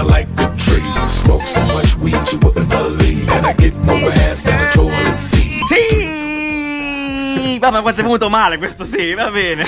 I 0.00 0.02
like 0.02 0.34
the 0.34 0.46
trees. 0.56 1.10
Smoke 1.10 1.42
so 1.42 1.62
much 1.66 1.94
weed 1.98 2.16
you 2.32 2.38
wouldn't 2.38 2.70
believe. 2.70 3.28
And 3.28 3.46
I 3.46 3.52
get 3.52 3.74
more 3.76 4.10
ass 4.24 4.40
than 4.40 4.66
a 4.66 4.72
toilet 4.72 5.20
seat. 5.20 5.99
Vabbè, 7.60 7.82
quanto 7.82 8.00
è 8.00 8.02
venuto 8.04 8.28
male 8.30 8.56
questo 8.58 8.84
sì, 8.84 9.12
va 9.14 9.30
bene. 9.30 9.64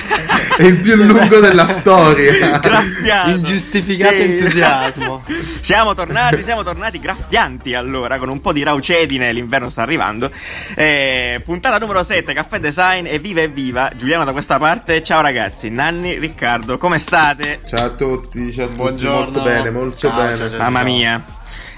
È 0.57 0.63
il 0.63 0.79
più 0.81 0.95
lungo 0.97 1.39
della 1.39 1.67
storia. 1.69 2.59
Graffiato. 2.59 3.29
Ingiustificato 3.31 4.15
Sì. 4.15 4.23
entusiasmo. 4.23 5.25
Siamo 5.61 5.95
tornati, 5.95 6.43
siamo 6.43 6.63
tornati 6.63 6.99
graffianti 6.99 7.75
allora, 7.75 8.19
con 8.19 8.29
un 8.31 8.41
po' 8.41 8.53
di 8.53 8.63
raucedine, 8.63 9.33
l'inverno 9.33 9.69
sta 9.71 9.83
arrivando. 9.83 10.31
Eh, 10.75 11.41
puntata 11.45 11.79
numero 11.79 12.03
7, 12.03 12.33
Caffè 12.33 12.59
Design, 12.59 13.07
evviva 13.07 13.43
evviva, 13.43 13.91
Giuliano 13.95 14.25
da 14.25 14.33
questa 14.33 14.59
parte, 14.59 15.03
ciao 15.03 15.21
ragazzi, 15.21 15.69
Nanni, 15.69 16.19
Riccardo, 16.19 16.79
come 16.79 16.99
state? 16.99 17.61
Ciao 17.69 17.87
a 17.87 17.91
tutti, 17.91 18.53
ciao 18.53 18.65
a 18.65 18.67
tutti. 18.69 18.77
Buongiorno. 18.79 19.21
Molto 19.25 19.43
bene, 19.43 19.71
molto 19.71 20.09
Ciao, 20.09 20.17
bene. 20.17 20.37
ciao, 20.37 20.49
ciao. 20.51 20.59
Mamma 20.59 20.83
mia. 20.83 21.23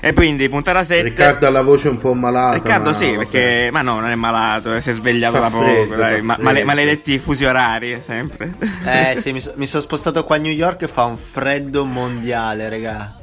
E 0.07 0.13
quindi, 0.13 0.51
puntata 0.51 0.85
7... 0.85 1.03
Riccardo 1.03 1.47
ha 1.47 1.51
la 1.51 1.63
voce 1.63 1.89
un 1.89 1.97
po' 1.97 2.13
malata. 2.13 2.55
Riccardo 2.57 2.91
ma 2.91 2.95
sì, 2.95 3.07
vabbè. 3.07 3.17
perché... 3.17 3.69
Ma 3.73 3.81
no, 3.81 4.01
non 4.01 4.11
è 4.11 4.15
malato, 4.15 4.75
eh, 4.75 4.83
si 4.83 4.91
è 4.91 4.93
svegliato 4.93 5.37
Fa 5.37 5.41
da 5.41 5.49
poco, 5.49 5.65
freddo, 5.65 5.95
dai, 5.95 6.21
ma- 6.21 6.37
male- 6.41 6.63
maledetti 6.63 7.19
fusi 7.19 7.47
orari, 7.47 7.99
sempre. 8.05 8.53
Eh 8.85 9.17
sì, 9.19 9.33
mi, 9.33 9.41
so- 9.41 9.55
mi 9.57 9.67
sono 9.67 9.83
spostato 9.83 10.23
qua 10.23 10.37
a 10.37 10.39
New 10.39 10.53
York 10.53 10.83
e 10.83 10.89
fa 10.89 11.05
un 11.05 11.17
freddo 11.17 11.87
mondiale, 11.87 12.69
raga. 12.69 13.15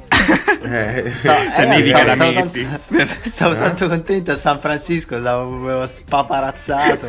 Eh, 0.64 1.12
Stavo- 1.16 1.38
Cioè, 1.54 1.64
eh, 1.64 1.66
nevica 1.66 1.98
stavo- 2.02 2.06
da 2.06 2.14
stavo 2.14 2.32
mesi. 2.32 2.68
tanto- 2.88 3.14
Stavo 3.22 3.54
tanto 3.56 3.88
contento 3.88 4.30
a 4.32 4.36
San 4.36 4.60
Francisco, 4.60 5.18
stavo 5.18 5.50
proprio 5.50 5.86
spaparazzato. 5.86 7.06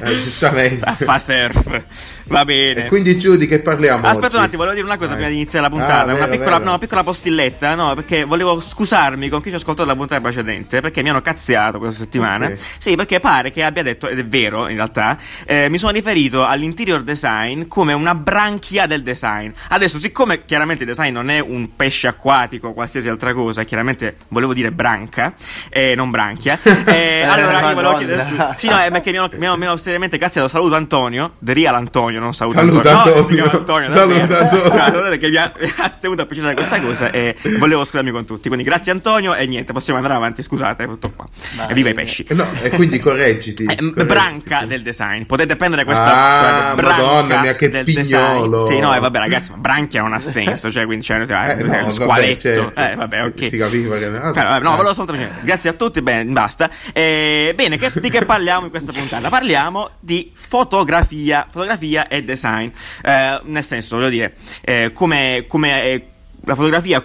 eh, 0.00 0.20
giustamente. 0.20 0.84
A 0.84 0.94
fa 0.94 1.18
surf. 1.18 1.82
Va 2.28 2.44
bene. 2.44 2.86
E 2.86 2.88
quindi 2.88 3.18
Giù 3.18 3.36
di 3.36 3.46
che 3.46 3.60
parliamo 3.60 4.06
Aspetta 4.06 4.26
oggi? 4.28 4.36
un 4.36 4.42
attimo, 4.42 4.56
volevo 4.64 4.74
dire 4.74 4.86
una 4.86 4.96
cosa 4.96 5.08
Vai. 5.10 5.16
prima 5.16 5.28
di 5.30 5.36
iniziare 5.36 5.68
la 5.68 5.74
Ah, 5.74 5.76
puntata. 5.78 6.04
una, 6.04 6.12
vero, 6.14 6.28
piccola, 6.30 6.50
vero. 6.50 6.62
no, 6.64 6.68
una 6.70 6.78
piccola 6.78 7.04
postilletta, 7.04 7.74
no? 7.74 7.94
Perché 7.94 8.24
volevo 8.24 8.60
scusarmi 8.60 9.28
con 9.28 9.40
chi 9.42 9.48
ci 9.48 9.54
ha 9.54 9.58
ascoltato 9.58 9.86
la 9.88 9.94
puntata 9.96 10.20
precedente. 10.22 10.80
Perché 10.80 11.02
mi 11.02 11.10
hanno 11.10 11.20
cazziato 11.22 11.78
questa 11.78 12.02
settimana. 12.04 12.46
Ok. 12.46 12.58
Sì, 12.78 12.96
perché 12.96 13.20
pare 13.20 13.50
che 13.50 13.62
abbia 13.62 13.82
detto, 13.82 14.08
ed 14.08 14.18
è 14.18 14.24
vero 14.24 14.68
in 14.68 14.76
realtà, 14.76 15.18
eh, 15.44 15.68
mi 15.68 15.76
sono 15.78 15.92
riferito 15.92 16.44
all'interior 16.46 17.02
design 17.02 17.66
come 17.68 17.92
una 17.92 18.14
branchia 18.14 18.86
del 18.86 19.02
design. 19.02 19.50
Adesso, 19.68 19.98
siccome 19.98 20.44
chiaramente 20.46 20.84
il 20.84 20.88
design 20.88 21.12
non 21.12 21.28
è 21.30 21.38
un 21.38 21.76
pesce 21.76 22.08
acquatico 22.26 22.68
o 22.68 22.72
qualsiasi 22.72 23.08
altra 23.08 23.34
cosa, 23.34 23.64
chiaramente 23.64 24.14
volevo 24.28 24.54
dire 24.54 24.70
branca, 24.70 25.32
eh, 25.68 25.94
non 25.96 26.10
branchia. 26.10 26.58
Eh, 26.92 27.22
allora 27.22 27.52
io 27.52 27.60
volevo 27.60 27.74
Madonna. 27.82 27.96
chiedere 27.98 28.26
scusa. 28.28 28.54
Sì, 28.56 28.68
no, 28.68 28.78
è 28.78 28.90
perché 28.90 29.10
mi 29.12 29.16
hanno, 29.18 29.30
mi 29.36 29.46
hanno- 29.46 29.56
mi 29.56 29.66
hanno 29.66 29.76
seriamente 29.76 30.18
cazziato. 30.18 30.48
Saluto 30.48 30.74
Antonio, 30.74 31.32
The 31.38 31.52
Real 31.54 31.74
Antonio, 31.74 32.20
non 32.20 32.34
saluto 32.34 32.58
Saluta 32.58 32.90
Antonio. 32.90 32.92
No, 32.92 33.02
Antonio. 33.02 33.26
si 33.28 33.34
chiama 33.34 33.52
Antonio, 33.58 33.94
Saluta. 33.94 34.38
Antonio. 34.38 34.62
No, 34.62 34.68
guardate 34.70 35.18
che 35.18 35.28
mi 35.28 35.36
ha, 35.36 35.52
mi 35.58 35.72
ha 35.78 35.90
tenuto 35.98 36.22
a 36.22 36.26
precisare 36.26 36.54
questa 36.54 36.80
cosa 36.80 37.10
e 37.10 37.36
volevo 37.58 37.84
scusarmi 37.84 38.10
con 38.10 38.24
tutti. 38.24 38.48
Quindi 38.48 38.64
grazie 38.64 38.92
Antonio 38.92 39.34
e 39.34 39.46
niente, 39.46 39.72
possiamo 39.72 39.98
andare 39.98 40.16
avanti, 40.18 40.42
scusate, 40.42 40.84
tutto 40.86 41.10
qua. 41.10 41.26
Vai. 41.56 41.72
Viva 41.74 41.88
i 41.90 41.94
pesci. 41.94 42.24
Eh, 42.28 42.34
No, 42.34 42.46
e 42.60 42.70
quindi 42.70 42.98
correggiti. 42.98 43.62
Eh, 43.64 43.74
correggiti. 43.76 44.04
branca 44.04 44.64
del 44.66 44.82
design. 44.82 45.22
Potete 45.24 45.56
prendere 45.56 45.84
questa 45.84 46.04
Ah, 46.04 46.74
questa 46.74 46.74
branca 46.74 47.02
Madonna 47.02 47.40
mia, 47.40 47.54
che 47.56 47.68
del 47.68 47.84
pignolo. 47.84 48.58
design. 48.58 48.74
Sì, 48.76 48.80
no, 48.80 48.94
e 48.94 48.98
vabbè, 48.98 49.18
ragazzi, 49.18 49.50
ma 49.52 49.56
branchia 49.58 50.02
non 50.02 50.12
ha 50.12 50.20
senso. 50.20 50.70
Cioè, 50.70 50.84
quindi 50.84 51.04
cioè, 51.04 51.24
cioè, 51.26 51.56
Eh, 51.58 51.62
no, 51.62 51.90
vabbè, 52.14 52.36
squaletto. 52.36 52.40
certo. 52.40 52.80
Eh, 52.80 52.94
vabbè, 52.94 53.24
ok. 53.24 53.48
Si 53.48 53.56
capiva 53.56 53.98
che... 53.98 54.04
ah, 54.06 54.30
Però, 54.32 54.58
no, 54.58 54.72
eh. 54.72 54.76
volevo 54.76 54.94
soltanto 54.94 55.26
Grazie 55.42 55.70
a 55.70 55.72
tutti, 55.74 56.02
bene, 56.02 56.30
basta. 56.30 56.70
Eh, 56.92 57.52
bene, 57.56 57.76
che- 57.78 57.92
di 58.00 58.10
che 58.10 58.24
parliamo 58.24 58.64
in 58.64 58.70
questa 58.70 58.92
puntata? 58.92 59.28
Parliamo 59.28 59.90
di 60.00 60.30
fotografia, 60.34 61.46
fotografia 61.50 62.08
e 62.08 62.22
design. 62.22 62.68
Eh, 63.02 63.40
nel 63.44 63.64
senso, 63.64 63.96
voglio 63.96 64.08
dire, 64.08 64.34
eh, 64.62 64.90
come, 64.92 65.44
come 65.48 65.82
eh, 65.84 66.06
la 66.44 66.54
fotografia 66.54 67.04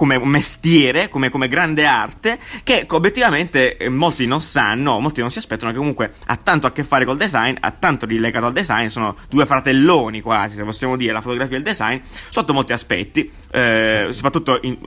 come 0.00 0.18
mestiere, 0.24 1.10
come, 1.10 1.28
come 1.28 1.46
grande 1.46 1.84
arte, 1.84 2.38
che 2.64 2.86
obiettivamente 2.88 3.76
eh, 3.76 3.90
molti 3.90 4.26
non 4.26 4.40
sanno, 4.40 4.98
molti 4.98 5.20
non 5.20 5.30
si 5.30 5.36
aspettano, 5.36 5.72
che 5.72 5.76
comunque 5.76 6.14
ha 6.24 6.36
tanto 6.36 6.66
a 6.66 6.72
che 6.72 6.84
fare 6.84 7.04
col 7.04 7.18
design, 7.18 7.54
ha 7.60 7.70
tanto 7.70 8.06
di 8.06 8.18
legato 8.18 8.46
al 8.46 8.54
design, 8.54 8.86
sono 8.86 9.14
due 9.28 9.44
fratelloni 9.44 10.22
quasi, 10.22 10.56
se 10.56 10.64
possiamo 10.64 10.96
dire, 10.96 11.12
la 11.12 11.20
fotografia 11.20 11.56
e 11.56 11.58
il 11.58 11.64
design, 11.64 11.98
sotto 12.30 12.54
molti 12.54 12.72
aspetti, 12.72 13.30
eh, 13.50 14.08
soprattutto 14.10 14.58
in- 14.62 14.78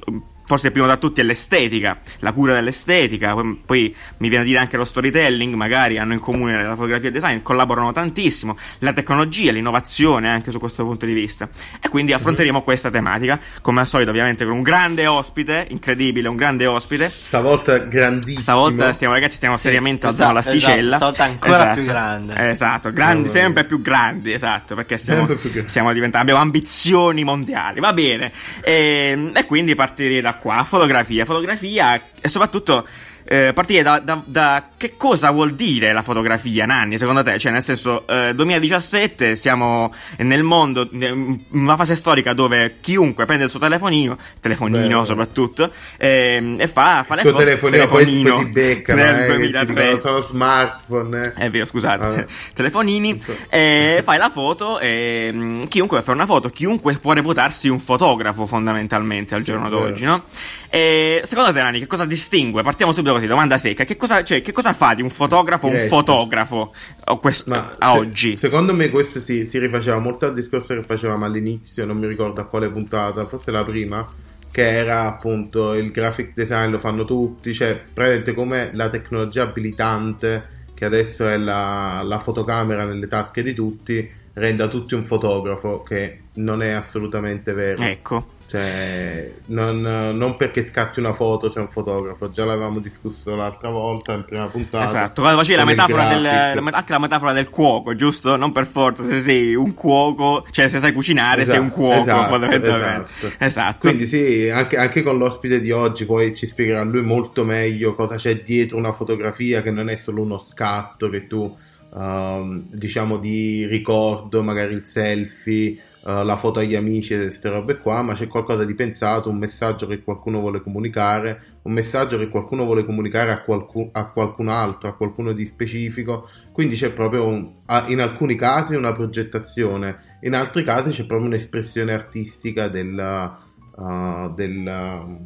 Forse 0.45 0.67
il 0.67 0.71
primo 0.73 0.87
tra 0.87 0.97
tutti 0.97 1.21
è 1.21 1.23
l'estetica, 1.23 1.99
la 2.19 2.31
cura 2.33 2.53
dell'estetica, 2.53 3.33
poi, 3.33 3.61
poi 3.65 3.95
mi 4.17 4.27
viene 4.27 4.43
a 4.43 4.47
dire 4.47 4.59
anche 4.59 4.75
lo 4.75 4.83
storytelling, 4.85 5.53
magari 5.53 5.97
hanno 5.97 6.13
in 6.13 6.19
comune 6.19 6.61
la 6.61 6.75
fotografia 6.75 7.05
e 7.05 7.11
il 7.11 7.13
design, 7.13 7.41
collaborano 7.41 7.91
tantissimo, 7.93 8.57
la 8.79 8.91
tecnologia, 8.91 9.51
l'innovazione 9.51 10.29
anche 10.29 10.51
su 10.51 10.59
questo 10.59 10.83
punto 10.83 11.05
di 11.05 11.13
vista. 11.13 11.47
E 11.81 11.87
quindi 11.89 12.11
affronteremo 12.13 12.61
questa 12.61 12.89
tematica, 12.89 13.39
come 13.61 13.79
al 13.79 13.87
solito 13.87 14.09
ovviamente 14.09 14.43
con 14.45 14.53
un 14.55 14.61
grande 14.63 15.07
ospite, 15.07 15.65
incredibile, 15.69 16.27
un 16.27 16.35
grande 16.35 16.65
ospite. 16.65 17.11
Stavolta 17.17 17.77
grandissimo. 17.77 18.39
Stavolta 18.41 18.91
stiamo 18.93 19.13
ragazzi, 19.13 19.35
stiamo 19.37 19.55
Sì, 19.55 19.61
seriamente 19.63 20.07
esatto, 20.07 20.29
alzando 20.29 20.49
l'asticella. 20.51 20.95
esatto, 20.97 21.13
stavolta 21.13 21.23
ancora 21.23 21.53
Esatto. 21.55 21.73
più 21.75 21.83
grande. 21.83 22.49
Esatto, 22.51 22.91
grandi, 22.91 23.29
sempre 23.29 23.63
più 23.63 23.81
grandi, 23.81 24.33
esatto, 24.33 24.75
perché 24.75 24.97
grandi. 25.03 25.37
stiamo 25.67 25.93
diventando, 25.93 26.25
abbiamo 26.27 26.41
ambizioni 26.41 27.23
mondiali, 27.23 27.79
va 27.79 27.93
bene. 27.93 28.31
E, 28.61 29.31
e 29.33 29.45
quindi 29.45 29.73
partirei 29.75 30.19
da 30.21 30.31
qua, 30.43 30.65
fotografia, 30.65 31.23
fotografia 31.23 31.99
e 32.19 32.27
soprattutto 32.27 32.85
eh, 33.25 33.51
partire 33.53 33.81
da, 33.83 33.99
da- 33.99 34.21
da 34.25 34.67
che 34.77 34.95
cosa 34.97 35.31
vuol 35.31 35.53
dire 35.53 35.93
la 35.93 36.01
fotografia, 36.03 36.65
Nanni, 36.65 36.97
secondo 36.97 37.23
te? 37.23 37.37
Cioè, 37.39 37.51
nel 37.51 37.61
senso, 37.63 38.05
eh, 38.07 38.33
2017 38.35 39.35
siamo 39.35 39.93
nel 40.17 40.43
mondo, 40.43 40.87
in 40.91 41.39
una 41.51 41.75
fase 41.75 41.95
storica 41.95 42.33
dove 42.33 42.77
chiunque 42.81 43.25
prende 43.25 43.45
il 43.45 43.49
suo 43.49 43.59
telefonino, 43.59 44.17
telefonino 44.39 44.87
Vero. 44.87 45.05
soprattutto, 45.05 45.71
ehm, 45.97 46.57
e 46.59 46.67
fa, 46.67 47.03
fa 47.05 47.15
le 47.15 47.21
Il 47.21 47.27
suo 47.27 47.37
foto- 47.37 47.43
telefonino 47.43 47.77
telefonino 47.87 48.35
poi 48.35 48.45
ti 48.45 48.51
beccano, 48.51 49.01
nel 49.01 49.15
eh, 49.15 49.17
che 49.17 49.23
ti 49.33 49.37
2003. 49.37 49.83
dicono 49.83 49.97
sono 49.99 50.21
smartphone. 50.21 51.21
eh. 51.21 51.33
È 51.45 51.49
vero, 51.49 51.65
scusate. 51.65 52.05
Ah. 52.05 52.25
Telefonini, 52.53 53.21
e 53.49 54.01
fai 54.03 54.17
la 54.17 54.29
foto 54.29 54.79
e 54.79 55.29
mm, 55.33 55.61
chiunque 55.69 56.01
fa 56.01 56.11
una 56.11 56.25
foto, 56.25 56.49
chiunque 56.49 56.93
può 56.95 57.13
reputarsi 57.13 57.67
un 57.69 57.79
fotografo 57.79 58.45
fondamentalmente 58.45 59.33
al 59.35 59.41
Sì, 59.41 59.45
giorno 59.51 59.69
d'oggi, 59.69 60.03
no? 60.05 60.23
E 60.69 61.21
secondo 61.25 61.51
te, 61.53 61.61
Nani, 61.61 61.79
che 61.79 61.87
cosa 61.87 62.05
distingue? 62.05 62.63
Partiamo 62.63 62.91
subito 62.91 63.13
così, 63.23 63.27
domanda 63.27 63.57
secca. 63.57 63.83
Che 63.85 63.95
cosa, 63.95 64.23
cioè, 64.23 64.41
che 64.41 64.51
cosa 64.51 64.73
fa 64.73 64.93
di 64.93 65.01
un 65.01 65.09
fotografo 65.09 65.67
un 65.67 65.73
Diretto. 65.73 65.95
fotografo 65.95 66.73
o 67.05 67.19
questo, 67.19 67.49
Ma 67.49 67.75
a 67.77 67.91
se- 67.93 67.97
oggi? 67.97 68.35
Secondo 68.35 68.73
me 68.73 68.89
questo 68.89 69.19
si, 69.19 69.45
si 69.45 69.57
rifaceva 69.59 69.97
molto 69.99 70.25
al 70.25 70.33
discorso 70.33 70.73
che 70.73 70.83
facevamo 70.83 71.25
all'inizio, 71.25 71.85
non 71.85 71.97
mi 71.97 72.07
ricordo 72.07 72.41
a 72.41 72.45
quale 72.45 72.69
puntata, 72.69 73.25
forse 73.25 73.51
la 73.51 73.63
prima, 73.63 74.07
che 74.51 74.67
era 74.69 75.07
appunto 75.07 75.73
il 75.73 75.91
graphic 75.91 76.33
design, 76.33 76.71
lo 76.71 76.79
fanno 76.79 77.05
tutti, 77.05 77.53
cioè 77.53 77.79
praticamente 77.93 78.33
come 78.33 78.69
la 78.73 78.89
tecnologia 78.89 79.43
abilitante, 79.43 80.61
che 80.73 80.85
adesso 80.85 81.27
è 81.27 81.37
la, 81.37 82.01
la 82.03 82.19
fotocamera 82.19 82.85
nelle 82.85 83.07
tasche 83.07 83.43
di 83.43 83.53
tutti, 83.53 84.09
renda 84.33 84.67
tutti 84.67 84.93
un 84.93 85.03
fotografo, 85.03 85.83
che 85.83 86.21
non 86.33 86.61
è 86.61 86.71
assolutamente 86.71 87.53
vero. 87.53 87.83
Ecco. 87.83 88.32
Cioè, 88.53 89.33
non, 89.47 89.81
non 89.81 90.35
perché 90.37 90.61
scatti 90.61 90.99
una 90.99 91.13
foto 91.13 91.49
sei 91.49 91.63
un 91.63 91.69
fotografo, 91.69 92.29
già 92.29 92.45
l'avevamo 92.45 92.77
discusso 92.77 93.35
l'altra 93.35 93.69
volta 93.69 94.13
in 94.13 94.25
prima 94.25 94.45
puntata. 94.45 94.85
Esatto, 94.85 95.21
quando 95.21 95.39
facevi 95.39 95.57
la 95.57 95.65
metafora 95.65 96.07
del, 96.09 96.21
la 96.21 96.51
anche 96.51 96.91
la 96.91 96.99
metafora 96.99 97.33
del 97.33 97.49
cuoco, 97.49 97.95
giusto? 97.95 98.35
Non 98.35 98.51
per 98.51 98.67
forza, 98.67 99.01
se 99.01 99.21
sei 99.21 99.55
un 99.55 99.73
cuoco, 99.73 100.45
cioè 100.51 100.67
se 100.67 100.77
sai 100.77 100.93
cucinare 100.93 101.45
sei 101.45 101.57
un 101.57 101.65
Esatto, 101.65 101.81
cuoco, 101.81 102.45
esatto, 102.45 102.67
esatto. 102.67 103.31
Esatto. 103.39 103.87
Quindi 103.87 104.05
sì, 104.05 104.47
anche, 104.51 104.77
anche 104.77 105.01
con 105.01 105.17
l'ospite 105.17 105.59
di 105.59 105.71
oggi 105.71 106.05
poi 106.05 106.35
ci 106.35 106.45
spiegherà 106.45 106.83
lui 106.83 107.01
molto 107.01 107.43
meglio 107.43 107.95
cosa 107.95 108.17
c'è 108.17 108.43
dietro 108.43 108.77
una 108.77 108.91
fotografia 108.91 109.63
che 109.63 109.71
non 109.71 109.89
è 109.89 109.95
solo 109.95 110.21
uno 110.21 110.37
scatto 110.37 111.09
che 111.09 111.25
tu 111.25 111.57
ehm, 111.95 112.65
diciamo 112.69 113.17
di 113.17 113.65
ricordo, 113.65 114.43
magari 114.43 114.75
il 114.75 114.85
selfie, 114.85 115.75
eh, 116.05 116.23
la 116.23 116.35
foto 116.35 116.59
agli 116.59 116.75
amici 116.75 117.13
e 117.13 117.17
queste 117.17 117.49
robe 117.49 117.77
qua, 117.77 118.01
ma 118.01 118.13
c'è 118.13 118.27
qualcosa 118.27 118.65
di 118.65 118.73
pensato, 118.73 119.29
un 119.29 119.37
messaggio 119.37 119.87
che 119.87 120.01
qualcuno 120.03 120.39
vuole 120.39 120.61
comunicare, 120.61 121.59
un 121.63 121.71
messaggio 121.71 122.17
che 122.17 122.27
qualcuno 122.27 122.65
vuole 122.65 122.83
comunicare 122.85 123.31
a, 123.31 123.39
qualcu- 123.41 123.89
a 123.93 124.05
qualcun 124.07 124.49
altro, 124.49 124.89
a 124.89 124.93
qualcuno 124.95 125.31
di 125.31 125.47
specifico. 125.47 126.29
Quindi 126.51 126.75
c'è 126.75 126.91
proprio 126.91 127.25
un- 127.25 127.51
a- 127.65 127.85
in 127.87 128.01
alcuni 128.01 128.35
casi 128.35 128.75
una 128.75 128.93
progettazione, 128.93 130.17
in 130.21 130.35
altri 130.35 130.63
casi 130.63 130.91
c'è 130.91 131.05
proprio 131.05 131.27
un'espressione 131.27 131.93
artistica 131.93 132.67
del, 132.67 133.37
uh, 133.75 134.33
del, 134.33 135.17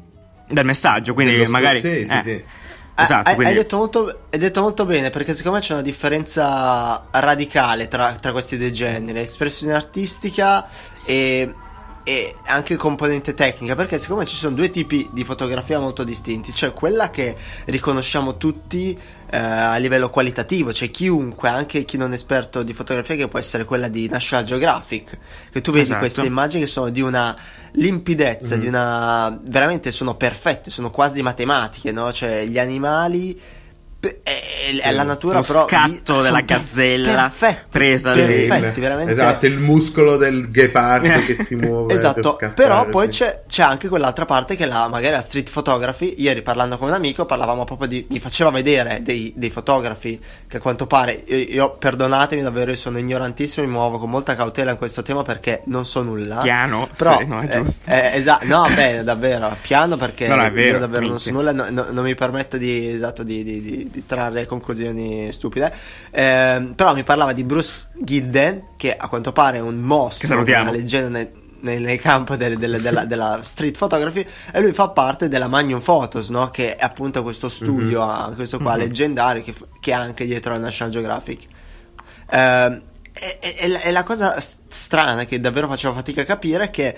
Del 0.50 0.66
messaggio, 0.66 1.14
quindi 1.14 1.46
magari... 1.48 1.82
sì, 1.82 2.06
sì, 2.06 2.06
eh. 2.06 2.22
sì. 2.24 2.44
Esatto, 3.00 3.30
hai, 3.30 3.36
quindi... 3.36 3.54
hai 3.54 3.60
detto 3.60 3.78
molto, 3.78 4.20
hai 4.32 4.40
detto 4.40 4.62
molto 4.62 4.86
bene 4.86 5.12
perché 5.12 5.36
secondo 5.36 5.60
me 5.60 5.64
c'è 5.64 5.74
una 5.74 5.84
differenza 5.84 7.06
radicale 7.12 7.88
tra, 7.88 8.16
tra 8.20 8.32
questi 8.32 8.58
due 8.58 8.72
generi, 8.72 9.20
espressione 9.20 9.74
artistica 9.74 10.68
e, 11.06 11.54
e 12.04 12.36
anche 12.46 12.76
componente 12.76 13.36
tecnica, 13.36 13.76
perché 13.76 14.00
secondo 14.00 14.24
me 14.24 14.28
ci 14.28 14.36
sono 14.36 14.56
due 14.56 14.72
tipi 14.72 15.08
di 15.12 15.24
fotografia 15.24 15.80
molto 15.80 16.04
distinti, 16.04 16.52
cioè 16.54 16.74
quella 16.74 17.12
che 17.12 17.38
riconosciamo 17.66 18.38
tutti 18.38 19.00
eh, 19.30 19.38
a 19.38 19.76
livello 19.78 20.10
qualitativo, 20.10 20.72
c'è 20.72 20.90
chiunque, 20.92 21.50
anche 21.50 21.84
chi 21.86 21.98
non 21.98 22.12
è 22.12 22.16
esperto 22.16 22.64
di 22.64 22.74
fotografia, 22.74 23.16
che 23.16 23.28
può 23.28 23.40
essere 23.40 23.66
quella 23.66 23.88
di 23.88 24.08
National 24.08 24.46
Geographic, 24.46 25.18
che 25.52 25.62
tu 25.62 25.72
vedi 25.72 25.84
Esatto. 25.84 26.00
queste 26.00 26.26
immagini 26.26 26.64
che 26.64 26.70
sono 26.70 26.90
di 26.90 27.02
una 27.02 27.36
limpidezza, 27.72 28.56
Mhm. 28.56 28.62
di 28.62 28.68
una 28.68 29.38
veramente 29.44 29.92
sono 29.92 30.16
perfette, 30.16 30.70
sono 30.72 30.90
quasi 30.92 31.22
matematiche, 31.22 31.92
no? 31.92 32.12
Cioè 32.12 32.46
gli 32.46 32.58
animali 32.58 33.40
pe- 34.00 34.20
e, 34.24 34.80
e 34.82 34.92
la 34.92 35.04
natura 35.04 35.40
Lo 35.40 35.44
però 35.46 35.68
scatto 35.68 36.18
di- 36.18 36.22
della 36.24 36.42
per- 36.44 36.46
gazzella 36.46 37.14
perfetti, 37.14 37.66
presa 37.70 38.14
perfetti, 38.14 38.80
veramente 38.80 39.12
Esatto, 39.12 39.46
il 39.46 39.58
muscolo 39.60 40.18
del 40.18 40.50
ghepardo 40.52 41.24
che 41.26 41.36
si 41.44 41.56
muove. 41.58 41.88
per 41.88 41.98
Esatto, 41.98 42.32
scattare, 42.34 42.54
però 42.54 42.86
poi 42.88 43.12
sì. 43.12 43.20
c'è, 43.20 43.44
c'è 43.48 43.64
anche 43.64 43.88
quell'altra 43.88 44.26
parte 44.26 44.56
che 44.56 44.64
è 44.64 44.68
la, 44.68 44.88
magari 44.88 45.14
la 45.14 45.22
street 45.22 45.50
photography. 45.52 46.16
Ieri 46.18 46.42
parlando 46.42 46.78
con 46.78 46.88
un 46.90 46.94
amico 46.94 47.26
parlavamo 47.26 47.64
proprio 47.66 47.88
di, 47.88 48.06
mi 48.10 48.20
faceva 48.20 48.50
vedere 48.50 49.00
dei, 49.02 49.34
dei 49.36 49.50
fotografi 49.50 50.20
che 50.48 50.58
a 50.58 50.60
quanto 50.60 50.86
pare, 50.88 51.24
io, 51.26 51.38
io- 51.38 51.76
perdonatemi 51.78 52.42
davvero, 52.42 52.72
io 52.72 52.78
sono 52.78 52.98
ignorantissimo, 53.00 53.66
mi 53.66 53.72
muovo 53.72 53.98
con 53.98 54.10
molta 54.10 54.36
cautela 54.36 54.72
in 54.72 54.78
questo 54.78 55.02
tema 55.02 55.24
perché 55.24 55.62
non 55.66 55.86
so 55.86 56.02
nulla. 56.04 56.38
Piano, 56.38 56.88
Però, 56.96 57.18
sì, 57.20 57.26
no, 57.26 57.42
è 57.42 57.46
eh, 57.46 57.64
giusto. 57.64 57.90
eh, 57.90 58.12
esatto, 58.14 58.46
no, 58.46 58.68
beh, 58.74 59.04
davvero, 59.04 59.56
piano 59.62 59.98
perché 59.98 60.28
No, 60.28 60.36
no, 60.36 60.44
è 60.44 60.48
io 60.48 60.52
vero, 60.52 60.80
davvero 60.80 61.02
non 61.02 61.12
minchia. 61.12 61.32
so 61.32 61.38
nulla, 61.38 61.52
no- 61.52 61.68
no- 61.70 61.88
non 61.92 62.04
mi 62.04 62.16
permetto 62.16 62.58
di, 62.58 62.90
esatto, 62.90 63.24
di, 63.24 63.44
di- 63.44 63.62
di- 63.62 63.90
di 63.92 63.97
trarre 64.06 64.46
conclusioni 64.46 65.32
stupide. 65.32 65.74
Ehm, 66.12 66.74
però 66.74 66.94
mi 66.94 67.04
parlava 67.04 67.34
di 67.34 67.44
Bruce 67.44 67.88
Gilden, 68.02 68.64
che 68.78 68.96
a 68.96 69.08
quanto 69.08 69.32
pare 69.32 69.58
è 69.58 69.62
un 69.62 69.78
mostro, 69.80 70.28
una 70.70 70.72
leggenda 70.72 71.10
nel, 71.10 71.32
nel- 71.60 71.82
nel 71.82 72.00
campo 72.00 72.36
del- 72.36 72.58
del- 72.58 72.80
della, 72.82 73.06
della 73.06 73.40
street 73.42 73.78
photography 73.78 74.26
e 74.52 74.62
lui 74.62 74.72
fa 74.74 74.90
parte 74.90 75.28
della 75.28 75.48
Magnum 75.48 75.80
Photos, 75.82 76.30
no? 76.30 76.50
che 76.52 76.76
è 76.76 76.84
appunto 76.84 77.24
questo 77.24 77.50
studio, 77.50 78.04
ah, 78.04 78.32
questo 78.36 78.60
qua 78.60 78.74
leggendario 78.76 79.42
che, 79.44 79.54
che 79.80 79.92
è 79.92 79.96
anche 79.96 80.26
dietro 80.26 80.54
la 80.54 80.60
National 80.60 80.92
Geographic. 80.94 81.46
Ehm, 82.30 82.82
e, 83.14 83.40
e- 83.42 83.80
e 83.84 83.92
la- 83.92 84.04
cosa 84.04 84.36
strana 84.40 85.26
che 85.26 85.40
davvero 85.40 85.68
facevo 85.68 85.94
fatica 85.96 86.22
a 86.22 86.26
capire 86.26 86.66
è 86.66 86.70
che 86.70 86.96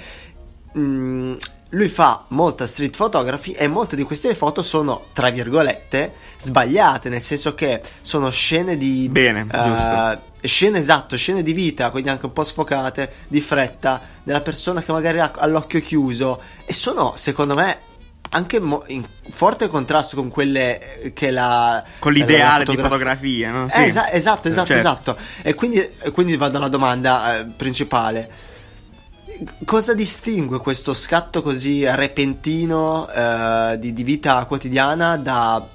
mh, 0.74 1.36
lui 1.70 1.88
fa 1.88 2.26
molta 2.30 2.66
street 2.66 2.98
photography 2.98 3.52
e 3.52 3.68
molte 3.68 3.96
di 3.96 4.04
queste 4.04 4.34
foto 4.34 4.64
sono, 4.64 5.06
tra 5.14 5.30
virgolette, 5.30 6.14
sbagliate, 6.40 7.10
nel 7.10 7.22
senso 7.22 7.54
che 7.54 7.82
sono 8.02 8.32
scene 8.32 8.76
di... 8.78 9.08
Bene, 9.10 9.46
eh, 9.52 9.64
giusto. 9.64 10.22
Scene 10.42 10.80
esatto, 10.80 11.16
scene 11.18 11.44
di 11.44 11.54
vita, 11.54 11.92
quindi 11.92 12.10
anche 12.10 12.26
un 12.26 12.34
po' 12.34 12.44
sfocate, 12.44 13.12
di 13.28 13.42
fretta, 13.42 14.02
della 14.24 14.42
persona 14.42 14.82
che 14.82 14.92
magari 14.92 15.20
ha 15.20 15.46
l'occhio 15.46 15.82
chiuso 15.82 16.42
e 16.66 16.74
sono, 16.74 17.14
secondo 17.18 17.54
me, 17.56 17.78
anche 18.32 18.60
mo- 18.60 18.84
in 18.88 19.06
forte 19.30 19.68
contrasto 19.68 20.16
con 20.16 20.30
quelle 20.30 21.02
eh, 21.02 21.14
che 21.14 21.30
la... 21.30 21.84
Con 22.00 22.14
la- 22.14 22.20
la 22.20 22.26
l'ideale 22.26 22.64
di 22.66 22.78
fotografia- 22.78 23.52
no? 23.52 23.66
eh, 23.68 23.70
Sì. 23.72 23.82
esa- 23.84 24.12
esatto, 24.12 24.48
esatto, 24.48 24.68
Certo. 24.68 24.90
esatto. 24.90 25.18
E 25.44 25.54
quindi, 25.54 25.88
quindi 26.14 26.36
vado 26.36 26.58
alla 26.58 26.68
domanda 26.70 27.38
eh, 27.40 27.46
principale. 27.46 28.48
Cosa 29.64 29.94
distingue 29.94 30.60
questo 30.60 30.94
scatto 30.94 31.42
così 31.42 31.86
repentino 31.86 33.10
eh, 33.10 33.78
di, 33.80 33.94
di 33.94 34.04
vita 34.04 34.44
quotidiana 34.46 35.16
da, 35.16 35.66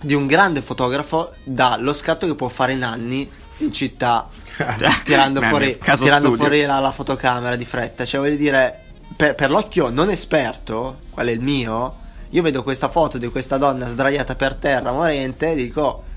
di 0.00 0.14
un 0.14 0.26
grande 0.26 0.60
fotografo 0.62 1.32
dallo 1.42 1.92
scatto 1.92 2.26
che 2.26 2.34
può 2.34 2.48
fare 2.48 2.72
in 2.74 2.84
anni 2.84 3.28
in 3.58 3.72
città 3.72 4.28
tirando 5.02 5.40
fuori, 5.40 5.76
tirando 5.78 6.34
fuori 6.34 6.64
la, 6.64 6.78
la 6.78 6.92
fotocamera 6.92 7.56
di 7.56 7.64
fretta? 7.64 8.04
Cioè 8.04 8.20
voglio 8.20 8.36
dire, 8.36 8.84
per, 9.16 9.34
per 9.34 9.50
l'occhio 9.50 9.88
non 9.90 10.08
esperto, 10.10 10.98
qual 11.10 11.26
è 11.26 11.32
il 11.32 11.40
mio, 11.40 11.96
io 12.30 12.42
vedo 12.42 12.62
questa 12.62 12.88
foto 12.88 13.18
di 13.18 13.28
questa 13.28 13.56
donna 13.56 13.86
sdraiata 13.86 14.34
per 14.34 14.54
terra 14.54 14.92
morente 14.92 15.52
e 15.52 15.54
dico... 15.54 16.12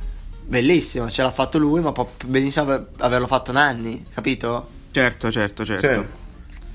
Bellissimo, 0.49 1.09
ce 1.09 1.23
l'ha 1.23 1.31
fatto 1.31 1.57
lui, 1.57 1.81
ma 1.81 1.91
può 1.91 2.09
benissimo 2.23 2.63
aver- 2.63 2.87
averlo 2.99 3.27
fatto 3.27 3.51
in 3.51 3.57
anni, 3.57 4.05
capito? 4.13 4.65
Certo, 4.91 5.29
certo, 5.29 5.65
certo. 5.65 5.85
Cioè, 5.85 6.05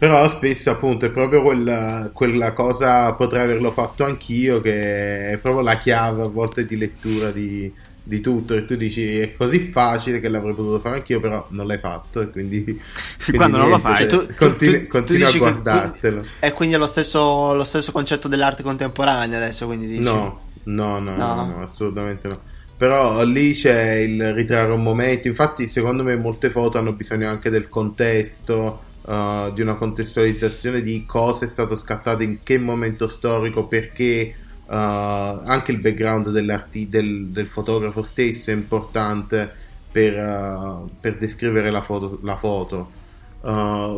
però 0.03 0.29
spesso 0.29 0.69
appunto 0.69 1.07
è 1.07 1.11
proprio 1.11 1.43
quella, 1.43 2.11
quella 2.13 2.53
cosa 2.53 3.13
potrei 3.13 3.43
averlo 3.45 3.71
fatto 3.71 4.05
anch'io 4.05 4.61
che 4.61 5.31
è 5.31 5.37
proprio 5.39 5.63
la 5.63 5.77
chiave 5.77 6.23
a 6.23 6.27
volte 6.27 6.67
di 6.67 6.77
lettura 6.77 7.31
di, 7.31 7.73
di 8.03 8.21
tutto 8.21 8.55
e 8.55 8.65
tu 8.65 8.75
dici 8.75 9.17
è 9.21 9.37
così 9.37 9.61
facile 9.71 10.19
che 10.19 10.29
l'avrei 10.29 10.57
potuto 10.57 10.81
fare 10.81 10.97
anch'io 10.97 11.21
però 11.21 11.47
non 11.51 11.69
l'hai 11.69 11.79
fatto 11.79 12.21
e 12.21 12.31
quindi, 12.31 12.65
quindi 13.23 13.37
quando 13.37 13.59
non 13.59 13.69
lo 13.69 13.77
niente, 13.79 13.95
fai, 13.95 14.11
cioè, 14.11 14.27
Tu- 14.27 14.35
continui, 14.35 14.75
tu- 14.75 14.83
tu 14.83 14.89
continui 14.89 15.23
a 15.23 15.27
dici 15.27 15.39
che 15.39 15.45
guardartelo 15.45 16.17
quindi- 16.17 16.31
E 16.41 16.53
quindi 16.53 16.75
è 16.75 16.79
lo 16.79 16.87
stesso, 16.89 17.55
lo 17.55 17.65
stesso 17.65 17.93
concetto 17.93 18.27
dell'arte 18.27 18.65
contemporanea 18.65 19.37
adesso, 19.39 19.67
quindi 19.67 19.87
dici... 19.87 20.01
No, 20.03 20.41
no, 20.65 20.99
no, 20.99 21.15
No? 21.17 21.35
no, 21.37 21.47
no, 21.47 21.63
assolutamente 21.63 22.27
no. 22.27 22.41
Però 22.77 23.23
lì 23.23 23.53
c'è 23.53 23.93
il 23.99 24.33
ritrarre 24.35 24.73
un 24.73 24.83
momento. 24.83 25.29
Infatti, 25.29 25.69
secondo 25.69 26.03
me, 26.03 26.17
molte 26.17 26.51
foto 26.51 26.79
hanno 26.79 26.93
bisogno 26.93 27.29
anche 27.29 27.49
del 27.49 27.69
contesto, 27.69 28.81
uh, 29.03 29.53
di 29.53 29.61
una 29.61 29.75
contestualizzazione 29.75 30.83
di 30.83 31.05
cosa 31.07 31.45
è 31.45 31.49
stato 31.49 31.77
scattato 31.77 32.23
in 32.23 32.43
che 32.43 32.59
momento 32.59 33.09
storico, 33.09 33.67
perché 33.67 34.35
uh, 34.67 34.73
anche 34.73 35.73
il 35.73 35.79
background 35.79 36.31
del, 36.31 37.27
del 37.29 37.47
fotografo 37.47 38.03
stesso 38.03 38.51
è 38.51 38.55
importante 38.55 39.51
per, 39.91 40.19
uh, 40.19 40.91
per 41.01 41.17
descrivere 41.17 41.71
la 41.71 41.83
foto. 41.83 42.19
La 42.23 42.37
foto. 42.37 43.01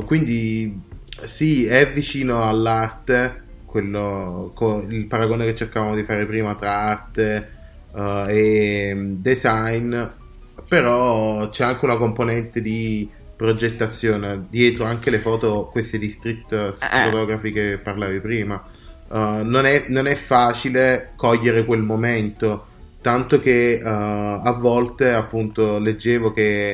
Quindi, 0.06 0.80
sì, 1.24 1.66
è 1.66 1.92
vicino 1.92 2.44
all'arte 2.44 3.42
quello, 3.66 4.52
co- 4.54 4.86
il 4.88 5.04
paragone 5.04 5.44
che 5.44 5.54
cercavamo 5.54 5.94
di 5.94 6.02
fare 6.02 6.24
prima 6.24 6.54
tra 6.54 6.78
arte 6.78 7.50
e 8.26 8.96
design, 8.96 9.94
però 10.66 11.50
c'è 11.50 11.64
anche 11.64 11.84
una 11.84 11.98
componente 11.98 12.62
di 12.62 13.06
progettazione 13.36 14.46
dietro 14.48 14.84
anche 14.84 15.10
le 15.10 15.18
foto, 15.18 15.68
queste 15.70 15.98
di 15.98 16.10
street 16.10 16.52
Eh. 16.52 17.10
photography 17.10 17.52
che 17.52 17.78
parlavi 17.82 18.20
prima. 18.20 18.62
Eh, 19.12 19.40
non, 19.42 19.64
è, 19.66 19.84
non 19.88 20.06
è 20.06 20.14
facile 20.14 21.12
cogliere 21.16 21.64
quel 21.64 21.82
momento, 21.82 22.66
tanto 23.00 23.40
che 23.40 23.74
eh, 23.74 23.82
a 23.84 24.52
volte 24.58 25.10
appunto 25.12 25.78
leggevo 25.78 26.32
che 26.32 26.70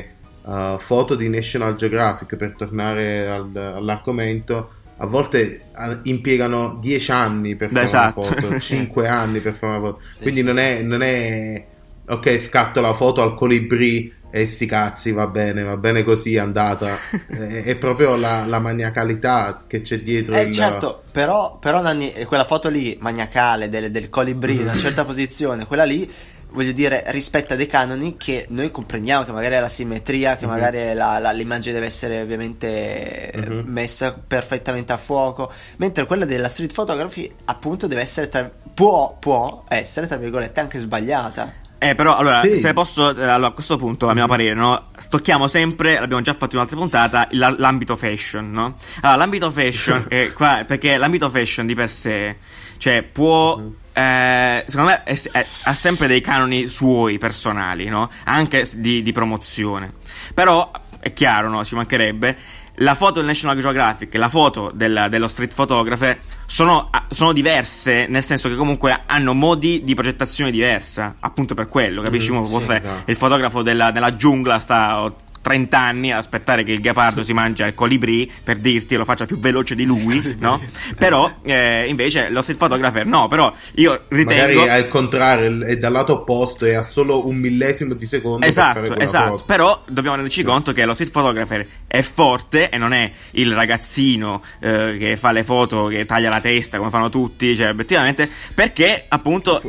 eh, 0.47 0.75
foto 0.79 1.15
di 1.15 1.29
National 1.29 1.75
Geographic, 1.75 2.35
per 2.35 2.53
tornare 2.57 3.27
al- 3.29 3.55
all'argomento, 3.75 4.71
a 4.97 5.05
volte 5.07 5.61
eh, 5.77 5.99
impiegano 6.03 6.77
10 6.79 7.11
anni 7.11 7.55
per 7.55 7.71
fare 7.71 7.85
Esatto. 7.85 8.19
una 8.21 8.35
foto, 8.41 8.59
5 8.61 9.07
anni 9.07 9.39
per 9.39 9.53
fare 9.53 9.77
una 9.77 9.87
foto. 9.87 10.01
Sì, 10.15 10.21
Quindi 10.21 10.39
sì, 10.41 10.45
non, 10.45 10.57
è, 10.59 10.81
non 10.83 11.01
è 11.01 11.65
ok, 12.07 12.39
scatto 12.39 12.81
la 12.81 12.93
foto 12.93 13.21
al 13.21 13.35
colibrì 13.35 14.13
e 14.31 14.45
sti 14.47 14.65
cazzi, 14.65 15.11
va 15.11 15.27
bene, 15.27 15.61
va 15.61 15.77
bene 15.77 16.03
così, 16.03 16.35
è 16.35 16.39
andata. 16.39 16.97
è, 17.27 17.63
è 17.63 17.75
proprio 17.75 18.15
la, 18.15 18.45
la 18.45 18.59
maniacalità 18.59 19.65
che 19.67 19.81
c'è 19.81 19.99
dietro 19.99 20.35
Eh 20.35 20.43
il... 20.43 20.53
certo, 20.53 21.03
però, 21.11 21.57
però 21.59 21.81
Nanni, 21.81 22.13
eh, 22.13 22.25
quella 22.25 22.45
foto 22.45 22.69
lì, 22.69 22.97
maniacale, 22.99 23.69
del, 23.69 23.91
del 23.91 24.09
colibrì, 24.09 24.55
in 24.55 24.61
una 24.61 24.73
certa 24.73 25.05
posizione, 25.05 25.65
quella 25.67 25.83
lì, 25.83 26.09
voglio 26.53 26.71
dire, 26.73 27.03
rispetta 27.07 27.55
dei 27.55 27.67
canoni 27.67 28.17
che 28.17 28.45
noi 28.49 28.71
comprendiamo, 28.71 29.23
che 29.23 29.31
magari 29.31 29.55
è 29.55 29.59
la 29.59 29.69
simmetria, 29.69 30.35
che 30.37 30.45
magari 30.47 30.77
è 30.79 30.93
la- 30.93 31.17
la- 31.19 31.31
l'immagine 31.31 31.73
deve 31.73 31.85
essere 31.85 32.21
ovviamente 32.21 33.31
Mhm. 33.35 33.63
messa 33.67 34.13
perfettamente 34.27 34.91
a 34.91 34.97
fuoco, 34.97 35.51
mentre 35.77 36.05
quella 36.05 36.25
della 36.25 36.49
street 36.49 36.73
photography 36.73 37.31
appunto 37.45 37.87
deve 37.87 38.01
essere, 38.01 38.27
tra- 38.27 38.51
può, 38.73 39.15
può 39.19 39.63
essere, 39.67 40.07
tra 40.07 40.17
virgolette, 40.17 40.59
anche 40.59 40.79
sbagliata. 40.79 41.53
Eh, 41.83 41.95
però, 41.95 42.15
allora, 42.15 42.43
Sì. 42.43 42.57
se 42.57 42.73
posso, 42.73 43.09
eh, 43.09 43.23
allora, 43.23 43.47
a 43.47 43.51
questo 43.53 43.75
punto, 43.75 44.07
a 44.07 44.13
mio 44.13 44.27
parere, 44.27 44.53
no? 44.53 44.89
Tocchiamo 45.09 45.47
sempre, 45.47 45.99
l'abbiamo 45.99 46.21
già 46.21 46.33
fatto 46.33 46.51
in 46.51 46.57
un'altra 46.57 46.77
puntata, 46.77 47.27
l'ambito 47.31 47.95
fashion, 47.95 48.51
no? 48.51 48.75
Allora, 49.01 49.17
l'ambito 49.17 49.49
fashion, 49.49 50.05
è 50.07 50.31
qua, 50.37 50.63
perché 50.67 50.97
l'ambito 50.97 51.27
fashion 51.31 51.65
di 51.65 51.73
per 51.73 51.89
sé, 51.89 52.37
cioè, 52.77 53.01
può, 53.01 53.59
eh, 53.93 54.63
secondo 54.67 54.91
me, 54.91 55.03
è- 55.03 55.19
è- 55.31 55.45
ha 55.63 55.73
sempre 55.73 56.05
dei 56.05 56.21
canoni 56.21 56.67
suoi 56.67 57.17
personali, 57.17 57.85
no? 57.89 58.11
Anche 58.25 58.63
di, 58.75 59.01
di 59.01 59.11
promozione. 59.11 59.91
Però, 60.35 60.69
è 60.99 61.13
chiaro, 61.13 61.49
no? 61.49 61.65
Ci 61.65 61.73
mancherebbe. 61.73 62.37
La 62.81 62.95
foto 62.95 63.19
del 63.19 63.25
National 63.25 63.59
Geographic 63.59 64.13
e 64.13 64.17
la 64.17 64.29
foto 64.29 64.71
del- 64.73 65.07
dello 65.09 65.27
street 65.27 65.53
photographer 65.53 66.19
sono, 66.47 66.89
sono 67.09 67.31
diverse, 67.31 68.07
nel 68.07 68.23
senso 68.23 68.49
che 68.49 68.55
comunque 68.55 69.03
hanno 69.05 69.33
modi 69.33 69.83
di 69.83 69.93
progettazione 69.93 70.49
diversa, 70.49 71.15
appunto 71.19 71.53
per 71.53 71.67
quello, 71.67 72.01
capisci? 72.01 72.31
Mm, 72.31 72.43
sì, 72.81 72.87
no. 72.87 73.01
il 73.05 73.15
fotografo 73.15 73.61
della, 73.61 73.91
della 73.91 74.15
giungla 74.15 74.57
sta 74.59 75.11
30 75.41 75.77
anni 75.77 76.11
ad 76.11 76.19
aspettare 76.19 76.63
che 76.63 76.71
il 76.71 76.81
ghepardo 76.81 77.23
si 77.23 77.33
mangia 77.33 77.65
il 77.65 77.73
colibrì 77.73 78.31
per 78.43 78.57
dirti 78.57 78.95
lo 78.95 79.05
faccia 79.05 79.25
più 79.25 79.39
veloce 79.39 79.75
di 79.75 79.85
lui, 79.85 80.35
no? 80.39 80.61
Però 80.97 81.31
eh, 81.43 81.87
invece 81.87 82.29
lo 82.29 82.41
street 82.41 82.59
photographer 82.59 83.05
no, 83.05 83.27
però 83.27 83.53
io 83.75 84.03
ritengo... 84.09 84.59
Magari 84.59 84.69
al 84.69 84.87
contrario, 84.87 85.65
è 85.65 85.77
dal 85.77 85.91
lato 85.91 86.13
opposto 86.13 86.65
e 86.65 86.75
ha 86.75 86.83
solo 86.83 87.27
un 87.27 87.35
millesimo 87.35 87.93
di 87.93 88.05
secondo 88.05 88.45
esatto, 88.45 88.97
esatto. 88.97 89.31
Foto. 89.31 89.43
Però 89.45 89.81
dobbiamo 89.87 90.15
renderci 90.15 90.43
conto 90.43 90.71
che 90.73 90.85
lo 90.85 90.93
street 90.93 91.11
photographer 91.11 91.67
è 91.87 92.01
forte 92.01 92.69
e 92.69 92.77
non 92.77 92.93
è 92.93 93.11
il 93.31 93.53
ragazzino 93.53 94.41
eh, 94.59 94.95
che 94.97 95.17
fa 95.17 95.31
le 95.31 95.43
foto, 95.43 95.85
che 95.85 96.05
taglia 96.05 96.29
la 96.29 96.39
testa 96.39 96.77
come 96.77 96.89
fanno 96.89 97.09
tutti, 97.09 97.55
cioè 97.55 97.69
obiettivamente 97.69 98.29
perché 98.53 99.05
appunto 99.07 99.61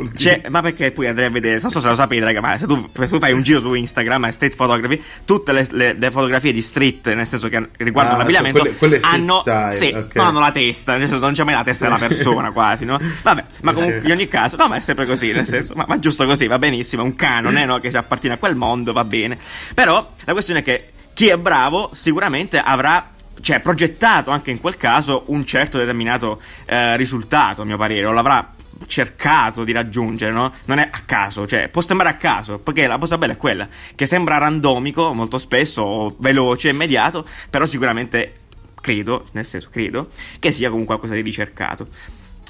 ma 0.48 0.62
perché 0.62 0.92
poi 0.92 1.08
andrei 1.08 1.26
a 1.26 1.30
vedere, 1.30 1.60
non 1.60 1.70
so 1.70 1.80
se 1.80 1.88
lo 1.88 1.94
sapete 1.94 2.24
raga, 2.24 2.40
ma 2.40 2.56
se 2.56 2.66
tu, 2.66 2.86
se 2.92 3.08
tu 3.08 3.18
fai 3.18 3.32
un 3.32 3.42
giro 3.42 3.60
su 3.60 3.72
Instagram 3.74 4.26
e 4.26 4.32
street 4.32 4.54
photography, 4.54 5.02
tutte 5.24 5.52
le, 5.52 5.61
le, 5.70 5.92
le, 5.94 6.10
fotografie 6.10 6.52
di 6.52 6.62
street, 6.62 7.12
nel 7.12 7.26
senso 7.26 7.48
che 7.48 7.68
riguardano 7.78 8.16
ah, 8.16 8.18
l'abbigliamento, 8.20 8.60
quelle, 8.60 8.76
quelle 8.76 9.00
hanno, 9.00 9.40
style, 9.40 9.72
sì, 9.72 9.86
okay. 9.86 10.10
non 10.14 10.26
hanno 10.26 10.40
la 10.40 10.52
testa, 10.52 10.92
nel 10.92 11.08
senso 11.08 11.24
non 11.24 11.32
c'è 11.32 11.44
mai 11.44 11.54
la 11.54 11.64
testa 11.64 11.84
della 11.84 11.98
persona 12.06 12.50
quasi, 12.50 12.84
no? 12.84 13.00
Vabbè, 13.22 13.44
ma 13.62 13.72
comunque 13.72 14.00
in 14.04 14.10
ogni 14.10 14.28
caso, 14.28 14.56
no, 14.56 14.68
ma 14.68 14.76
è 14.76 14.80
sempre 14.80 15.06
così, 15.06 15.32
nel 15.32 15.46
senso, 15.46 15.74
ma, 15.74 15.84
ma 15.86 15.98
giusto 15.98 16.24
così, 16.26 16.46
va 16.46 16.58
benissimo, 16.58 17.02
è 17.02 17.04
un 17.04 17.14
canone, 17.14 17.64
no? 17.64 17.78
Che 17.78 17.90
si 17.90 17.96
appartiene 17.96 18.36
a 18.36 18.38
quel 18.38 18.54
mondo, 18.54 18.92
va 18.92 19.04
bene. 19.04 19.38
Però 19.74 20.12
la 20.24 20.32
questione 20.32 20.60
è 20.60 20.62
che 20.62 20.90
chi 21.14 21.28
è 21.28 21.36
bravo 21.36 21.90
sicuramente 21.92 22.58
avrà 22.58 23.10
cioè, 23.40 23.60
progettato 23.60 24.30
anche 24.30 24.50
in 24.50 24.60
quel 24.60 24.76
caso 24.76 25.24
un 25.26 25.44
certo 25.44 25.78
determinato 25.78 26.40
eh, 26.64 26.96
risultato, 26.96 27.62
a 27.62 27.64
mio 27.64 27.76
parere, 27.76 28.06
o 28.06 28.12
l'avrà 28.12 28.52
cercato 28.86 29.64
di 29.64 29.72
raggiungere, 29.72 30.32
no? 30.32 30.52
Non 30.66 30.78
è 30.78 30.88
a 30.90 31.00
caso, 31.04 31.46
cioè 31.46 31.68
può 31.68 31.80
sembrare 31.80 32.14
a 32.14 32.18
caso, 32.18 32.58
perché 32.58 32.86
la 32.86 32.98
cosa 32.98 33.18
bella 33.18 33.34
è 33.34 33.36
quella, 33.36 33.68
che 33.94 34.06
sembra 34.06 34.38
randomico 34.38 35.12
molto 35.12 35.38
spesso, 35.38 36.16
veloce, 36.18 36.70
immediato, 36.70 37.26
però 37.50 37.66
sicuramente 37.66 38.40
credo, 38.80 39.28
nel 39.32 39.46
senso 39.46 39.68
credo, 39.70 40.08
che 40.38 40.50
sia 40.50 40.68
comunque 40.68 40.96
qualcosa 40.96 41.14
di 41.14 41.22
ricercato. 41.22 41.88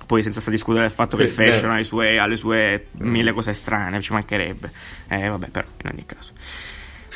Poi 0.07 0.23
senza 0.23 0.51
discutere 0.51 0.87
del 0.87 0.95
fatto 0.95 1.17
che 1.17 1.23
il 1.23 1.31
fashion 1.31 1.71
ha 1.71 1.77
le 1.77 1.85
sue, 1.85 2.19
ha 2.19 2.27
le 2.27 2.37
sue 2.37 2.89
mille 2.99 3.33
cose 3.33 3.53
strane, 3.53 4.03
ci 4.03 4.13
mancherebbe. 4.13 4.71
Eh 5.09 5.29
vabbè, 5.29 5.49
però 5.49 5.67
in 5.85 5.91
ogni 5.93 6.05
caso. 6.05 6.33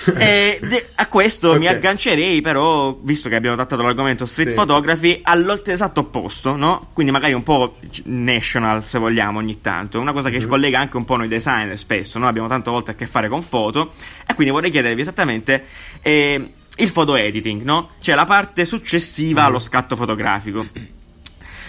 E 0.18 0.58
de- 0.62 0.86
a 0.96 1.06
questo 1.08 1.48
okay. 1.48 1.60
mi 1.60 1.66
aggancerei, 1.66 2.40
però, 2.40 2.98
visto 3.00 3.28
che 3.28 3.36
abbiamo 3.36 3.56
trattato 3.56 3.82
l'argomento 3.82 4.26
street 4.26 4.50
sì. 4.50 4.54
photography, 4.54 5.20
all'esatto 5.22 6.00
opposto, 6.00 6.56
no? 6.56 6.90
Quindi 6.92 7.12
magari 7.12 7.32
un 7.32 7.42
po' 7.42 7.76
national, 8.04 8.84
se 8.84 8.98
vogliamo, 8.98 9.38
ogni 9.38 9.60
tanto. 9.60 9.98
Una 9.98 10.12
cosa 10.12 10.28
che 10.28 10.34
mm-hmm. 10.34 10.44
ci 10.44 10.48
collega 10.48 10.78
anche 10.78 10.96
un 10.96 11.04
po' 11.04 11.16
noi 11.16 11.28
designer 11.28 11.78
spesso, 11.78 12.18
no? 12.18 12.28
Abbiamo 12.28 12.48
tante 12.48 12.70
volte 12.70 12.92
a 12.92 12.94
che 12.94 13.06
fare 13.06 13.28
con 13.28 13.42
foto. 13.42 13.92
E 14.26 14.34
quindi 14.34 14.52
vorrei 14.52 14.70
chiedervi 14.70 15.00
esattamente 15.00 15.64
eh, 16.02 16.52
il 16.76 16.92
photo 16.92 17.16
editing, 17.16 17.62
no? 17.62 17.90
Cioè 18.00 18.14
la 18.14 18.26
parte 18.26 18.64
successiva 18.64 19.40
mm-hmm. 19.40 19.48
allo 19.48 19.58
scatto 19.58 19.96
fotografico. 19.96 20.66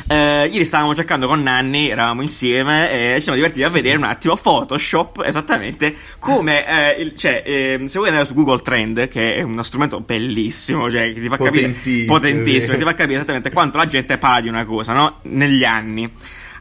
Eh, 0.10 0.50
ieri 0.50 0.64
stavamo 0.64 0.96
cercando 0.96 1.28
con 1.28 1.44
Nanni, 1.44 1.90
eravamo 1.90 2.22
insieme 2.22 2.90
e 2.90 3.16
ci 3.16 3.24
siamo 3.24 3.36
divertiti 3.36 3.66
a 3.66 3.70
vedere 3.70 3.98
un 3.98 4.04
attimo 4.04 4.38
Photoshop 4.38 5.22
esattamente 5.26 5.94
come 6.18 6.66
eh, 6.66 7.02
il, 7.02 7.18
cioè, 7.18 7.44
eh, 7.46 7.84
se 7.88 7.98
vuoi 7.98 8.08
andare 8.08 8.26
su 8.26 8.34
Google 8.34 8.62
Trend, 8.62 9.10
che 9.10 9.36
è 9.36 9.42
uno 9.42 9.64
strumento 9.64 10.00
bellissimo, 10.00 10.90
cioè 10.90 11.12
che 11.12 11.20
ti 11.20 11.28
fa 11.28 11.38
capire 11.38 11.76
potentissimo, 12.08 12.78
ti 12.78 12.84
fa 12.84 12.94
capire 12.94 13.16
esattamente 13.16 13.52
quanto 13.52 13.78
la 13.78 13.86
gente 13.86 14.18
parla 14.18 14.40
di 14.40 14.48
una 14.48 14.64
cosa, 14.64 14.94
no? 14.94 15.20
Negli 15.24 15.66
anni. 15.66 16.10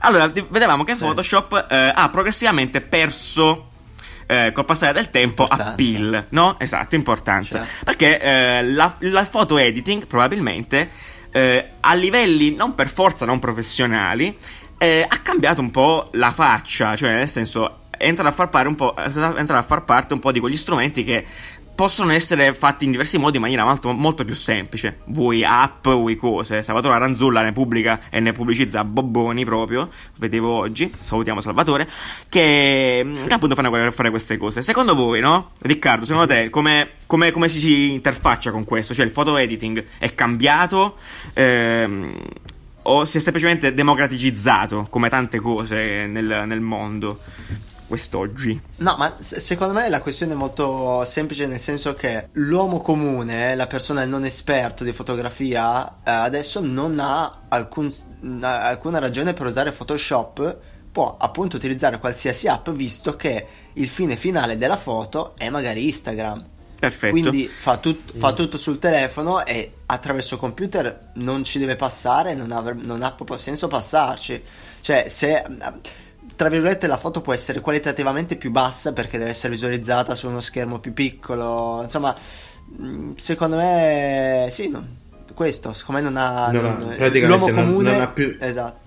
Allora, 0.00 0.26
vedevamo 0.26 0.82
che 0.82 0.96
Photoshop 0.96 1.68
eh, 1.70 1.92
ha 1.94 2.08
progressivamente 2.10 2.80
perso 2.80 3.70
eh, 4.26 4.50
col 4.52 4.64
passare 4.64 4.92
del 4.92 5.10
tempo 5.10 5.42
importanza. 5.42 5.72
appeal, 5.72 6.26
no? 6.30 6.56
Esatto, 6.58 6.96
importanza. 6.96 7.58
Cioè. 7.58 7.84
Perché 7.84 8.20
eh, 8.20 8.64
la, 8.64 8.92
la 8.98 9.22
photo 9.24 9.56
editing 9.56 10.06
probabilmente 10.06 11.14
eh, 11.36 11.72
a 11.80 11.92
livelli 11.92 12.54
non 12.54 12.74
per 12.74 12.88
forza 12.88 13.26
non 13.26 13.38
professionali, 13.38 14.34
eh, 14.78 15.04
ha 15.06 15.18
cambiato 15.18 15.60
un 15.60 15.70
po' 15.70 16.08
la 16.12 16.32
faccia, 16.32 16.96
cioè 16.96 17.12
nel 17.12 17.28
senso 17.28 17.80
entra 17.98 18.28
a 18.28 18.32
po', 18.74 18.96
entra 18.96 19.58
a 19.58 19.62
far 19.62 19.84
parte 19.84 20.14
un 20.14 20.18
po' 20.18 20.32
di 20.32 20.40
quegli 20.40 20.56
strumenti 20.56 21.04
che 21.04 21.26
possono 21.76 22.11
essere 22.11 22.54
fatti 22.54 22.87
in 22.87 22.90
diversi 22.90 23.18
modi 23.18 23.37
in 23.37 23.42
maniera 23.42 23.64
molto, 23.64 23.92
molto 23.92 24.25
più 24.25 24.35
semplice. 24.35 25.00
Vuoi 25.04 25.45
app, 25.45 25.85
vuoi 25.85 26.16
cose. 26.16 26.62
Salvatore 26.62 26.95
Aranzulla 26.95 27.42
ne 27.42 27.52
pubblica 27.52 28.00
e 28.11 28.18
ne 28.18 28.33
pubblicizza 28.33 28.83
bobboni 28.83 29.45
proprio. 29.45 29.90
Vedevo 30.16 30.50
oggi, 30.50 30.92
salutiamo 30.99 31.40
Salvatore, 31.40 31.88
che, 32.28 33.06
che 33.26 33.33
appunto 33.33 33.54
fanno 33.54 33.92
fare 33.92 34.11
queste 34.11 34.38
cose. 34.38 34.62
Secondo 34.62 34.95
voi, 34.95 35.21
no? 35.21 35.50
Riccardo, 35.61 36.06
secondo 36.06 36.26
te 36.26 36.49
come, 36.50 36.92
come, 37.06 37.30
come 37.30 37.49
si, 37.49 37.61
si 37.61 37.92
interfaccia 37.92 38.50
con 38.50 38.64
questo? 38.64 38.95
Cioè 38.95 39.04
il 39.04 39.12
photo 39.12 39.37
editing 39.37 39.85
è 39.99 40.14
cambiato? 40.14 40.97
Ehm, 41.35 42.14
o 42.88 43.04
si 43.04 43.18
è 43.18 43.21
semplicemente 43.21 43.75
democraticizzato 43.75 44.87
come 44.88 45.09
tante 45.09 45.40
cose 45.40 46.06
nel, 46.06 46.45
nel 46.47 46.61
mondo? 46.61 47.21
Quest'oggi. 47.86 48.60
No, 48.76 48.96
ma 48.96 49.16
secondo 49.20 49.72
me 49.72 49.88
la 49.88 50.00
questione 50.00 50.32
è 50.32 50.36
molto 50.36 51.04
semplice 51.04 51.46
nel 51.46 51.60
senso 51.60 51.92
che 51.94 52.28
l'uomo 52.32 52.80
comune, 52.80 53.54
la 53.54 53.66
persona 53.66 54.04
non 54.04 54.24
esperto 54.24 54.84
di 54.84 54.92
fotografia, 54.92 55.88
eh, 56.04 56.10
adesso 56.10 56.60
non 56.60 56.98
ha 56.98 57.42
alcun, 57.48 57.92
alcuna 58.40 58.98
ragione 58.98 59.32
per 59.32 59.46
usare 59.46 59.72
Photoshop, 59.72 60.58
può 60.92 61.16
appunto 61.18 61.56
utilizzare 61.56 61.98
qualsiasi 61.98 62.48
app 62.48 62.70
visto 62.70 63.16
che 63.16 63.46
il 63.74 63.88
fine 63.88 64.16
finale 64.16 64.56
della 64.56 64.78
foto 64.78 65.34
è 65.36 65.48
magari 65.50 65.84
Instagram. 65.84 66.54
Perfetto. 66.78 67.12
Quindi 67.12 67.48
fa, 67.48 67.78
tut- 67.78 68.16
fa, 68.16 68.32
tutto 68.32 68.58
sul 68.58 68.78
telefono 68.78 69.44
e 69.44 69.72
attraverso 69.86 70.36
computer 70.36 71.10
non 71.14 71.42
ci 71.42 71.58
deve 71.58 71.76
passare, 71.76 72.34
non 72.34 72.52
ha, 72.52 72.60
non 72.74 73.02
ha 73.02 73.12
proprio 73.12 73.36
senso 73.38 73.66
passarci. 73.66 74.42
Cioè, 74.80 75.06
se 75.08 75.42
tra 76.36 76.48
virgolette 76.48 76.86
la 76.86 76.98
foto 76.98 77.20
può 77.20 77.32
essere 77.32 77.60
qualitativamente 77.60 78.36
più 78.36 78.50
bassa 78.50 78.92
perché 78.92 79.18
deve 79.18 79.30
essere 79.30 79.54
visualizzata 79.54 80.14
su 80.14 80.28
uno 80.28 80.40
schermo 80.40 80.78
più 80.78 80.92
piccolo. 80.92 81.80
Insomma 81.82 82.14
mm, 82.80 83.14
secondo 83.16 83.56
me 83.56 84.48
sì 84.50 84.68
no, 84.68 84.84
questo 85.34 85.72
secondo 85.72 86.00
me 86.02 86.08
non 86.08 86.16
ha, 86.16 86.50
non 86.50 86.66
ha 86.66 87.08
l'uomo 87.08 87.50
comune 87.50 87.90
non 87.92 88.00
ha 88.00 88.08
più 88.08 88.36
esatto 88.38 88.85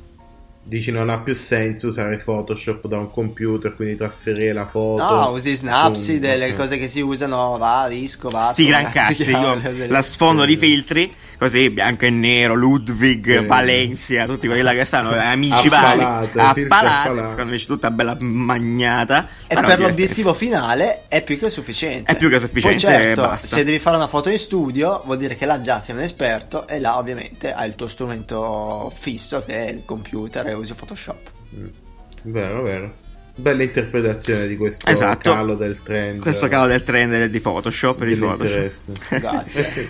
Dici 0.61 0.91
non 0.91 1.09
ha 1.09 1.19
più 1.21 1.33
senso 1.33 1.87
usare 1.87 2.17
Photoshop 2.17 2.85
da 2.87 2.99
un 2.99 3.09
computer, 3.09 3.73
quindi 3.73 3.95
trasferire 3.95 4.53
la 4.53 4.67
foto. 4.67 5.03
No, 5.03 5.29
usi 5.31 5.55
Snapseed, 5.55 6.19
delle 6.19 6.45
okay. 6.45 6.57
cose 6.57 6.77
che 6.77 6.87
si 6.87 7.01
usano, 7.01 7.57
va, 7.57 7.87
disco, 7.89 8.29
va. 8.29 8.41
Sti 8.41 8.65
gran 8.67 8.91
cazzi, 8.91 9.23
io 9.31 9.59
la 9.87 10.01
sfondo 10.03 10.45
di 10.45 10.57
filtri, 10.57 11.11
così 11.39 11.71
bianco 11.71 12.05
e 12.05 12.11
nero, 12.11 12.53
Ludwig, 12.53 13.27
eh. 13.29 13.45
Valencia, 13.45 14.25
tutti 14.25 14.45
quelli 14.45 14.61
là 14.61 14.73
che 14.73 14.85
stanno, 14.85 15.09
amici 15.11 15.69
vari, 15.69 16.03
appalati, 16.03 17.09
quando 17.33 17.51
dici 17.51 17.65
tutta 17.65 17.89
bella 17.89 18.15
magnata. 18.19 19.27
E 19.47 19.55
per 19.55 19.63
divertente. 19.63 19.89
l'obiettivo 19.89 20.33
finale 20.35 21.05
è 21.07 21.23
più 21.23 21.39
che 21.39 21.49
sufficiente. 21.49 22.11
È 22.11 22.15
più 22.15 22.29
che 22.29 22.37
sufficiente 22.37 22.85
Poi 22.85 22.95
certo, 22.95 23.37
se 23.39 23.63
devi 23.63 23.79
fare 23.79 23.95
una 23.95 24.07
foto 24.07 24.29
in 24.29 24.37
studio, 24.37 25.01
vuol 25.05 25.17
dire 25.17 25.35
che 25.35 25.47
là 25.47 25.61
già 25.61 25.79
sei 25.79 25.95
un 25.95 26.01
esperto 26.01 26.67
e 26.67 26.79
là 26.79 26.97
ovviamente 26.99 27.51
hai 27.51 27.69
il 27.69 27.75
tuo 27.75 27.87
strumento 27.87 28.93
fisso 28.95 29.41
che 29.43 29.65
è 29.65 29.69
il 29.71 29.81
computer 29.83 30.48
e 30.49 30.53
usi 30.53 30.73
Photoshop. 30.73 31.31
Mm. 31.55 31.67
Vero, 32.23 32.61
vero. 32.61 32.93
Bella 33.35 33.63
interpretazione 33.63 34.47
di 34.47 34.57
questo 34.57 34.85
esatto. 34.85 35.31
calo 35.31 35.55
del 35.55 35.81
trend. 35.81 36.19
Questo 36.19 36.47
calo 36.47 36.67
del 36.67 36.83
trend 36.83 37.25
di 37.25 37.39
Photoshop. 37.39 38.03
Di 38.03 38.15
Photoshop. 38.15 38.71
Grazie. 39.17 39.65
eh 39.65 39.69
sì. 39.69 39.89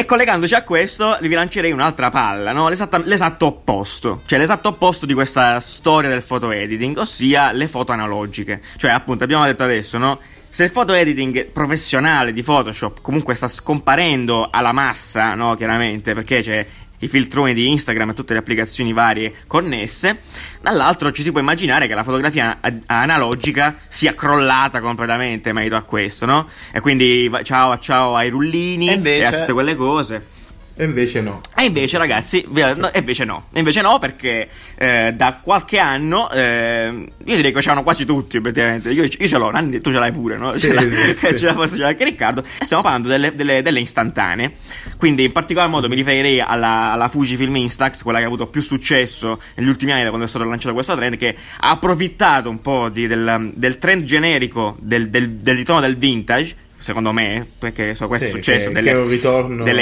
E 0.00 0.04
collegandoci 0.04 0.54
a 0.54 0.62
questo, 0.62 1.18
vi 1.20 1.30
lancerei 1.30 1.72
un'altra 1.72 2.08
palla, 2.08 2.52
no? 2.52 2.68
l'esatto 2.68 3.46
opposto. 3.46 4.22
Cioè, 4.26 4.38
l'esatto 4.38 4.68
opposto 4.68 5.06
di 5.06 5.12
questa 5.12 5.58
storia 5.58 6.08
del 6.08 6.22
photo 6.22 6.52
editing, 6.52 6.96
ossia 6.98 7.50
le 7.50 7.66
foto 7.66 7.90
analogiche. 7.90 8.62
Cioè, 8.76 8.92
appunto, 8.92 9.24
abbiamo 9.24 9.44
detto 9.44 9.64
adesso, 9.64 9.98
no? 9.98 10.20
Se 10.48 10.62
il 10.62 10.70
photo 10.70 10.94
editing 10.94 11.46
professionale 11.46 12.32
di 12.32 12.44
Photoshop 12.44 13.00
comunque 13.02 13.34
sta 13.34 13.48
scomparendo 13.48 14.48
alla 14.52 14.70
massa, 14.70 15.34
no? 15.34 15.56
Chiaramente, 15.56 16.14
perché 16.14 16.42
c'è 16.42 16.64
i 16.98 17.08
filtroni 17.08 17.54
di 17.54 17.68
Instagram 17.70 18.10
e 18.10 18.14
tutte 18.14 18.32
le 18.32 18.40
applicazioni 18.40 18.92
varie 18.92 19.34
connesse, 19.46 20.20
dall'altro 20.60 21.12
ci 21.12 21.22
si 21.22 21.30
può 21.30 21.40
immaginare 21.40 21.86
che 21.86 21.94
la 21.94 22.04
fotografia 22.04 22.58
analogica 22.86 23.76
sia 23.88 24.14
crollata 24.14 24.80
completamente 24.80 25.50
in 25.50 25.54
merito 25.54 25.76
a 25.76 25.82
questo, 25.82 26.26
no? 26.26 26.48
E 26.72 26.80
quindi 26.80 27.30
ciao 27.42 27.78
ciao 27.78 28.16
ai 28.16 28.30
rullini 28.30 28.92
invece... 28.92 29.22
e 29.22 29.24
a 29.24 29.38
tutte 29.40 29.52
quelle 29.52 29.76
cose. 29.76 30.36
E 30.80 30.84
invece 30.84 31.20
no. 31.20 31.40
E 31.56 31.64
invece, 31.64 31.98
ragazzi, 31.98 32.46
no, 32.46 32.92
e 32.92 33.00
invece 33.00 33.24
no. 33.24 33.46
E 33.52 33.58
invece 33.58 33.80
no, 33.80 33.98
perché 33.98 34.48
eh, 34.76 35.12
da 35.12 35.40
qualche 35.42 35.80
anno, 35.80 36.30
eh, 36.30 36.86
io 37.24 37.34
direi 37.34 37.52
che 37.52 37.60
ce 37.60 37.70
l'hanno 37.70 37.82
quasi 37.82 38.04
tutti, 38.04 38.36
obiettivamente. 38.36 38.90
Io, 38.90 39.02
io 39.02 39.26
ce 39.26 39.38
l'ho, 39.38 39.50
Nanni, 39.50 39.80
tu 39.80 39.90
ce 39.90 39.98
l'hai 39.98 40.12
pure, 40.12 40.36
no? 40.36 40.52
Sì, 40.52 40.68
ce, 40.68 40.72
l'ha, 40.74 40.80
sì. 40.82 41.34
ce 41.36 41.46
l'ha 41.46 41.54
forse 41.54 41.74
ce 41.74 41.82
l'ha 41.82 41.88
anche 41.88 42.04
Riccardo. 42.04 42.44
E 42.60 42.64
stiamo 42.64 42.84
parlando 42.84 43.08
delle, 43.08 43.34
delle, 43.34 43.60
delle, 43.60 43.80
istantanee. 43.80 44.52
Quindi, 44.98 45.24
in 45.24 45.32
particolar 45.32 45.68
modo, 45.68 45.88
mi 45.88 45.96
riferirei 45.96 46.40
alla, 46.40 46.92
alla 46.92 47.08
Fujifilm 47.08 47.56
Instax, 47.56 48.02
quella 48.02 48.18
che 48.18 48.24
ha 48.24 48.28
avuto 48.28 48.46
più 48.46 48.62
successo 48.62 49.40
negli 49.56 49.68
ultimi 49.68 49.90
anni 49.90 50.04
da 50.04 50.10
quando 50.10 50.26
è 50.26 50.28
stato 50.28 50.44
lanciato 50.44 50.74
questo 50.74 50.94
trend, 50.94 51.16
che 51.16 51.34
ha 51.58 51.70
approfittato 51.70 52.48
un 52.48 52.60
po' 52.60 52.88
di, 52.88 53.08
del, 53.08 53.50
del, 53.52 53.78
trend 53.78 54.04
generico 54.04 54.76
del, 54.78 55.10
del, 55.10 55.28
del 55.30 55.56
ritorno 55.56 55.80
del 55.80 55.96
vintage 55.96 56.66
secondo 56.78 57.12
me, 57.12 57.46
perché 57.58 57.94
so, 57.94 58.06
questo 58.06 58.26
Sì, 58.26 58.30
è 58.30 58.34
successo, 58.34 58.68
che- 58.68 58.74
delle, 58.74 58.90
che 58.92 58.96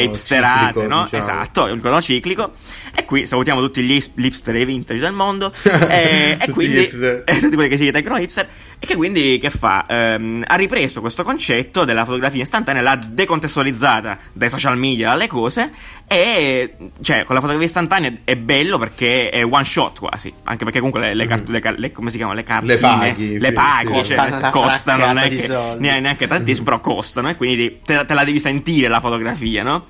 hipsterate, 0.01 0.67
ciclico, 0.81 0.87
no? 0.89 1.03
diciamo. 1.05 1.23
Esatto, 1.23 1.67
è 1.67 1.71
un 1.71 1.77
ritorno 1.77 2.03
ciclico. 2.03 2.53
E 2.95 3.05
qui 3.05 3.27
salutiamo 3.27 3.61
tutti 3.61 3.83
gli 3.83 3.93
hip- 3.93 4.19
hipster 4.19 4.57
e 4.57 4.61
i 4.61 4.65
vintage 4.65 5.01
del 5.01 5.13
mondo. 5.13 5.53
e, 5.89 6.39
e 6.41 6.51
quindi, 6.51 6.89
tutti 6.89 7.55
quelli 7.55 7.69
che 7.69 7.77
si 7.77 7.85
ritengono 7.85 8.17
hipster. 8.19 8.49
E 8.79 8.87
che 8.87 8.95
quindi 8.97 9.39
che 9.39 9.51
fa? 9.51 9.87
Ehm, 9.89 10.45
ha 10.47 10.55
ripreso 10.57 11.01
questo 11.01 11.23
concetto 11.23 11.85
della 11.85 12.05
fotografia 12.05 12.43
istantanea, 12.43 12.83
l'ha 12.83 12.97
decontestualizzata 12.97 14.19
dai 14.33 14.49
social 14.51 14.77
media 14.77 15.13
alle 15.13 15.29
cose. 15.29 15.71
E 16.09 16.77
cioè, 17.03 17.25
con 17.25 17.35
la 17.35 17.41
fotografia 17.41 17.67
istantanea 17.67 18.13
è 18.23 18.37
bello 18.37 18.79
perché 18.79 19.29
è 19.29 19.45
one 19.45 19.65
shot 19.65 19.99
quasi. 19.99 20.33
Anche 20.45 20.63
perché 20.65 20.79
comunque 20.79 21.01
le, 21.01 21.15
le, 21.15 21.27
cart- 21.27 21.49
le 21.49 21.61
car- 21.61 21.79
le- 21.79 21.91
come 21.91 22.11
si 22.11 22.17
chiamano? 22.17 22.39
Le 22.39 22.45
cartine 22.45 22.77
paghi, 22.77 23.39
le 23.41 23.49
sì, 23.49 23.55
paghi, 23.55 24.05
sì. 24.05 24.15
cioè, 24.15 24.51
Costano 24.51 25.07
non 25.07 25.19
è 25.19 25.29
che- 25.29 25.49
neanche 25.49 26.01
neanche 26.01 26.27
tantissimo, 26.29 26.65
però 26.65 26.79
costano. 26.81 27.29
E 27.29 27.37
quindi 27.37 27.81
te, 27.85 28.05
te 28.05 28.15
la 28.15 28.23
devi 28.25 28.39
sentire 28.39 28.87
la 28.89 29.01
fotografia, 29.01 29.63
no? 29.65 29.87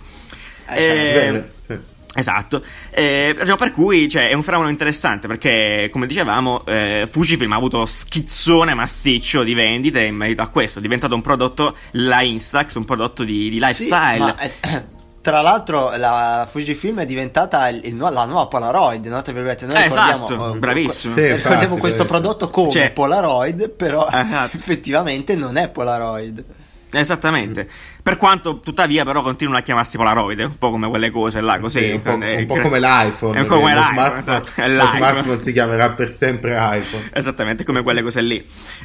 Eh, 0.69 0.83
Eh, 0.85 1.13
Bene, 1.13 1.51
sì. 1.67 1.79
Esatto, 2.19 2.65
Eh, 2.93 3.37
diciamo, 3.39 3.57
per 3.57 3.73
cui 3.73 4.09
cioè, 4.09 4.31
è 4.31 4.33
un 4.33 4.43
fenomeno 4.43 4.71
interessante 4.71 5.29
perché, 5.29 5.91
come 5.93 6.07
dicevamo, 6.07 6.65
eh, 6.65 7.07
Fujifilm 7.11 7.53
ha 7.53 7.57
avuto 7.57 7.85
schizzone 7.85 8.73
massiccio 8.73 9.43
di 9.43 9.53
vendite 9.53 10.01
in 10.05 10.17
merito 10.17 10.41
a 10.41 10.49
questo. 10.49 10.79
È 10.79 10.83
diventato 10.83 11.15
un 11.15 11.21
prodotto, 11.21 11.77
la 11.93 12.23
Instax, 12.23 12.75
un 12.77 12.87
prodotto 12.87 13.23
di, 13.23 13.51
di 13.51 13.59
Sì, 13.61 13.67
lifestyle. 13.67 14.19
ma, 14.19 14.39
eh, 14.39 14.95
tra 15.27 15.41
l'altro 15.41 15.97
la 15.97 16.47
Fujifilm 16.49 17.01
è 17.01 17.05
diventata 17.07 17.69
il- 17.69 17.81
il 17.85 17.97
la 17.97 18.25
nuova 18.27 18.47
Polaroid, 18.47 19.05
no? 19.07 19.21
Tra 19.23 19.33
virgolette, 19.33 19.67
noi 19.67 19.75
Eh, 19.81 19.83
ricordiamo, 19.89 20.25
esatto, 20.27 20.55
eh, 20.55 20.59
bravissimo. 20.59 21.15
Sì, 21.17 21.21
eh, 21.21 21.27
infatti, 21.31 21.43
ricordiamo 21.43 21.77
questo 21.79 22.03
sì. 22.03 22.09
prodotto 22.09 22.49
come 22.51 22.71
Cioè- 22.71 22.91
Polaroid, 22.91 23.69
però 23.71 24.07
Esatto. 24.09 24.55
effettivamente 24.57 25.35
non 25.35 25.57
è 25.57 25.69
Polaroid. 25.69 26.45
Esattamente. 26.93 27.69
Per 28.07 28.17
quanto, 28.19 28.61
tuttavia, 28.61 29.05
però, 29.05 29.21
continuano 29.21 29.59
a 29.59 29.63
chiamarsi 29.63 29.97
Polaroid, 29.97 30.39
un 30.39 30.59
po' 30.59 30.71
come 30.71 30.89
quelle 30.89 31.11
cose 31.11 31.41
là, 31.41 31.59
così. 31.59 31.81
Sì, 31.81 31.91
un, 31.91 32.03
po', 32.03 32.25
Eh, 32.25 32.37
un 32.37 32.47
po' 32.47 32.61
come 32.61 32.79
l'iPhone. 32.79 33.37
È 33.37 33.41
un 33.41 33.47
po' 33.49 33.57
come 33.57 33.71
che 33.71 33.75
lo 33.75 33.81
l'iPhone, 33.81 33.91
smartphone, 33.91 34.37
esatto, 34.39 34.53
lo 34.61 34.67
l'iPhone. 34.69 34.97
smartphone 34.97 35.41
si 35.41 35.53
chiamerà 35.53 35.91
per 35.91 36.13
sempre 36.13 36.53
iPhone. 36.57 37.11
Esattamente, 37.13 37.65
come 37.65 37.83
quelle 37.83 38.03
cose 38.03 38.21
lì. 38.21 38.37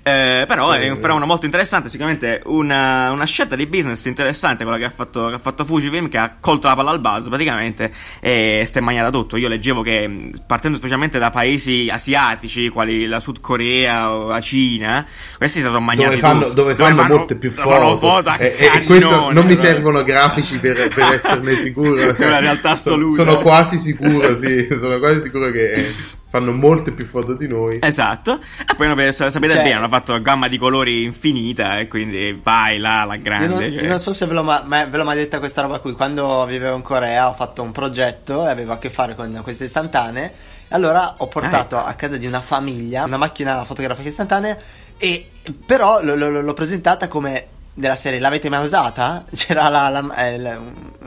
Eh, 0.01 0.45
però 0.47 0.71
è 0.71 0.89
un 0.89 0.97
fenomeno 0.97 1.27
molto 1.27 1.45
interessante. 1.45 1.89
Sicuramente 1.89 2.41
una, 2.45 3.11
una 3.11 3.25
scelta 3.25 3.55
di 3.55 3.67
business 3.67 4.03
interessante 4.05 4.63
quella 4.63 4.79
che 4.79 4.85
ha 4.85 4.89
fatto, 4.89 5.27
che 5.27 5.35
ha 5.35 5.37
fatto 5.37 5.65
Fujifilm, 5.65 6.09
che 6.09 6.17
ha 6.17 6.37
colto 6.39 6.67
la 6.67 6.73
palla 6.73 6.89
al 6.89 6.99
balzo 6.99 7.29
praticamente 7.29 7.91
e 8.19 8.63
si 8.65 8.77
è 8.79 8.81
mangiata 8.81 9.11
tutto. 9.11 9.37
Io 9.37 9.49
leggevo 9.49 9.83
che, 9.83 10.07
mh, 10.07 10.31
partendo 10.47 10.77
specialmente 10.79 11.19
da 11.19 11.29
paesi 11.29 11.89
asiatici, 11.91 12.69
quali 12.69 13.05
la 13.05 13.19
Sud 13.19 13.39
Corea 13.39 14.11
o 14.11 14.29
la 14.29 14.41
Cina, 14.41 15.05
questi 15.37 15.59
si 15.59 15.65
sono 15.65 15.79
mangiati 15.79 16.15
Dove 16.15 16.21
fanno, 16.21 16.39
tutto. 16.45 16.53
dove 16.53 16.75
fanno 16.75 17.03
molte 17.03 17.35
più 17.35 17.51
dove 17.53 17.69
foto. 17.69 17.97
foto 17.97 18.29
a 18.29 18.37
e, 18.39 18.55
e 18.57 18.83
questo 18.83 19.09
cannone, 19.15 19.33
non 19.33 19.45
mi 19.45 19.53
guarda. 19.55 19.71
servono 19.71 20.03
grafici 20.03 20.57
per, 20.59 20.87
per 20.93 21.05
esserne 21.23 21.55
sicuro. 21.57 21.95
È 22.15 22.25
una 22.25 22.39
realtà 22.39 22.75
Sono- 22.75 22.95
assoluta. 23.05 23.23
Sono 23.23 23.41
quasi 23.41 23.77
sicuro, 23.79 24.35
sì. 24.35 24.67
Sono 24.79 24.99
quasi 24.99 25.21
sicuro 25.21 25.51
che 25.51 25.93
fanno 26.31 26.53
molte 26.53 26.91
più 26.91 27.05
foto 27.05 27.33
di 27.33 27.47
noi. 27.47 27.79
Esatto, 27.81 28.39
e 28.59 28.75
poi 28.75 28.87
no, 28.87 28.95
sapete 29.11 29.53
Cioè- 29.53 29.63
bene, 29.63 29.73
hanno 29.73 29.89
fatto 29.89 30.21
gamma 30.21 30.47
di 30.47 30.57
colori 30.57 31.03
infinita 31.03 31.79
e 31.79 31.87
quindi 31.89 32.39
vai 32.41 32.77
là, 32.79 33.03
la 33.03 33.15
Io 33.15 33.21
grande. 33.21 33.47
non, 33.47 33.57
cioè. 33.59 33.81
io 33.81 33.87
non 33.89 33.99
so 33.99 34.13
se 34.13 34.25
ve 34.25 34.33
l'ho, 34.33 34.43
ma- 34.43 34.63
ma- 34.65 34.85
ve 34.85 34.97
l'ho 34.97 35.03
mai 35.03 35.17
detta 35.17 35.39
questa 35.39 35.61
roba 35.61 35.79
qui. 35.79 35.91
Quando 35.91 36.45
vivevo 36.45 36.75
in 36.77 36.81
Corea 36.83 37.27
ho 37.27 37.33
fatto 37.33 37.61
un 37.61 37.71
progetto 37.73 38.45
e 38.47 38.49
avevo 38.49 38.71
a 38.73 38.77
che 38.77 38.89
fare 38.89 39.13
con 39.15 39.37
queste 39.43 39.65
istantanee. 39.65 40.33
Allora 40.69 41.15
ho 41.17 41.27
portato 41.27 41.75
Ah, 41.75 41.81
ecco. 41.81 41.89
a 41.89 41.93
casa 41.95 42.15
di 42.15 42.25
una 42.25 42.39
famiglia 42.39 43.03
una 43.03 43.17
macchina 43.17 43.65
fotografica 43.65 44.07
istantanea 44.07 44.57
e 44.97 45.27
però 45.65 46.01
l- 46.01 46.17
l- 46.17 46.43
l'ho 46.45 46.53
presentata 46.53 47.09
come 47.09 47.45
della 47.73 47.95
serie 47.95 48.19
l'avete 48.19 48.49
mai 48.49 48.63
usata? 48.63 49.23
C'era 49.33 49.69
la- 49.69 49.89
la- 49.89 50.15
eh, 50.15 50.37
la- 50.37 50.59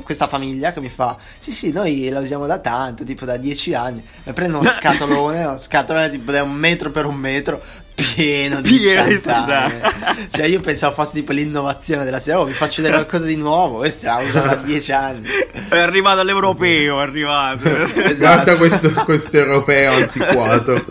questa 0.02 0.26
famiglia 0.26 0.72
che 0.72 0.80
mi 0.80 0.88
fa 0.90 1.16
sì 1.38 1.52
sì 1.52 1.70
noi 1.72 2.08
la 2.10 2.20
usiamo 2.20 2.46
da 2.46 2.58
tanto 2.58 3.04
tipo 3.04 3.24
da 3.24 3.36
dieci 3.36 3.74
anni 3.74 4.04
e 4.24 4.32
prendo 4.32 4.58
uno 4.58 4.68
scatolone 4.72 5.44
uno 5.44 5.56
scatolone 5.56 6.10
tipo 6.10 6.30
da 6.32 6.42
un 6.42 6.52
metro 6.52 6.90
per 6.90 7.06
un 7.06 7.14
metro 7.16 7.60
pieno 7.94 8.60
di 8.60 8.76
Pieno 8.76 9.04
di 9.06 9.14
istantanee 9.14 9.76
istantanee. 9.78 10.28
cioè 10.30 10.46
io 10.46 10.60
pensavo 10.60 10.94
fosse 10.94 11.12
tipo 11.12 11.32
l'innovazione 11.32 12.04
della 12.04 12.18
serie 12.18 12.40
oh 12.40 12.44
vi 12.44 12.52
faccio 12.52 12.82
vedere 12.82 13.02
qualcosa 13.02 13.24
di 13.26 13.36
nuovo 13.36 13.78
questa 13.78 14.16
la 14.16 14.22
uso 14.24 14.40
da 14.40 14.54
dieci 14.56 14.92
anni 14.92 15.28
È 15.68 15.78
arrivato 15.78 16.20
all'europeo, 16.20 16.98
è 16.98 17.02
arrivato. 17.02 17.68
Esatto. 17.76 18.14
Guarda 18.16 18.56
questo, 18.56 18.90
questo 19.04 19.36
europeo 19.36 19.92
antiquato. 19.92 20.84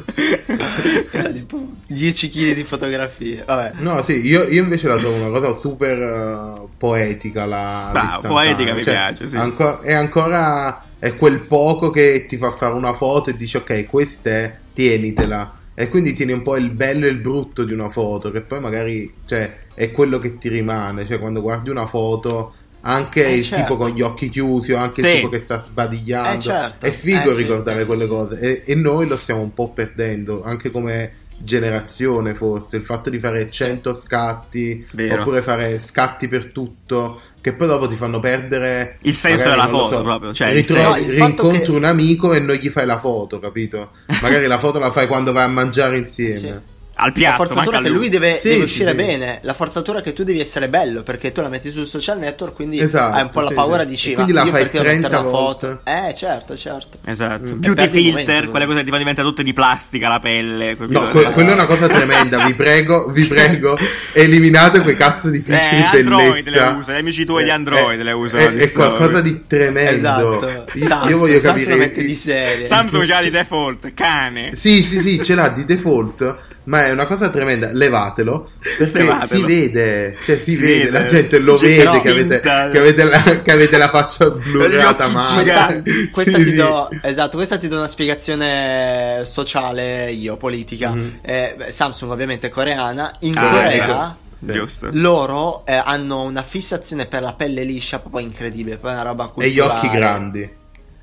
Era 1.11 1.29
tipo 1.29 1.63
10 1.87 2.29
kg 2.29 2.53
di 2.53 2.63
fotografie 2.63 3.43
vabbè 3.45 3.73
No, 3.77 4.03
sì, 4.03 4.25
io, 4.25 4.43
io 4.47 4.63
invece 4.63 4.87
la 4.87 4.97
trovo 4.97 5.15
una 5.25 5.39
cosa 5.39 5.59
super 5.59 5.97
eh, 5.99 6.67
poetica. 6.77 7.45
La, 7.45 7.89
Bravo, 7.91 8.07
l'istantanea. 8.07 8.29
poetica 8.55 8.73
mi 8.73 8.81
piace, 8.81 9.27
sì. 9.27 9.35
anco- 9.35 9.81
è 9.81 9.93
ancora 9.93 10.85
è 10.99 11.15
quel 11.15 11.39
poco 11.41 11.89
che 11.91 12.25
ti 12.27 12.37
fa 12.37 12.51
fare 12.51 12.73
una 12.73 12.93
foto 12.93 13.29
e 13.29 13.35
dici 13.37 13.57
ok, 13.57 13.85
questa 13.87 14.29
è, 14.29 14.55
tienitela. 14.73 15.61
E 15.75 15.89
quindi 15.89 16.13
tieni 16.13 16.31
un 16.33 16.41
po' 16.43 16.55
il 16.55 16.69
bello 16.69 17.05
e 17.05 17.09
il 17.09 17.17
brutto 17.17 17.63
di 17.63 17.73
una 17.73 17.89
foto, 17.89 18.29
che 18.31 18.41
poi 18.41 18.59
magari 18.59 19.11
cioè, 19.25 19.57
è 19.73 19.91
quello 19.91 20.19
che 20.19 20.37
ti 20.37 20.47
rimane. 20.49 21.05
Cioè, 21.07 21.19
quando 21.19 21.41
guardi 21.41 21.69
una 21.69 21.87
foto, 21.87 22.53
anche 22.81 23.25
Eh, 23.25 23.35
il 23.37 23.43
certo. 23.43 23.63
tipo 23.63 23.77
con 23.77 23.89
gli 23.91 24.01
occhi 24.01 24.29
chiusi 24.29 24.73
o 24.73 24.77
anche 24.77 25.01
Sì. 25.01 25.07
il 25.07 25.13
tipo 25.15 25.29
che 25.29 25.39
sta 25.39 25.57
sbadigliando. 25.57 26.37
Eh, 26.37 26.41
certo. 26.41 26.85
È 26.85 26.91
figo 26.91 27.31
Eh, 27.31 27.35
ricordare 27.35 27.81
sì, 27.81 27.87
quelle 27.87 28.03
sì. 28.03 28.09
cose. 28.09 28.39
E, 28.39 28.63
e 28.65 28.75
noi 28.75 29.07
lo 29.07 29.17
stiamo 29.17 29.41
un 29.41 29.53
po' 29.53 29.71
perdendo, 29.71 30.43
anche 30.43 30.69
come 30.69 31.13
generazione 31.37 32.33
forse. 32.35 32.77
Il 32.77 32.83
fatto 32.83 33.09
di 33.09 33.19
fare 33.19 33.49
100 33.49 33.93
scatti, 33.95 34.85
Vero. 34.91 35.21
oppure 35.21 35.41
fare 35.41 35.79
scatti 35.79 36.27
per 36.27 36.51
tutto. 36.51 37.21
Che 37.43 37.51
poi 37.51 37.67
dopo 37.67 37.89
ti 37.89 37.97
fanno 37.97 38.21
perdere 38.21 38.99
Il 39.01 39.13
senso 39.15 39.49
della 39.49 39.67
foto, 39.67 40.01
proprio, 40.01 40.33
cioè, 40.33 40.53
ritrovi- 40.53 40.81
No, 41.05 41.25
rincontri 41.25 41.61
che- 41.63 41.71
un 41.71 41.83
amico 41.83 42.33
e 42.33 42.39
non 42.39 42.55
gli 42.55 42.69
fai 42.69 42.85
la 42.85 42.97
foto, 42.97 43.39
capito? 43.39 43.91
Magari 44.21 44.47
la 44.47 44.57
foto 44.57 44.79
la 44.79 44.91
fai 44.91 45.07
quando 45.07 45.33
vai 45.33 45.43
a 45.43 45.47
mangiare 45.49 45.97
insieme. 45.97 46.61
Al 46.95 47.07
la 47.07 47.11
piatto, 47.11 47.37
forzatura 47.37 47.77
manca 47.77 47.89
che 47.89 47.95
lui 47.95 48.07
deve, 48.09 48.35
Sì, 48.37 48.49
deve 48.49 48.63
uscire 48.65 48.91
sì. 48.91 48.95
bene 48.95 49.39
la 49.41 49.53
forzatura 49.53 50.01
che 50.01 50.13
tu 50.13 50.23
devi 50.23 50.39
essere 50.39 50.69
bello 50.69 51.01
perché 51.01 51.31
tu 51.31 51.41
la 51.41 51.49
metti 51.49 51.71
sul 51.71 51.87
social 51.87 52.19
network 52.19 52.53
quindi 52.53 52.79
Esatto, 52.79 53.15
hai 53.15 53.23
un 53.23 53.29
po' 53.29 53.41
la 53.41 53.49
paura 53.51 53.79
sì. 53.79 53.85
di 53.87 53.91
dici 53.93 54.13
quindi 54.13 54.31
la 54.31 54.41
fai 54.45 54.51
perché 54.51 54.77
devo 54.77 54.83
mettere 54.83 54.99
30 55.09 55.19
una 55.19 55.29
foto 55.29 55.79
eh 55.83 56.13
certo 56.15 56.55
certo 56.55 56.97
Esatto. 57.05 57.53
Mm. 57.55 57.59
Beauty 57.59 57.87
filter, 57.87 58.25
momento, 58.25 58.49
quelle 58.51 58.65
cose 58.67 58.83
tipo 58.83 58.97
diventano 58.97 59.27
tutte 59.29 59.43
di 59.43 59.53
plastica, 59.53 60.07
la 60.07 60.19
pelle. 60.19 60.75
No, 60.79 61.09
que- 61.09 61.31
quella 61.31 61.49
è 61.49 61.53
una 61.53 61.65
cosa 61.65 61.87
tremenda, 61.87 62.45
vi 62.45 62.53
prego, 62.53 63.07
vi 63.11 63.25
prego, 63.25 63.75
eliminate 64.13 64.81
quei 64.81 64.95
cazzo 64.95 65.29
di 65.29 65.39
filtri 65.39 65.77
Eh, 65.77 65.99
Android 65.99 66.43
bellezza. 66.43 66.71
le 66.71 66.77
usa, 66.77 66.93
gli 66.93 66.97
amici 66.97 67.25
tuoi 67.25 67.43
di 67.43 67.49
Android 67.49 67.99
le 68.01 68.11
usano, 68.11 68.41
È, 68.43 68.53
è 68.53 68.71
qualcosa 68.71 69.19
di 69.21 69.45
tremendo. 69.47 70.41
esatto 70.41 70.65
Io- 70.77 70.85
Samsung, 70.87 71.09
io 71.09 71.17
voglio 71.17 71.39
Samsung 71.39 71.65
capire. 71.67 71.75
mette 71.75 72.03
di 72.03 72.15
serie 72.15 72.65
Samsung 72.65 73.05
c'ha 73.07 73.21
di 73.21 73.29
default, 73.31 73.93
cane. 73.93 74.53
Sì, 74.53 74.83
sì, 74.83 74.99
sì, 74.99 75.23
ce 75.23 75.35
l'ha 75.35 75.49
di 75.49 75.65
default. 75.65 76.51
Ma 76.65 76.85
è 76.85 76.91
una 76.91 77.05
cosa 77.07 77.29
tremenda, 77.29 77.71
levatelo 77.73 78.51
perché 78.77 78.99
Levatelo. 78.99 79.25
si 79.39 79.43
vede, 79.45 80.17
cioè 80.23 80.37
si, 80.37 80.53
Si 80.53 80.61
vede, 80.61 80.77
vede. 80.85 80.89
la 80.91 81.05
gente 81.05 81.39
lo 81.39 81.55
C'è 81.55 81.67
vede 81.67 82.01
che 82.01 82.09
avete, 82.09 82.39
che, 82.39 82.49
avete 82.49 83.03
la, 83.03 83.41
che 83.41 83.51
avete 83.51 83.77
la 83.77 83.89
faccia 83.89 84.29
blurrata 84.29 85.07
male. 85.09 85.43
giganti. 85.43 86.09
questa 86.11 86.37
Sì, 86.37 86.43
ti 86.43 86.49
sì. 86.51 86.55
do 86.55 86.89
esatto 87.01 87.35
questa 87.35 87.57
ti 87.57 87.67
do 87.67 87.77
una 87.77 87.87
spiegazione 87.87 89.21
sociale 89.25 90.11
io 90.11 90.37
politica 90.37 90.89
Mhm. 90.91 91.19
Eh, 91.21 91.53
beh, 91.57 91.71
Samsung 91.71 92.11
ovviamente 92.11 92.47
è 92.47 92.49
coreana 92.49 93.13
in 93.19 93.37
Ah, 93.37 93.41
Corea 93.49 93.71
ecco. 93.71 94.15
Giusto. 94.39 94.89
loro 94.91 95.65
eh, 95.65 95.73
hanno 95.73 96.23
una 96.23 96.43
fissazione 96.43 97.05
per 97.05 97.21
la 97.21 97.33
pelle 97.33 97.63
liscia 97.63 97.99
proprio 97.99 98.21
incredibile 98.25 98.75
poi 98.77 98.91
una 98.91 99.01
roba 99.03 99.31
E 99.37 99.49
gli 99.49 99.59
occhi 99.59 99.87
culturale. 99.87 99.97
grandi. 99.97 100.49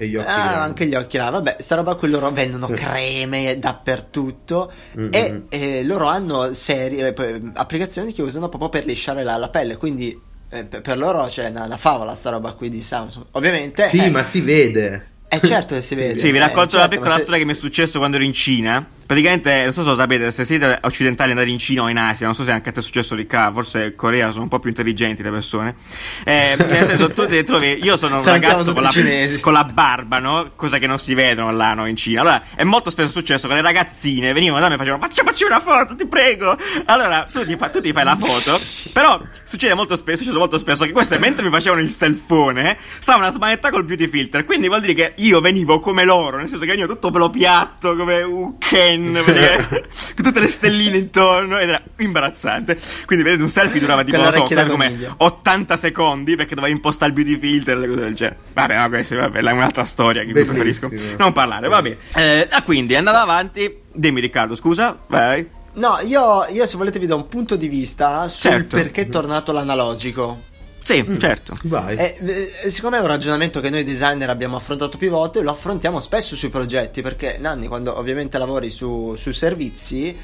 E 0.02 0.06
gli 0.08 0.16
occhi 0.16 0.26
Ah, 0.30 0.34
grandi. 0.48 0.56
anche 0.56 0.86
gli 0.86 0.94
occhi 0.94 1.16
là, 1.18 1.28
vabbè, 1.28 1.56
sta 1.60 1.74
roba 1.74 1.94
qui 1.94 2.08
loro 2.08 2.30
vendono 2.30 2.68
creme 2.68 3.58
dappertutto 3.58 4.72
Mm, 4.98 5.08
e 5.12 5.30
mm. 5.32 5.38
eh, 5.50 5.84
loro 5.84 6.06
hanno 6.06 6.54
serie, 6.54 7.08
eh, 7.08 7.12
poi, 7.12 7.50
applicazioni 7.52 8.12
che 8.14 8.22
usano 8.22 8.48
proprio 8.48 8.70
per 8.70 8.86
lisciare 8.86 9.22
la, 9.24 9.36
la 9.36 9.50
pelle, 9.50 9.76
quindi 9.76 10.18
eh, 10.48 10.64
per 10.64 10.96
loro 10.96 11.26
c'è 11.26 11.50
una, 11.50 11.64
una 11.64 11.76
favola 11.76 12.14
sta 12.14 12.30
roba 12.30 12.52
qui 12.54 12.70
di 12.70 12.82
Samsung. 12.82 13.26
Ovviamente 13.32 13.88
Sì, 13.88 14.04
eh, 14.04 14.08
ma 14.08 14.22
si 14.22 14.40
vede. 14.40 15.06
è 15.28 15.38
certo 15.40 15.74
che 15.74 15.82
si 15.82 15.94
vede. 15.94 16.18
Sì, 16.18 16.30
vi 16.30 16.38
eh, 16.38 16.40
racconto 16.40 16.76
una 16.76 16.88
certo, 16.88 16.88
piccola 16.88 17.10
ma 17.10 17.16
se- 17.16 17.20
storia 17.20 17.38
che 17.40 17.44
mi 17.46 17.52
è 17.52 17.56
successo 17.56 17.98
quando 17.98 18.16
ero 18.16 18.24
in 18.24 18.32
Cina. 18.32 18.86
Praticamente, 19.10 19.64
non 19.64 19.72
so 19.72 19.82
se 19.82 19.88
lo 19.88 19.96
sapete, 19.96 20.30
se 20.30 20.44
siete 20.44 20.78
occidentali 20.82 21.32
andate 21.32 21.50
in 21.50 21.58
Cina 21.58 21.82
o 21.82 21.88
in 21.88 21.98
Asia, 21.98 22.26
non 22.26 22.34
so 22.36 22.44
se 22.44 22.52
anche 22.52 22.68
a 22.68 22.72
te 22.72 22.78
è 22.78 22.82
successo 22.84 23.16
Riccardo, 23.16 23.54
forse 23.54 23.86
in 23.86 23.96
Corea 23.96 24.30
sono 24.30 24.44
un 24.44 24.48
po' 24.48 24.60
più 24.60 24.68
intelligenti 24.68 25.24
le 25.24 25.32
persone. 25.32 25.74
Eh, 26.22 26.54
nel 26.56 26.84
senso, 26.84 27.10
tu 27.10 27.26
ti 27.26 27.42
trovi, 27.42 27.80
io 27.82 27.96
sono 27.96 28.18
un 28.18 28.24
ragazzo 28.24 28.72
con 28.72 28.84
la, 28.84 28.92
con 29.40 29.52
la 29.52 29.64
barba, 29.64 30.20
no? 30.20 30.52
Cosa 30.54 30.78
che 30.78 30.86
non 30.86 31.00
si 31.00 31.14
vedono 31.14 31.50
là, 31.50 31.74
no, 31.74 31.86
in 31.86 31.96
Cina. 31.96 32.20
Allora, 32.20 32.40
è 32.54 32.62
molto 32.62 32.88
spesso 32.90 33.10
successo 33.10 33.48
che 33.48 33.54
le 33.54 33.62
ragazzine 33.62 34.32
venivano 34.32 34.60
da 34.60 34.68
me 34.68 34.74
e 34.74 34.78
facevano, 34.78 35.02
facciamoci 35.02 35.42
una 35.42 35.58
foto, 35.58 35.96
ti 35.96 36.06
prego. 36.06 36.56
Allora, 36.84 37.26
tu 37.32 37.44
ti, 37.44 37.56
fa- 37.56 37.68
tu 37.68 37.80
ti 37.80 37.92
fai 37.92 38.04
la 38.04 38.14
foto, 38.14 38.60
però 38.92 39.20
succede 39.42 39.74
molto 39.74 39.96
spesso, 39.96 40.18
è 40.18 40.18
successo 40.18 40.38
molto 40.38 40.56
spesso 40.56 40.84
che 40.84 40.92
queste, 40.92 41.18
mentre 41.18 41.42
mi 41.42 41.50
facevano 41.50 41.80
il 41.80 41.90
selfone, 41.90 42.78
stavano 43.00 43.26
a 43.26 43.32
smanetta 43.32 43.70
col 43.70 43.82
beauty 43.82 44.06
filter. 44.06 44.44
Quindi 44.44 44.68
vuol 44.68 44.82
dire 44.82 44.94
che 44.94 45.12
io 45.16 45.40
venivo 45.40 45.80
come 45.80 46.04
loro, 46.04 46.36
nel 46.36 46.46
senso 46.46 46.64
che 46.64 46.70
venivo 46.70 46.86
tutto 46.86 47.10
pelo 47.10 47.28
piatto, 47.28 47.96
come 47.96 48.22
un 48.22 48.56
Ken, 48.56 48.98
Praticamente, 49.22 49.88
con 50.14 50.24
tutte 50.24 50.40
le 50.40 50.46
stelline 50.46 50.96
intorno 50.96 51.58
ed 51.58 51.68
era 51.68 51.82
imbarazzante. 51.98 52.78
Quindi 53.06 53.24
vedete 53.24 53.42
un 53.42 53.50
selfie 53.50 53.80
durava 53.80 54.04
tipo, 54.04 54.18
non 54.18 54.32
so, 54.32 54.42
come 54.42 54.66
coniglio. 54.66 55.14
80 55.16 55.76
secondi 55.76 56.36
perché 56.36 56.54
doveva 56.54 56.72
impostare 56.72 57.12
il 57.12 57.16
beauty 57.16 57.38
filter 57.38 57.76
e 57.76 57.80
le 57.80 57.88
cose 57.88 58.00
del 58.00 58.14
genere. 58.14 58.38
Vabbè, 58.52 58.76
ma 58.76 58.88
questa 58.88 59.16
vabbè, 59.16 59.40
è 59.40 59.52
un'altra 59.52 59.84
storia 59.84 60.24
che 60.24 60.32
preferisco 60.32 60.90
non 61.16 61.32
parlare, 61.32 61.68
va 61.68 61.82
bene. 61.82 61.96
Eh, 62.14 62.48
ah, 62.50 62.62
quindi, 62.62 62.94
andando 62.94 63.18
avanti, 63.20 63.80
dimmi 63.92 64.20
Riccardo, 64.20 64.54
scusa, 64.54 64.98
vai. 65.06 65.58
No, 65.72 65.98
io, 66.02 66.46
io 66.50 66.66
se 66.66 66.76
volete 66.76 66.98
vi 66.98 67.06
do 67.06 67.16
un 67.16 67.28
punto 67.28 67.54
di 67.56 67.68
vista 67.68 68.26
sul 68.28 68.50
Certo. 68.50 68.76
perché 68.76 69.02
è 69.02 69.08
tornato 69.08 69.52
l'analogico. 69.52 70.48
Sì, 70.90 71.18
certo. 71.18 71.56
Vai. 71.64 71.96
Eh, 71.96 72.16
eh, 72.64 72.70
siccome 72.70 72.96
è 72.96 73.00
un 73.00 73.06
ragionamento 73.06 73.60
che 73.60 73.70
noi 73.70 73.84
designer 73.84 74.28
abbiamo 74.28 74.56
affrontato 74.56 74.98
più 74.98 75.08
volte, 75.08 75.40
lo 75.40 75.52
affrontiamo 75.52 76.00
spesso 76.00 76.34
sui 76.34 76.48
progetti, 76.48 77.00
perché 77.00 77.36
Nanni, 77.38 77.68
quando 77.68 77.96
ovviamente 77.96 78.38
lavori 78.38 78.70
su, 78.70 79.14
sui 79.16 79.32
servizi, 79.32 80.16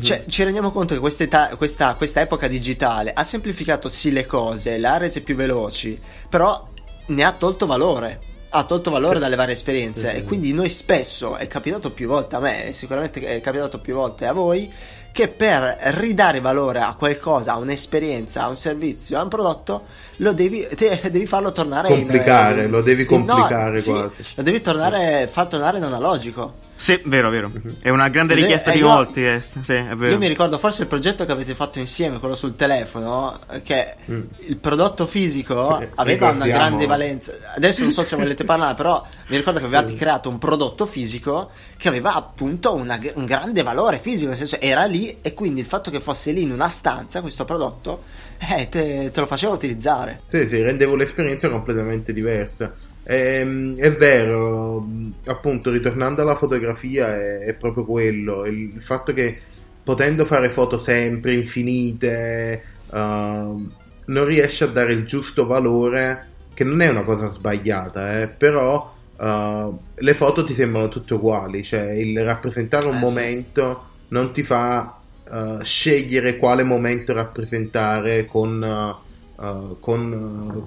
cioè, 0.00 0.24
ci 0.28 0.44
rendiamo 0.44 0.70
conto 0.72 0.94
che 0.94 1.00
questa, 1.00 1.48
questa, 1.56 1.94
questa 1.94 2.20
epoca 2.20 2.48
digitale 2.48 3.12
ha 3.12 3.24
semplificato 3.24 3.88
sì 3.88 4.12
le 4.12 4.26
cose, 4.26 4.76
le 4.76 4.86
ha 4.86 4.96
rese 4.98 5.22
più 5.22 5.34
veloci, 5.34 5.98
però 6.28 6.68
ne 7.06 7.24
ha 7.24 7.32
tolto 7.32 7.66
valore. 7.66 8.20
Ha 8.48 8.64
tolto 8.64 8.90
valore 8.90 9.18
dalle 9.18 9.36
varie 9.36 9.54
esperienze 9.54 10.14
e 10.14 10.22
quindi 10.22 10.52
noi 10.52 10.70
spesso, 10.70 11.36
è 11.36 11.46
capitato 11.46 11.90
più 11.90 12.06
volte 12.06 12.36
a 12.36 12.38
me, 12.38 12.68
e 12.68 12.72
sicuramente 12.72 13.20
è 13.20 13.40
capitato 13.40 13.80
più 13.80 13.94
volte 13.94 14.24
a 14.24 14.32
voi, 14.32 14.72
che 15.16 15.28
per 15.28 15.78
ridare 15.94 16.40
valore 16.40 16.80
a 16.80 16.94
qualcosa, 16.94 17.52
a 17.52 17.56
un'esperienza, 17.56 18.42
a 18.42 18.48
un 18.48 18.56
servizio, 18.56 19.18
a 19.18 19.22
un 19.22 19.30
prodotto, 19.30 19.86
lo 20.16 20.34
devi, 20.34 20.66
te- 20.76 21.00
devi 21.04 21.24
farlo 21.26 21.52
tornare 21.52 21.88
Complicare, 21.88 22.64
in, 22.64 22.70
lo 22.70 22.82
devi 22.82 23.00
in- 23.02 23.08
complicare 23.08 23.80
sì, 23.80 23.90
quasi. 23.90 24.22
Lo 24.34 24.42
devi 24.42 24.60
tornare, 24.60 25.26
far 25.32 25.46
tornare 25.46 25.78
in 25.78 25.84
analogico. 25.84 26.64
Sì, 26.78 27.00
vero, 27.06 27.30
vero. 27.30 27.50
È 27.80 27.88
una 27.88 28.10
grande 28.10 28.34
Ed 28.34 28.40
richiesta 28.40 28.70
di 28.70 28.78
io- 28.80 28.88
molti, 28.88 29.24
eh, 29.26 29.40
sì. 29.40 29.72
Io 29.72 30.18
mi 30.18 30.28
ricordo 30.28 30.58
forse 30.58 30.82
il 30.82 30.88
progetto 30.88 31.24
che 31.24 31.32
avete 31.32 31.54
fatto 31.54 31.78
insieme, 31.78 32.18
quello 32.18 32.34
sul 32.34 32.54
telefono, 32.54 33.38
che 33.62 33.94
il 34.04 34.56
prodotto 34.58 35.06
fisico 35.06 35.80
Eh, 35.80 35.90
aveva 35.94 36.28
una 36.28 36.44
grande 36.46 36.84
valenza. 36.84 37.32
Adesso 37.56 37.80
non 37.80 37.92
so 37.92 38.02
se 38.02 38.14
volete 38.16 38.44
parlare, 38.44 38.74
però 38.74 39.02
mi 39.28 39.36
ricordo 39.38 39.58
che 39.58 39.64
avevate 39.64 39.94
creato 39.94 40.28
un 40.28 40.36
prodotto 40.36 40.84
fisico 40.84 41.48
che 41.78 41.88
aveva 41.88 42.12
appunto 42.14 42.74
una- 42.74 43.00
un 43.14 43.24
grande 43.24 43.62
valore 43.62 43.98
fisico, 43.98 44.28
nel 44.28 44.36
senso 44.36 44.60
era 44.60 44.84
lì 44.84 45.05
e 45.20 45.34
quindi 45.34 45.60
il 45.60 45.66
fatto 45.66 45.90
che 45.90 46.00
fosse 46.00 46.32
lì 46.32 46.42
in 46.42 46.52
una 46.52 46.68
stanza 46.68 47.20
questo 47.20 47.44
prodotto, 47.44 48.02
eh, 48.38 48.68
te, 48.68 49.10
te 49.12 49.20
lo 49.20 49.26
faceva 49.26 49.52
utilizzare. 49.52 50.20
Sì, 50.26 50.46
sì, 50.46 50.60
rendevo 50.62 50.96
l'esperienza 50.96 51.48
completamente 51.48 52.12
diversa. 52.12 52.74
Ehm, 53.04 53.76
è 53.76 53.92
vero, 53.92 54.86
appunto, 55.26 55.70
ritornando 55.70 56.22
alla 56.22 56.34
fotografia, 56.34 57.14
è, 57.14 57.38
è 57.38 57.54
proprio 57.54 57.84
quello. 57.84 58.44
Il, 58.46 58.72
il 58.74 58.82
fatto 58.82 59.12
che 59.12 59.38
potendo 59.82 60.24
fare 60.24 60.50
foto 60.50 60.78
sempre 60.78 61.32
infinite, 61.34 62.62
ehm, 62.92 63.72
non 64.06 64.24
riesci 64.24 64.64
a 64.64 64.68
dare 64.68 64.92
il 64.92 65.04
giusto 65.04 65.46
valore, 65.46 66.26
che 66.54 66.64
non 66.64 66.80
è 66.80 66.88
una 66.88 67.04
cosa 67.04 67.26
sbagliata, 67.26 68.20
eh, 68.20 68.28
però 68.28 68.94
eh, 69.20 69.68
le 69.94 70.14
foto 70.14 70.42
ti 70.44 70.54
sembrano 70.54 70.88
tutte 70.88 71.14
uguali, 71.14 71.62
cioè 71.62 71.92
il 71.92 72.24
rappresentare 72.24 72.86
un 72.86 72.96
Eh, 72.96 73.00
momento 73.00 73.84
non 74.08 74.32
ti 74.32 74.42
fa 74.42 74.98
eh, 75.32 75.58
scegliere 75.62 76.36
quale 76.36 76.62
momento 76.62 77.12
rappresentare 77.12 78.24
con, 78.26 78.62
eh, 78.62 79.76
con 79.80 80.66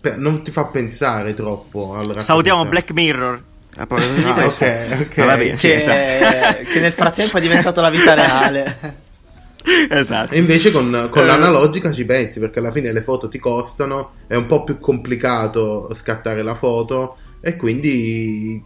per- 0.00 0.18
non 0.18 0.42
ti 0.42 0.50
fa 0.50 0.64
pensare 0.64 1.34
troppo 1.34 1.94
al 1.94 2.22
Salutiamo. 2.22 2.64
Black 2.66 2.90
Mirror. 2.92 3.42
Ah, 3.76 3.86
Ah, 3.88 4.44
ok, 4.46 4.86
ok. 5.00 5.18
Ah, 5.18 5.36
bene, 5.36 5.54
Che, 5.54 5.76
esatto. 5.76 6.62
che 6.70 6.80
nel 6.80 6.92
frattempo 6.92 7.38
è 7.38 7.40
diventato 7.40 7.80
la 7.80 7.88
vita 7.88 8.12
reale. 8.14 9.00
esatto. 9.88 10.32
E 10.32 10.38
invece 10.38 10.70
con, 10.72 11.06
con 11.08 11.22
Eh. 11.22 11.26
l'analogica 11.26 11.90
ci 11.92 12.04
pensi 12.04 12.38
perché 12.40 12.58
alla 12.58 12.72
fine 12.72 12.92
le 12.92 13.00
foto 13.00 13.28
ti 13.28 13.38
costano, 13.38 14.14
è 14.26 14.34
un 14.34 14.46
po' 14.46 14.64
più 14.64 14.78
complicato 14.78 15.88
scattare 15.94 16.42
la 16.42 16.54
foto 16.56 17.16
e 17.40 17.56
quindi 17.56 18.62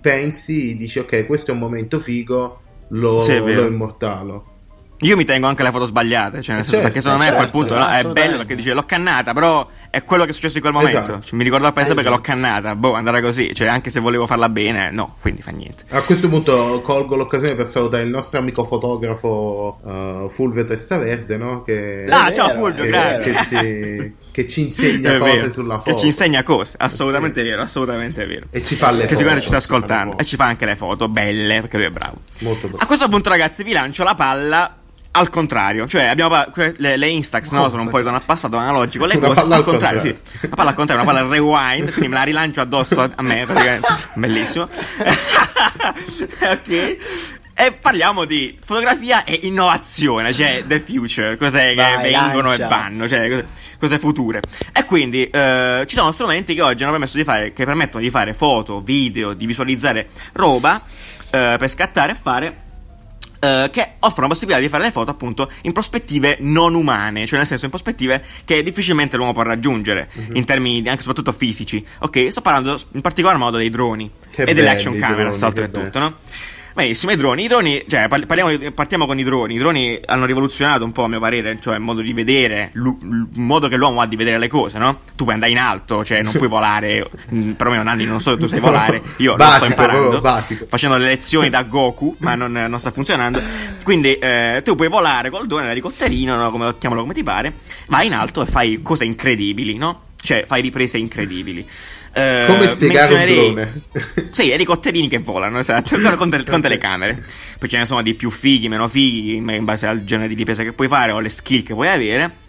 pensi, 0.00 0.76
dici 0.76 0.98
ok 0.98 1.24
questo 1.26 1.50
è 1.50 1.54
un 1.54 1.60
momento 1.60 1.98
figo, 1.98 2.60
lo, 2.88 3.22
Sì, 3.22 3.38
lo 3.38 3.66
immortalo. 3.66 4.44
Io 5.02 5.16
mi 5.16 5.24
tengo 5.24 5.46
anche 5.46 5.62
le 5.62 5.70
foto 5.70 5.84
sbagliate, 5.84 6.42
cioè, 6.42 6.56
certo, 6.64 6.80
perché 6.80 7.00
secondo 7.00 7.22
me 7.22 7.28
a 7.28 7.34
quel 7.34 7.42
certo, 7.44 7.58
punto 7.58 7.78
no, 7.78 7.88
è 7.88 8.04
bello 8.04 8.38
perché 8.38 8.56
dice 8.56 8.72
l'ho 8.72 8.84
cannata, 8.84 9.32
però 9.32 9.64
è 9.98 10.04
quello 10.04 10.24
che 10.24 10.30
è 10.30 10.32
successo 10.32 10.56
in 10.56 10.62
quel 10.62 10.72
momento. 10.74 10.98
Esatto. 11.02 11.20
Cioè, 11.24 11.36
mi 11.36 11.44
ricordo 11.44 11.66
appresso 11.66 11.92
Eh, 11.92 11.94
perché 11.94 12.08
sì. 12.10 12.14
l'ho 12.16 12.20
cannata, 12.22 12.74
boh, 12.74 12.94
andare 12.94 13.20
così, 13.22 13.54
cioè 13.54 13.68
anche 13.68 13.90
se 13.90 14.00
volevo 14.00 14.26
farla 14.26 14.48
bene, 14.48 14.90
no, 14.90 15.16
quindi 15.20 15.42
fa 15.42 15.50
niente. 15.50 15.84
A 15.90 16.00
questo 16.02 16.28
punto 16.28 16.80
colgo 16.82 17.16
l'occasione 17.16 17.54
per 17.54 17.66
salutare 17.66 18.02
il 18.02 18.10
nostro 18.10 18.38
amico 18.38 18.64
fotografo 18.64 19.80
eh, 19.86 20.26
Fulvio 20.30 20.64
Testaverde, 20.66 21.36
no? 21.36 21.62
Che, 21.62 22.04
Ah, 22.08 22.32
ciao 22.32 22.48
vero, 22.48 22.58
Fulvio, 22.58 22.82
che, 22.84 22.88
grazie. 22.90 23.32
che 23.32 23.44
ci, 23.44 24.14
che 24.32 24.48
ci 24.48 24.60
insegna 24.66 25.14
È 25.16 25.18
cose 25.18 25.32
vero, 25.32 25.52
sulla 25.52 25.78
foto. 25.78 25.90
Che 25.90 25.98
ci 25.98 26.06
insegna 26.06 26.42
cose, 26.42 26.76
assolutamente 26.78 27.40
Sì. 27.42 27.46
vero, 27.48 27.62
assolutamente 27.62 28.24
vero. 28.26 28.46
E 28.50 28.62
ci 28.64 28.74
fa 28.74 28.90
le 28.90 29.06
Che 29.06 29.14
sicuramente 29.14 29.42
ci 29.42 29.48
sta 29.48 29.60
foto, 29.60 29.66
ci 29.66 29.70
le 29.70 29.76
ascoltando 29.76 30.10
foto. 30.12 30.22
e 30.22 30.26
ci 30.26 30.36
fa 30.36 30.44
anche 30.44 30.64
le 30.64 30.76
foto 30.76 31.08
belle, 31.08 31.60
perché 31.60 31.76
lui 31.76 31.86
è 31.86 31.90
bravo. 31.90 32.16
Molto 32.40 32.66
bravo. 32.68 32.82
A 32.82 32.86
questo 32.86 33.08
punto, 33.08 33.28
ragazzi, 33.28 33.62
vi 33.62 33.72
lancio 33.72 34.02
la 34.04 34.14
palla 34.14 34.76
al 35.10 35.30
contrario. 35.30 35.86
Cioè, 35.86 36.04
abbiamo 36.04 36.44
le, 36.76 36.96
le 36.96 37.08
Instax, 37.08 37.50
no? 37.50 37.68
Sono 37.68 37.82
un 37.82 37.88
po' 37.88 37.98
ritorno 37.98 38.18
al 38.18 38.24
passato 38.24 38.56
analogico. 38.56 39.06
Le 39.06 39.18
cose 39.18 39.40
al 39.40 39.64
contrario, 39.64 40.00
sì. 40.00 40.16
Una 40.42 40.54
palla 40.54 40.68
al 40.70 40.74
contrario, 40.74 41.02
una 41.02 41.12
palla 41.12 41.24
al 41.24 41.30
rewind. 41.30 41.90
Quindi 41.90 42.08
me 42.08 42.14
la 42.14 42.22
rilancio 42.22 42.60
addosso 42.60 43.00
a, 43.00 43.10
a 43.14 43.22
me, 43.22 43.44
praticamente. 43.44 43.88
Bellissimo. 44.14 44.68
ok. 46.40 46.96
E 47.60 47.72
parliamo 47.72 48.24
di 48.24 48.56
fotografia 48.64 49.24
e 49.24 49.40
innovazione, 49.42 50.32
cioè 50.32 50.62
the 50.64 50.78
future, 50.78 51.36
cos'è 51.36 51.74
Vai, 51.74 52.02
che 52.02 52.10
vengono 52.10 52.50
lancia. 52.50 52.64
e 52.64 52.68
vanno, 52.68 53.08
cioè 53.08 53.28
cose, 53.28 53.46
cose 53.80 53.98
future. 53.98 54.40
E 54.72 54.84
quindi 54.84 55.24
eh, 55.24 55.82
ci 55.88 55.96
sono 55.96 56.12
strumenti 56.12 56.54
che 56.54 56.62
oggi 56.62 56.84
hanno 56.84 56.92
permesso 56.92 57.16
di 57.16 57.24
fare, 57.24 57.52
che 57.52 57.64
permettono 57.64 58.04
di 58.04 58.10
fare 58.10 58.32
foto, 58.32 58.80
video, 58.80 59.32
di 59.32 59.44
visualizzare 59.44 60.08
roba 60.34 60.80
eh, 61.32 61.56
per 61.58 61.68
scattare 61.68 62.12
e 62.12 62.14
fare 62.14 62.56
eh, 63.40 63.68
che 63.72 63.88
offrono 64.00 64.26
la 64.28 64.32
possibilità 64.32 64.60
di 64.60 64.68
fare 64.68 64.84
le 64.84 64.90
foto 64.90 65.10
appunto 65.10 65.50
in 65.62 65.72
prospettive 65.72 66.36
non 66.40 66.74
umane, 66.74 67.26
cioè 67.26 67.38
nel 67.38 67.46
senso 67.46 67.64
in 67.64 67.70
prospettive 67.70 68.22
che 68.44 68.62
difficilmente 68.62 69.16
l'uomo 69.16 69.32
può 69.32 69.42
raggiungere 69.42 70.08
Mhm. 70.12 70.36
in 70.36 70.44
termini 70.44 70.88
anche 70.88 71.00
soprattutto 71.02 71.32
fisici. 71.32 71.84
Ok, 72.00 72.28
sto 72.30 72.40
parlando 72.40 72.78
in 72.92 73.00
particolar 73.00 73.36
modo 73.38 73.56
dei 73.56 73.70
droni 73.70 74.10
Che 74.30 74.42
e 74.42 74.54
delle 74.54 74.70
action 74.70 74.94
droni, 74.98 75.44
oltretutto, 75.46 75.98
no? 75.98 76.14
Benissimo, 76.78 77.10
i 77.10 77.16
droni, 77.16 77.42
i 77.42 77.48
droni, 77.48 77.84
cioè 77.88 78.06
parli- 78.06 78.24
parliamo 78.24 78.70
partiamo 78.70 79.04
con 79.04 79.18
i 79.18 79.24
droni. 79.24 79.56
I 79.56 79.58
droni 79.58 80.00
hanno 80.04 80.26
rivoluzionato 80.26 80.84
un 80.84 80.92
po', 80.92 81.02
a 81.02 81.08
mio 81.08 81.18
parere, 81.18 81.58
cioè 81.60 81.74
il 81.74 81.80
modo 81.80 82.02
di 82.02 82.12
vedere, 82.12 82.70
il 82.72 83.26
modo 83.34 83.66
che 83.66 83.76
l'uomo 83.76 84.00
ha 84.00 84.06
di 84.06 84.14
vedere 84.14 84.38
le 84.38 84.46
cose, 84.46 84.78
no? 84.78 85.00
Tu 85.16 85.24
puoi 85.24 85.34
andare 85.34 85.50
in 85.50 85.58
alto, 85.58 86.04
cioè 86.04 86.22
non 86.22 86.32
puoi 86.34 86.46
volare, 86.46 87.10
mh, 87.30 87.50
perlomeno 87.54 87.82
Nanni 87.82 88.04
non 88.04 88.20
so 88.20 88.30
se 88.30 88.38
tu 88.38 88.46
sai 88.46 88.60
volare, 88.60 89.02
io 89.18 89.34
lo 89.34 89.42
sto 89.42 89.48
Basico, 89.48 89.66
imparando, 89.66 90.20
basico. 90.20 90.66
facendo 90.68 90.96
le 90.98 91.06
lezioni 91.06 91.50
da 91.50 91.64
Goku, 91.64 92.14
ma 92.20 92.36
non, 92.36 92.52
non 92.52 92.78
sta 92.78 92.92
funzionando. 92.92 93.42
Quindi 93.82 94.14
eh, 94.14 94.62
tu 94.64 94.76
puoi 94.76 94.88
volare 94.88 95.30
col 95.30 95.48
drone, 95.48 95.66
l'elicotterino, 95.66 96.36
no? 96.36 96.52
come, 96.52 96.76
chiamalo 96.78 97.00
come 97.00 97.12
ti 97.12 97.24
pare, 97.24 97.54
vai 97.88 98.06
in 98.06 98.14
alto 98.14 98.42
e 98.42 98.46
fai 98.46 98.82
cose 98.82 99.04
incredibili, 99.04 99.76
no? 99.76 100.02
Cioè 100.20 100.44
fai 100.46 100.62
riprese 100.62 100.96
incredibili. 100.96 101.66
Eh, 102.12 102.44
Come 102.48 102.68
spiegare 102.68 103.12
un 103.12 103.18
menzionerei- 103.20 103.54
drone? 103.54 103.82
sì, 104.32 104.50
elicotterini 104.50 105.08
che 105.08 105.18
volano, 105.18 105.58
esatto, 105.58 105.96
con, 106.16 106.30
tele- 106.30 106.44
con 106.44 106.60
telecamere. 106.60 107.22
Poi 107.58 107.68
ce 107.68 107.78
ne 107.78 107.86
sono 107.86 108.02
di 108.02 108.14
più 108.14 108.30
fighi, 108.30 108.68
meno 108.68 108.88
fighi, 108.88 109.36
in 109.36 109.64
base 109.64 109.86
al 109.86 110.04
genere 110.04 110.28
di 110.28 110.34
ripresa 110.34 110.62
che 110.62 110.72
puoi 110.72 110.88
fare 110.88 111.12
o 111.12 111.18
alle 111.18 111.28
skill 111.28 111.62
che 111.62 111.74
puoi 111.74 111.88
avere. 111.88 112.46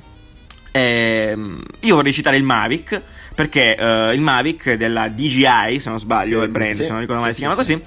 Ehm, 0.72 1.62
io 1.82 1.96
vorrei 1.96 2.14
citare 2.14 2.38
il 2.38 2.44
Mavic, 2.44 3.00
perché 3.36 3.76
eh, 3.76 4.14
il 4.14 4.22
Mavic 4.22 4.74
della 4.74 5.08
DJI, 5.08 5.80
se 5.80 5.90
non 5.90 6.00
sbaglio, 6.00 6.40
Sì, 6.40 6.46
il 6.46 6.52
brand, 6.52 6.76
sì. 6.76 6.84
se 6.84 6.90
non 6.90 7.00
ricordo 7.00 7.22
male 7.22 7.34
Sì, 7.34 7.42
si 7.42 7.46
chiama 7.48 7.64
sì, 7.64 7.74
così. 7.74 7.84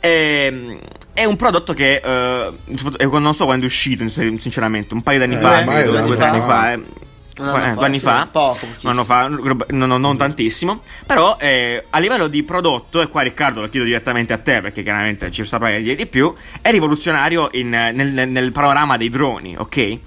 ehm, 0.00 0.78
È 1.12 1.24
un 1.24 1.36
prodotto 1.36 1.72
che 1.72 2.00
eh, 2.04 2.52
eh, 2.98 3.06
non 3.06 3.32
so 3.34 3.44
quando 3.46 3.64
è 3.64 3.68
uscito, 3.68 4.06
sinceramente, 4.08 4.92
un 4.94 5.02
paio 5.02 5.18
di 5.18 5.24
anni 5.24 5.34
Eh, 5.34 5.38
fa, 5.38 5.60
due 5.62 5.74
anni 5.98 6.12
anni 6.22 6.40
fa. 6.40 6.46
fa. 6.46 6.78
Un 7.38 7.48
anno 7.48 7.72
Eh, 7.72 7.74
fa, 7.74 7.84
anni 7.84 7.98
sì, 7.98 8.04
fa, 8.04 8.28
poco, 8.32 8.66
un 8.82 8.90
anno 8.90 9.04
fa, 9.04 9.26
roba- 9.28 9.66
non, 9.68 10.00
non- 10.00 10.16
tantissimo, 10.16 10.80
però 11.04 11.36
eh, 11.38 11.84
a 11.90 11.98
livello 11.98 12.28
di 12.28 12.42
prodotto, 12.42 13.02
e 13.02 13.08
qua 13.08 13.20
Riccardo 13.20 13.60
lo 13.60 13.68
chiedo 13.68 13.84
direttamente 13.84 14.32
a 14.32 14.38
te 14.38 14.62
perché 14.62 14.82
chiaramente 14.82 15.30
ci 15.30 15.44
saprai 15.44 15.82
dire 15.82 15.94
di 15.96 16.06
più, 16.06 16.32
è 16.62 16.70
rivoluzionario 16.70 17.50
in, 17.52 17.68
nel, 17.68 18.28
nel- 18.28 18.52
panorama 18.52 18.96
dei 18.96 19.10
droni, 19.10 19.54
ok? 19.54 19.98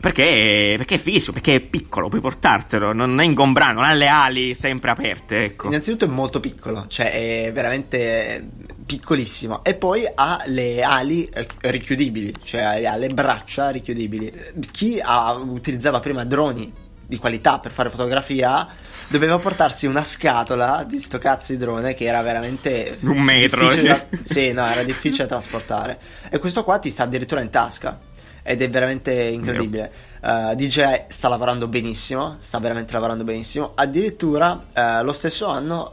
Perché, 0.00 0.74
perché 0.78 0.94
è 0.94 0.98
fisico, 0.98 1.32
perché 1.32 1.56
è 1.56 1.60
piccolo, 1.60 2.08
puoi 2.08 2.20
portartelo, 2.20 2.92
non 2.92 3.20
è 3.20 3.24
ingombrante, 3.24 3.74
non 3.74 3.84
ha 3.84 3.92
le 3.92 4.08
ali 4.08 4.54
sempre 4.54 4.90
aperte, 4.92 5.44
ecco. 5.44 5.66
Innanzitutto 5.66 6.04
è 6.06 6.08
molto 6.08 6.40
piccolo, 6.40 6.86
cioè 6.88 7.10
è 7.46 7.52
veramente 7.52 8.48
piccolissimo. 8.88 9.62
E 9.62 9.74
poi 9.74 10.10
ha 10.14 10.42
le 10.46 10.82
ali 10.82 11.26
eh, 11.26 11.46
richiudibili, 11.60 12.32
cioè 12.42 12.84
ha 12.86 12.96
le 12.96 13.08
braccia 13.08 13.68
richiudibili. 13.68 14.28
Eh, 14.28 14.52
Chi 14.72 14.98
ha- 15.00 15.32
utilizzava 15.34 16.00
prima 16.00 16.24
droni 16.24 16.72
di 17.06 17.18
qualità 17.18 17.58
per 17.58 17.72
fare 17.72 17.90
fotografia, 17.90 18.66
doveva 19.08 19.38
portarsi 19.38 19.86
una 19.86 20.04
scatola 20.04 20.84
di 20.88 20.98
sto 21.00 21.18
cazzo 21.18 21.52
di 21.52 21.58
drone 21.58 21.94
che 21.94 22.04
era 22.04 22.22
veramente 22.22 22.98
Un 23.00 23.18
metro, 23.20 23.70
sì. 23.70 23.82
da- 23.82 24.06
sì, 24.22 24.52
no, 24.52 24.66
era 24.66 24.82
difficile 24.82 25.26
da 25.26 25.36
trasportare. 25.36 25.98
E 26.30 26.38
questo 26.38 26.64
qua 26.64 26.78
ti 26.78 26.90
sta 26.90 27.02
addirittura 27.02 27.42
in 27.42 27.50
tasca. 27.50 27.98
Ed 28.42 28.62
è 28.62 28.70
veramente 28.70 29.12
incredibile. 29.12 29.92
Uh, 30.22 30.54
DJI 30.54 31.04
sta 31.08 31.28
lavorando 31.28 31.68
benissimo, 31.68 32.36
sta 32.40 32.58
veramente 32.58 32.94
lavorando 32.94 33.22
benissimo. 33.22 33.72
Addirittura 33.74 34.52
uh, 34.52 35.04
lo 35.04 35.12
stesso 35.12 35.46
anno 35.48 35.92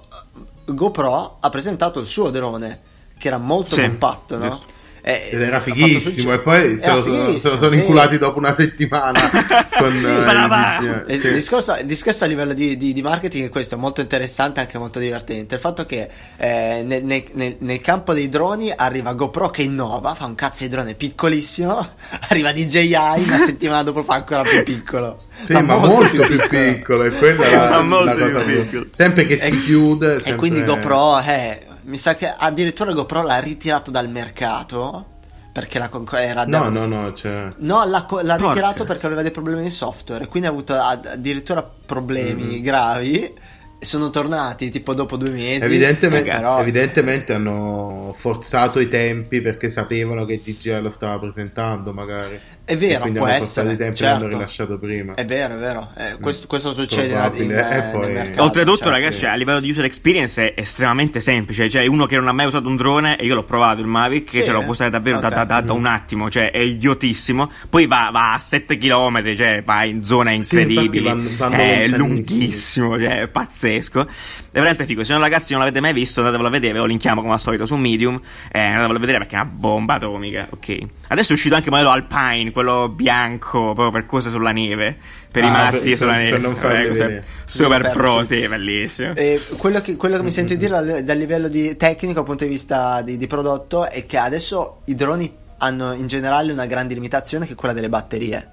GoPro 0.66 1.38
ha 1.40 1.50
presentato 1.50 2.00
il 2.00 2.06
suo 2.06 2.30
drone, 2.30 2.82
che 3.18 3.28
era 3.28 3.38
molto 3.38 3.76
Sì, 3.76 3.82
compatto, 3.82 4.38
no? 4.38 4.50
giusto. 4.50 4.74
E- 5.08 5.30
Ed 5.34 5.40
era 5.40 5.60
fighissimo, 5.60 6.34
e 6.34 6.40
poi 6.40 6.80
se 6.80 6.90
lo, 6.90 7.04
sono- 7.04 7.38
se 7.38 7.50
lo 7.52 7.58
sono 7.58 7.70
sì. 7.70 7.78
inculati 7.78 8.18
dopo 8.18 8.40
una 8.40 8.52
settimana 8.54 9.20
con 9.78 9.92
Sì, 10.00 10.08
eh, 10.10 10.18
brava. 10.18 11.04
il 11.06 11.20
sì. 11.20 11.32
discorso, 11.32 11.76
il 11.76 11.86
discorso 11.86 12.24
a 12.24 12.28
livello 12.28 12.54
di, 12.56 12.76
di- 12.76 12.92
di 12.92 13.02
marketing 13.04 13.46
è 13.46 13.50
questo, 13.50 13.76
è 13.76 13.78
molto 13.78 14.02
interessante 14.02 14.60
e 14.60 14.64
anche 14.64 14.80
molto 14.80 14.98
divertente. 14.98 15.54
Il 15.54 15.62
fatto 15.62 15.86
che 15.86 16.10
eh, 16.38 16.82
nel, 16.84 17.04
nel- 17.04 17.56
nel- 17.60 17.82
campo 17.82 18.14
dei 18.14 18.30
droni 18.30 18.74
arriva 18.76 19.14
GoPro 19.14 19.52
che 19.52 19.62
innova, 19.62 20.16
fa 20.16 20.26
un 20.26 20.34
cazzo 20.34 20.64
di 20.64 20.70
drone 20.70 20.96
piccolissimo, 20.96 21.88
arriva 22.30 22.52
DJI 22.52 22.94
una 22.96 23.38
settimana 23.46 23.84
dopo 23.84 24.02
fa 24.02 24.16
ancora 24.16 24.42
più 24.42 24.64
piccolo. 24.64 25.22
Sì, 25.46 25.54
ma 25.54 25.76
molto, 25.78 26.24
più 26.26 26.40
piccolo, 26.50 27.04
e 27.04 27.12
quella 27.12 27.46
è 27.46 27.56
Ma 27.56 27.70
la, 27.70 27.82
molto 27.84 28.06
la 28.18 28.26
cosa 28.26 28.40
più 28.40 28.64
piccolo. 28.64 28.86
Sempre 28.90 29.26
che 29.28 29.38
si 29.38 29.60
chiude. 29.66 30.16
E 30.16 30.20
sempre- 30.22 30.36
quindi 30.36 30.64
GoPro, 30.64 31.20
eh, 31.20 31.60
mi 31.86 31.98
sa 31.98 32.16
che 32.16 32.28
addirittura 32.28 32.94
GoPro 32.94 33.22
l'ha 33.24 33.40
ritirato 33.40 33.92
dal 33.92 34.10
mercato 34.10 35.14
perché 35.52 35.80
la 35.80 35.88
conc- 35.88 36.14
era 36.14 36.46
No, 36.46 36.68
no, 36.70 36.86
no, 36.86 37.14
cioè... 37.14 37.50
No, 37.58 37.86
l'ha, 37.86 38.04
co- 38.04 38.20
l'ha 38.22 38.36
ritirato 38.36 38.84
perché 38.84 39.06
aveva 39.06 39.22
dei 39.22 39.32
problemi 39.32 39.64
di 39.64 39.70
software, 39.70 40.28
quindi 40.28 40.48
ha 40.50 40.52
avuto 40.52 40.74
ad- 40.76 41.06
addirittura 41.06 41.62
Mm-hmm. 41.62 41.86
problemi 41.86 42.62
gravi. 42.62 43.34
E 43.78 43.86
sono 43.86 44.10
tornati 44.10 44.70
tipo 44.70 44.94
dopo 44.94 45.16
due 45.18 45.30
mesi. 45.30 45.64
Evidentemente, 45.66 46.30
però- 46.32 46.60
evidentemente 46.60 47.34
hanno 47.34 48.14
forzato 48.18 48.80
i 48.80 48.88
tempi 48.90 49.42
perché 49.42 49.70
sapevano 49.70 50.26
che 50.26 50.42
DJI 50.44 50.82
lo 50.82 50.90
stava 50.92 51.20
presentando, 51.20 51.94
magari. 51.94 52.40
È 52.66 52.76
vero, 52.76 53.02
quindi 53.02 53.20
può 53.20 53.28
hanno 53.28 53.38
forzato 53.38 53.60
essere, 53.68 53.74
i 53.74 53.78
tempi 53.78 53.98
certo. 53.98 54.20
l'hanno 54.24 54.28
rilasciato 54.38 54.80
prima. 54.80 55.14
È 55.14 55.24
vero, 55.26 55.54
è 55.54 55.58
vero. 55.58 55.92
Eh, 55.96 56.18
questo, 56.20 56.48
questo 56.48 56.74
succede 56.74 57.14
in, 57.14 57.52
e 57.52 57.54
nel 57.54 57.90
poi- 57.92 58.12
mercato, 58.12 58.42
Oltretutto, 58.44 58.84
cioè, 58.86 58.92
ragazzi, 58.92 59.18
sì. 59.20 59.26
a 59.28 59.36
livello 59.36 59.60
di 59.60 59.70
user 59.70 59.86
experience 59.86 60.54
è 60.56 60.60
estremamente 60.60 61.22
semplice. 61.22 61.70
Cioè, 61.70 61.86
uno 61.86 62.08
che 62.08 62.16
non 62.16 62.28
ha 62.28 62.32
mai 62.32 62.48
usato 62.48 62.68
un 62.68 62.76
drone, 62.76 63.18
e 63.18 63.26
io 63.26 63.36
l'ho 63.36 63.44
provato 63.44 63.82
il 63.82 63.88
Mavic, 63.88 64.32
Sì, 64.32 64.44
ce 64.44 64.52
lo 64.52 64.62
può 64.62 64.72
usare 64.72 64.90
davvero 64.90 65.20
da, 65.20 65.28
ok. 65.28 65.34
da- 65.36 65.44
da- 65.44 65.62
da 65.62 65.74
un 65.74 65.86
attimo, 65.86 66.30
cioè 66.32 66.50
è 66.50 66.58
idiotissimo. 66.58 67.52
Poi 67.70 67.86
va, 67.86 68.10
va 68.12 68.34
a 68.34 68.40
7 68.40 68.78
km, 68.78 69.36
cioè 69.36 69.62
va 69.64 69.84
in 69.84 70.04
zone 70.04 70.34
incredibili. 70.34 71.06
vanno- 71.06 71.30
vanno 71.38 71.56
è 71.56 71.88
lunghissimo, 71.88 72.98
cioè 72.98 73.22
è 73.22 73.28
pazzesco. 73.28 74.02
È 74.02 74.58
veramente 74.58 74.86
figo. 74.86 75.04
Se 75.04 75.12
non 75.14 75.22
ragazzi 75.22 75.52
non 75.52 75.62
l'avete 75.62 75.82
mai 75.82 75.94
visto, 75.94 76.20
andatevelo 76.22 76.48
a 76.48 76.52
vedere, 76.52 76.74
ve 76.74 76.80
lo 76.80 76.86
linkiamo 76.86 77.22
come 77.22 77.34
al 77.34 77.40
solito 77.42 77.66
su 77.66 77.76
Medium. 77.76 78.20
Eh, 78.52 78.60
andatevelo 78.60 78.96
a 78.96 79.00
vedere 79.00 79.18
perché 79.20 79.36
è 79.36 79.40
una 79.42 79.50
bomba 79.54 79.94
atomica. 79.96 80.48
Ok. 80.50 80.78
Adesso 81.10 81.32
è 81.32 81.34
uscito 81.34 81.56
anche 81.56 81.68
il 81.68 81.72
modello 81.74 81.92
Alpine, 81.92 82.52
quello 82.56 82.88
bianco, 82.90 83.74
proprio 83.74 83.92
per 83.92 84.06
cose 84.06 84.30
sulla 84.30 84.52
neve. 84.52 84.96
Per 85.30 85.44
i 85.44 85.48
Ah, 85.48 85.52
matti 85.52 85.80
per- 85.80 85.98
sulla 85.98 86.14
per- 86.14 86.22
neve. 86.22 86.32
per 86.32 86.40
non 86.40 86.56
farli 86.56 86.88
vedere. 86.88 87.24
Super 87.46 87.82
Non 87.82 87.92
pro, 87.92 88.24
sì, 88.24 88.48
bellissimo. 88.48 89.14
E 89.16 89.42
quello 89.58 89.82
che, 89.82 89.96
quello 89.98 90.16
che 90.18 90.24
mi 90.24 90.32
sento 90.32 90.54
di 90.54 90.60
dire 90.60 90.72
dal, 90.72 91.04
dal 91.04 91.18
livello 91.18 91.48
di 91.50 91.76
tecnico, 91.76 92.14
dal 92.16 92.24
punto 92.24 92.46
di 92.46 92.50
vista 92.50 93.02
di, 93.02 93.18
di 93.18 93.28
prodotto, 93.28 93.88
è 93.90 94.06
che 94.06 94.18
adesso 94.18 94.82
i 94.86 94.96
droni 94.96 95.36
hanno 95.58 95.94
in 95.94 96.08
generale 96.08 96.52
una 96.54 96.66
grande 96.66 96.94
limitazione 96.94 97.46
che 97.46 97.52
è 97.52 97.56
quella 97.56 97.74
delle 97.74 97.90
batterie. 97.90 98.50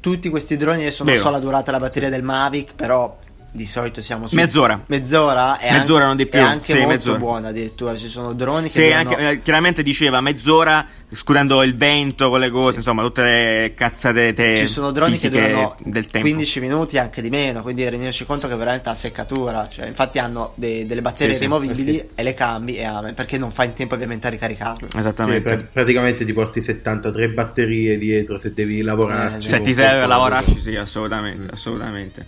Tutti 0.00 0.28
questi 0.30 0.56
droni 0.56 0.80
adesso 0.82 1.02
non 1.04 1.12
Vero. 1.12 1.24
so 1.24 1.30
la 1.30 1.38
durata 1.38 1.64
della 1.66 1.78
batteria 1.80 2.08
del 2.08 2.22
Mavic, 2.22 2.74
però 2.74 3.18
di 3.54 3.66
solito 3.66 4.00
siamo 4.00 4.26
su 4.26 4.34
Mezz'ora. 4.34 4.82
Mezz'ora 4.86 5.58
e 5.58 5.70
Mezz'ora, 5.72 6.06
anche, 6.06 6.06
non 6.06 6.16
di 6.16 6.26
più. 6.26 6.38
È 6.38 6.42
anche 6.42 6.72
Sì, 6.72 6.78
molto 6.78 6.92
mezz'ora. 6.94 7.18
buona 7.18 7.48
addirittura. 7.48 7.94
Ci 7.96 8.08
sono 8.08 8.32
droni 8.32 8.68
che 8.68 8.72
Sì, 8.72 8.82
durano- 8.84 9.10
anche, 9.10 9.28
eh, 9.28 9.42
chiaramente 9.42 9.82
diceva 9.82 10.20
mezz'ora, 10.22 10.86
scudando 11.12 11.62
il 11.62 11.76
vento, 11.76 12.30
con 12.30 12.40
le 12.40 12.48
cose, 12.48 12.72
Sì. 12.72 12.76
insomma, 12.78 13.02
tutte 13.02 13.22
le 13.22 13.72
cazzate 13.76 14.32
te- 14.32 14.56
ci 14.56 14.66
sono 14.68 14.90
droni 14.90 15.18
che 15.18 15.28
durano 15.28 15.76
del 15.80 16.06
tempo. 16.06 16.26
15 16.26 16.60
minuti 16.60 16.96
anche 16.96 17.20
di 17.20 17.28
meno, 17.28 17.60
quindi 17.60 17.86
renderci 17.86 18.24
conto 18.24 18.48
che 18.48 18.54
veramente 18.56 18.88
a 18.88 18.94
seccatura, 18.94 19.68
cioè, 19.70 19.86
infatti 19.86 20.18
hanno 20.18 20.52
de- 20.54 20.86
delle 20.86 21.02
batterie 21.02 21.34
Sì, 21.34 21.40
rimovibili 21.42 21.98
eh 21.98 22.06
sì. 22.08 22.14
e 22.14 22.22
le 22.22 22.32
cambi 22.32 22.76
e 22.76 22.84
amen, 22.84 23.12
perché 23.14 23.36
non 23.36 23.50
fa 23.50 23.64
in 23.64 23.74
tempo 23.74 23.94
ovviamente 23.94 24.26
a 24.28 24.30
ricaricarle. 24.30 24.88
Sì, 24.90 24.96
Esattamente. 24.98 25.42
pra- 25.56 25.66
praticamente 25.70 26.24
ti 26.24 26.32
porti 26.32 26.62
73 26.62 27.28
batterie 27.28 27.98
dietro 27.98 28.38
se 28.40 28.54
devi 28.54 28.80
lavorarci. 28.80 29.44
Eh, 29.46 29.50
Se 29.50 29.60
ti 29.60 29.74
serve 29.74 30.06
lavorarci, 30.06 30.58
sì, 30.58 30.74
assolutamente, 30.76 31.48
assolutamente. 31.52 32.24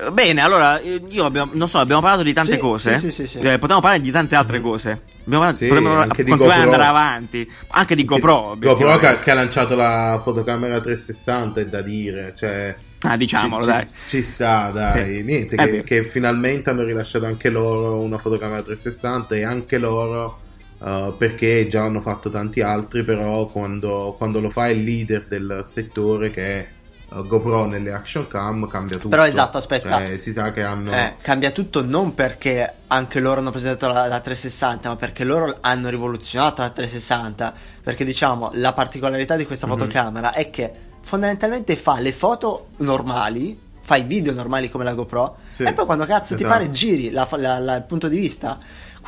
Eh, 0.00 0.10
Bene, 0.12 0.40
allora, 0.40 0.78
eh, 0.78 1.00
io 1.08 1.24
abbiamo, 1.24 1.50
non 1.54 1.68
so, 1.68 1.78
abbiamo 1.78 2.00
parlato 2.00 2.22
di 2.22 2.32
tante 2.32 2.54
Sì, 2.54 2.58
cose. 2.58 2.98
sì, 2.98 3.10
sì, 3.10 3.26
sì, 3.26 3.38
sì. 3.40 3.46
Eh, 3.46 3.58
potremmo 3.58 3.80
parlare 3.80 4.00
di 4.00 4.10
tante 4.12 4.36
altre 4.36 4.60
cose. 4.60 5.02
Abbiamo 5.26 5.52
Sì, 5.54 5.66
potremmo 5.66 5.98
anche 6.00 6.24
continuare 6.24 6.60
ad 6.60 6.66
andare 6.66 6.84
avanti. 6.84 7.50
Anche 7.68 7.94
di 7.96 8.04
GoPro. 8.04 8.56
GoPro 8.58 8.98
che, 8.98 9.16
che 9.24 9.30
ha 9.32 9.34
lanciato 9.34 9.74
la 9.74 10.20
fotocamera 10.22 10.80
360 10.80 11.60
è 11.60 11.64
da 11.66 11.82
dire, 11.82 12.32
cioè 12.36 12.76
Ah, 13.02 13.16
diciamolo, 13.16 13.62
ci, 13.62 13.68
dai. 13.70 13.84
Ci, 13.84 13.92
ci 14.08 14.22
sta, 14.22 14.70
dai. 14.70 15.16
Sì. 15.16 15.22
Niente, 15.22 15.56
È 15.56 15.68
che, 15.68 15.82
che 15.84 16.04
finalmente 16.04 16.70
hanno 16.70 16.84
rilasciato 16.84 17.26
anche 17.26 17.48
loro 17.50 18.00
una 18.00 18.18
fotocamera 18.18 18.62
360 18.62 19.34
e 19.36 19.44
anche 19.44 19.78
loro 19.78 20.38
eh, 20.84 21.12
perché 21.16 21.66
già 21.68 21.82
hanno 21.84 22.00
fatto 22.00 22.30
tanti 22.30 22.60
altri, 22.60 23.02
però 23.04 23.46
quando, 23.48 24.14
quando 24.16 24.40
lo 24.40 24.50
fa 24.50 24.68
il 24.68 24.82
leader 24.84 25.26
del 25.28 25.64
settore 25.68 26.30
che 26.30 26.42
è 26.42 26.58
eh, 26.60 26.66
GoPro 27.10 27.64
nelle 27.66 27.92
action 27.92 28.28
cam 28.28 28.66
cambia 28.68 28.96
tutto. 28.96 29.08
Però 29.08 29.24
esatto, 29.26 29.56
aspetta. 29.58 29.98
Cioè, 29.98 30.18
si 30.18 30.32
sa 30.32 30.52
che 30.52 30.62
hanno... 30.62 30.92
Eh, 30.92 31.14
cambia 31.22 31.50
tutto 31.50 31.82
non 31.84 32.14
perché 32.14 32.74
anche 32.88 33.18
loro 33.20 33.40
hanno 33.40 33.50
presentato 33.50 33.92
la, 33.92 34.06
la 34.06 34.20
360, 34.20 34.88
ma 34.90 34.96
perché 34.96 35.24
loro 35.24 35.56
hanno 35.60 35.88
rivoluzionato 35.88 36.60
la 36.62 36.70
360. 36.70 37.52
Perché 37.82 38.04
diciamo 38.04 38.50
la 38.54 38.72
particolarità 38.74 39.36
di 39.36 39.46
questa 39.46 39.66
Mhm. 39.66 39.72
fotocamera 39.72 40.32
è 40.32 40.50
che 40.50 40.70
fondamentalmente 41.00 41.76
fa 41.76 41.98
le 42.00 42.12
foto 42.12 42.68
normali, 42.78 43.58
fa 43.80 43.96
i 43.96 44.02
video 44.02 44.34
normali 44.34 44.68
come 44.68 44.84
la 44.84 44.92
GoPro, 44.92 45.36
Sì, 45.54 45.62
e 45.62 45.72
poi 45.72 45.86
quando 45.86 46.04
cazzo 46.04 46.36
ti 46.36 46.42
esatto. 46.42 46.58
pare 46.58 46.70
giri 46.70 47.10
la- 47.10 47.26
la- 47.58 47.76
il 47.76 47.84
punto 47.88 48.08
di 48.08 48.18
vista. 48.18 48.58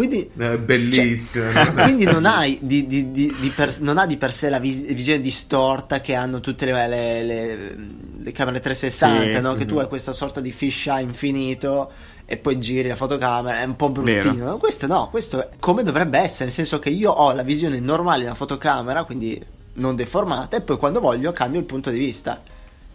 Quindi 0.00 0.30
È 0.34 0.56
bellissimo. 0.56 1.52
Cioè, 1.52 1.72
quindi 1.84 2.04
non 2.04 2.24
hai 2.24 2.58
di, 2.62 2.86
di- 2.86 3.10
di- 3.12 3.52
per, 3.54 3.78
non 3.82 3.98
ha 3.98 4.06
di 4.06 4.16
per 4.16 4.32
sé 4.32 4.48
la 4.48 4.58
vis- 4.58 4.90
visione 4.94 5.20
distorta 5.20 6.00
che 6.00 6.14
hanno 6.14 6.40
tutte 6.40 6.64
le, 6.64 6.88
le- 6.88 7.22
le- 7.22 7.76
le 8.22 8.32
camere 8.32 8.60
360, 8.60 9.34
Sì, 9.36 9.40
no? 9.42 9.54
che 9.54 9.66
tu 9.66 9.74
mhm. 9.74 9.80
hai 9.80 9.88
questa 9.88 10.12
sorta 10.14 10.40
di 10.40 10.52
fisheye 10.52 11.02
infinito 11.02 11.90
e 12.24 12.38
poi 12.38 12.58
giri 12.58 12.88
la 12.88 12.96
fotocamera, 12.96 13.60
è 13.60 13.64
un 13.64 13.76
po' 13.76 13.90
bruttino. 13.90 14.32
Vero. 14.32 14.56
Questo 14.56 14.86
no, 14.86 15.08
questo 15.10 15.42
è 15.42 15.48
come 15.58 15.82
dovrebbe 15.82 16.18
essere, 16.18 16.44
nel 16.46 16.54
senso 16.54 16.78
che 16.78 16.88
io 16.88 17.10
ho 17.10 17.32
la 17.34 17.42
visione 17.42 17.78
normale 17.78 18.22
della 18.22 18.34
fotocamera, 18.34 19.04
quindi 19.04 19.38
non 19.74 19.96
deformata, 19.96 20.56
e 20.56 20.62
poi 20.62 20.78
quando 20.78 21.00
voglio 21.00 21.30
cambio 21.32 21.60
il 21.60 21.66
punto 21.66 21.90
di 21.90 21.98
vista. 21.98 22.40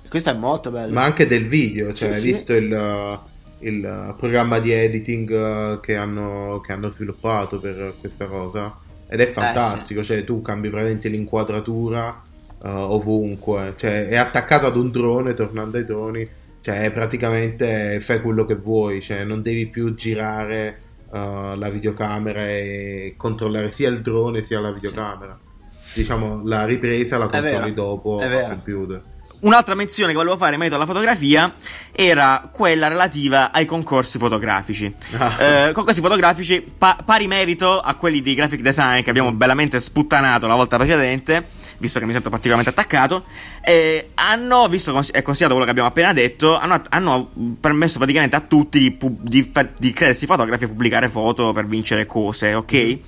Questo 0.09 0.31
è 0.31 0.33
molto 0.33 0.71
bello. 0.71 0.91
Ma 0.93 1.03
anche 1.03 1.27
del 1.27 1.47
video, 1.47 1.93
cioè 1.93 2.09
Sì, 2.09 2.15
hai 2.15 2.21
sì. 2.21 2.31
visto 2.31 2.53
il, 2.53 3.19
il 3.65 4.13
programma 4.17 4.59
di 4.59 4.71
editing 4.71 5.31
eh, 5.31 5.79
che 5.81 5.95
hanno, 5.95 6.61
che 6.61 6.71
hanno 6.71 6.89
sviluppato 6.89 7.59
per 7.59 7.93
questa 7.99 8.25
cosa? 8.25 8.77
Ed 9.07 9.19
è 9.19 9.27
fantastico, 9.27 10.03
cioè 10.03 10.23
tu 10.23 10.41
cambi 10.41 10.69
praticamente 10.69 11.09
l'inquadratura 11.09 12.23
eh, 12.63 12.67
ovunque, 12.67 13.73
cioè 13.75 14.07
è 14.07 14.15
attaccato 14.15 14.65
ad 14.67 14.75
un 14.77 14.89
drone, 14.91 15.33
tornando 15.33 15.77
ai 15.77 15.85
droni, 15.85 16.27
cioè 16.61 16.91
praticamente 16.91 17.99
fai 18.01 18.21
quello 18.21 18.45
che 18.45 18.55
vuoi, 18.55 19.01
cioè 19.01 19.23
non 19.23 19.41
devi 19.41 19.67
più 19.67 19.93
girare 19.93 20.79
eh, 21.11 21.53
la 21.55 21.69
videocamera 21.69 22.47
e 22.47 23.13
controllare 23.17 23.71
sia 23.71 23.89
il 23.89 24.01
drone 24.01 24.43
sia 24.43 24.59
la 24.59 24.71
videocamera. 24.71 25.39
Diciamo 25.93 26.41
la 26.45 26.65
ripresa 26.65 27.17
la 27.17 27.29
controlli 27.29 27.73
dopo 27.73 28.19
al 28.19 28.47
computer. 28.47 29.01
Un'altra 29.41 29.75
menzione 29.75 30.11
che 30.11 30.17
volevo 30.17 30.37
fare 30.37 30.53
in 30.53 30.59
merito 30.59 30.75
alla 30.75 30.85
fotografia 30.85 31.53
era 31.91 32.49
quella 32.51 32.87
relativa 32.87 33.51
ai 33.51 33.65
concorsi 33.65 34.17
fotografici. 34.17 34.93
Ah. 35.17 35.43
Eh, 35.43 35.71
concorsi 35.71 36.01
fotografici 36.01 36.61
pa- 36.61 36.97
pari 37.05 37.27
merito 37.27 37.79
a 37.79 37.93
quelli 37.95 38.21
di 38.21 38.33
graphic 38.33 38.61
design 38.61 39.01
che 39.03 39.09
abbiamo 39.09 39.31
bellamente 39.33 39.79
sputtanato 39.79 40.47
la 40.47 40.55
volta 40.55 40.77
precedente, 40.77 41.47
visto 41.77 41.99
che 41.99 42.05
mi 42.05 42.11
sento 42.11 42.29
particolarmente 42.29 42.71
attaccato. 42.71 43.25
eh, 43.61 44.11
hanno, 44.15 44.67
visto 44.67 44.91
che 44.93 45.11
è 45.11 45.21
considerato 45.21 45.55
quello 45.55 45.65
che 45.65 45.71
abbiamo 45.71 45.89
appena 45.89 46.13
detto, 46.13 46.57
hanno, 46.57 46.81
hanno 46.89 47.31
permesso 47.59 47.97
praticamente 47.97 48.35
a 48.35 48.41
tutti 48.41 48.79
di, 48.79 48.91
pu- 48.91 49.17
di, 49.21 49.49
fa- 49.51 49.67
di 49.77 49.91
credersi 49.91 50.25
fotografi 50.25 50.63
e 50.63 50.67
pubblicare 50.67 51.09
foto 51.09 51.51
per 51.51 51.65
vincere 51.65 52.05
cose, 52.05 52.53
ok? 52.53 52.99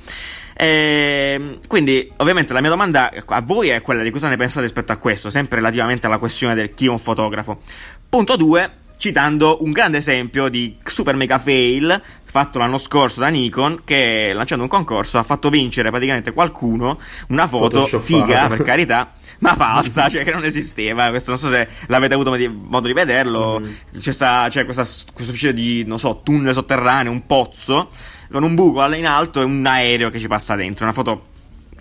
Ehm, 0.60 1.60
quindi, 1.68 2.12
ovviamente, 2.18 2.52
la 2.52 2.62
mia 2.62 2.72
domanda 2.72 3.12
a 3.26 3.42
voi 3.42 3.70
è 3.70 3.82
quella 3.82 4.02
di 4.02 4.10
cosa 4.10 4.28
ne 4.28 4.38
pensate 4.38 4.62
rispetto 4.62 4.92
a 4.92 4.98
questo, 4.98 5.30
sempre 5.30 5.58
relativamente 5.58 6.08
alla 6.08 6.18
questione 6.18 6.56
del 6.56 6.74
chi 6.74 6.88
è 6.88 6.90
un 6.90 7.00
fotografo. 7.00 7.62
Punto 8.10 8.36
2. 8.36 8.72
Citando 8.98 9.60
un 9.62 9.72
grande 9.72 10.00
esempio 10.00 10.50
di 10.50 10.76
super 10.84 11.16
mega 11.16 11.38
fail 11.38 12.02
fatto 12.24 12.58
l'anno 12.58 12.80
scorso 12.80 13.20
da 13.20 13.28
Nikon 13.28 13.82
che 13.86 14.32
lanciando 14.34 14.64
un 14.64 14.70
concorso 14.70 15.18
ha 15.18 15.24
fatto 15.24 15.50
vincere 15.50 15.90
praticamente 15.92 16.34
qualcuno 16.34 17.00
una 17.30 17.48
foto 17.48 17.86
figa 17.86 18.48
per 18.48 18.62
carità 18.66 19.14
ma 19.40 19.56
falsa 19.56 20.10
cioè 20.10 20.24
che 20.24 20.32
non 20.32 20.44
esisteva 20.44 21.10
questo 21.10 21.32
non 21.32 21.40
so 21.40 21.50
se 21.50 21.68
l'avete 21.88 22.16
avuto 22.16 22.32
modo 22.32 22.88
di, 22.88 22.94
vederlo 22.94 23.62
c'è, 23.98 24.12
sta, 24.12 24.48
c'è 24.50 24.66
questa, 24.66 24.84
questa 24.84 25.34
specie 25.34 25.54
di 25.54 25.86
non 25.86 26.00
so 26.00 26.22
tunnel 26.22 26.54
sotterraneo 26.54 27.12
un 27.12 27.26
pozzo 27.26 27.90
con 28.32 28.44
un 28.44 28.56
buco 28.56 28.86
in 28.94 29.06
alto 29.06 29.42
e 29.42 29.44
un 29.44 29.66
aereo 29.66 30.10
che 30.10 30.20
ci 30.20 30.28
passa 30.28 30.56
dentro 30.56 30.86
una 30.86 30.94
foto 30.94 31.36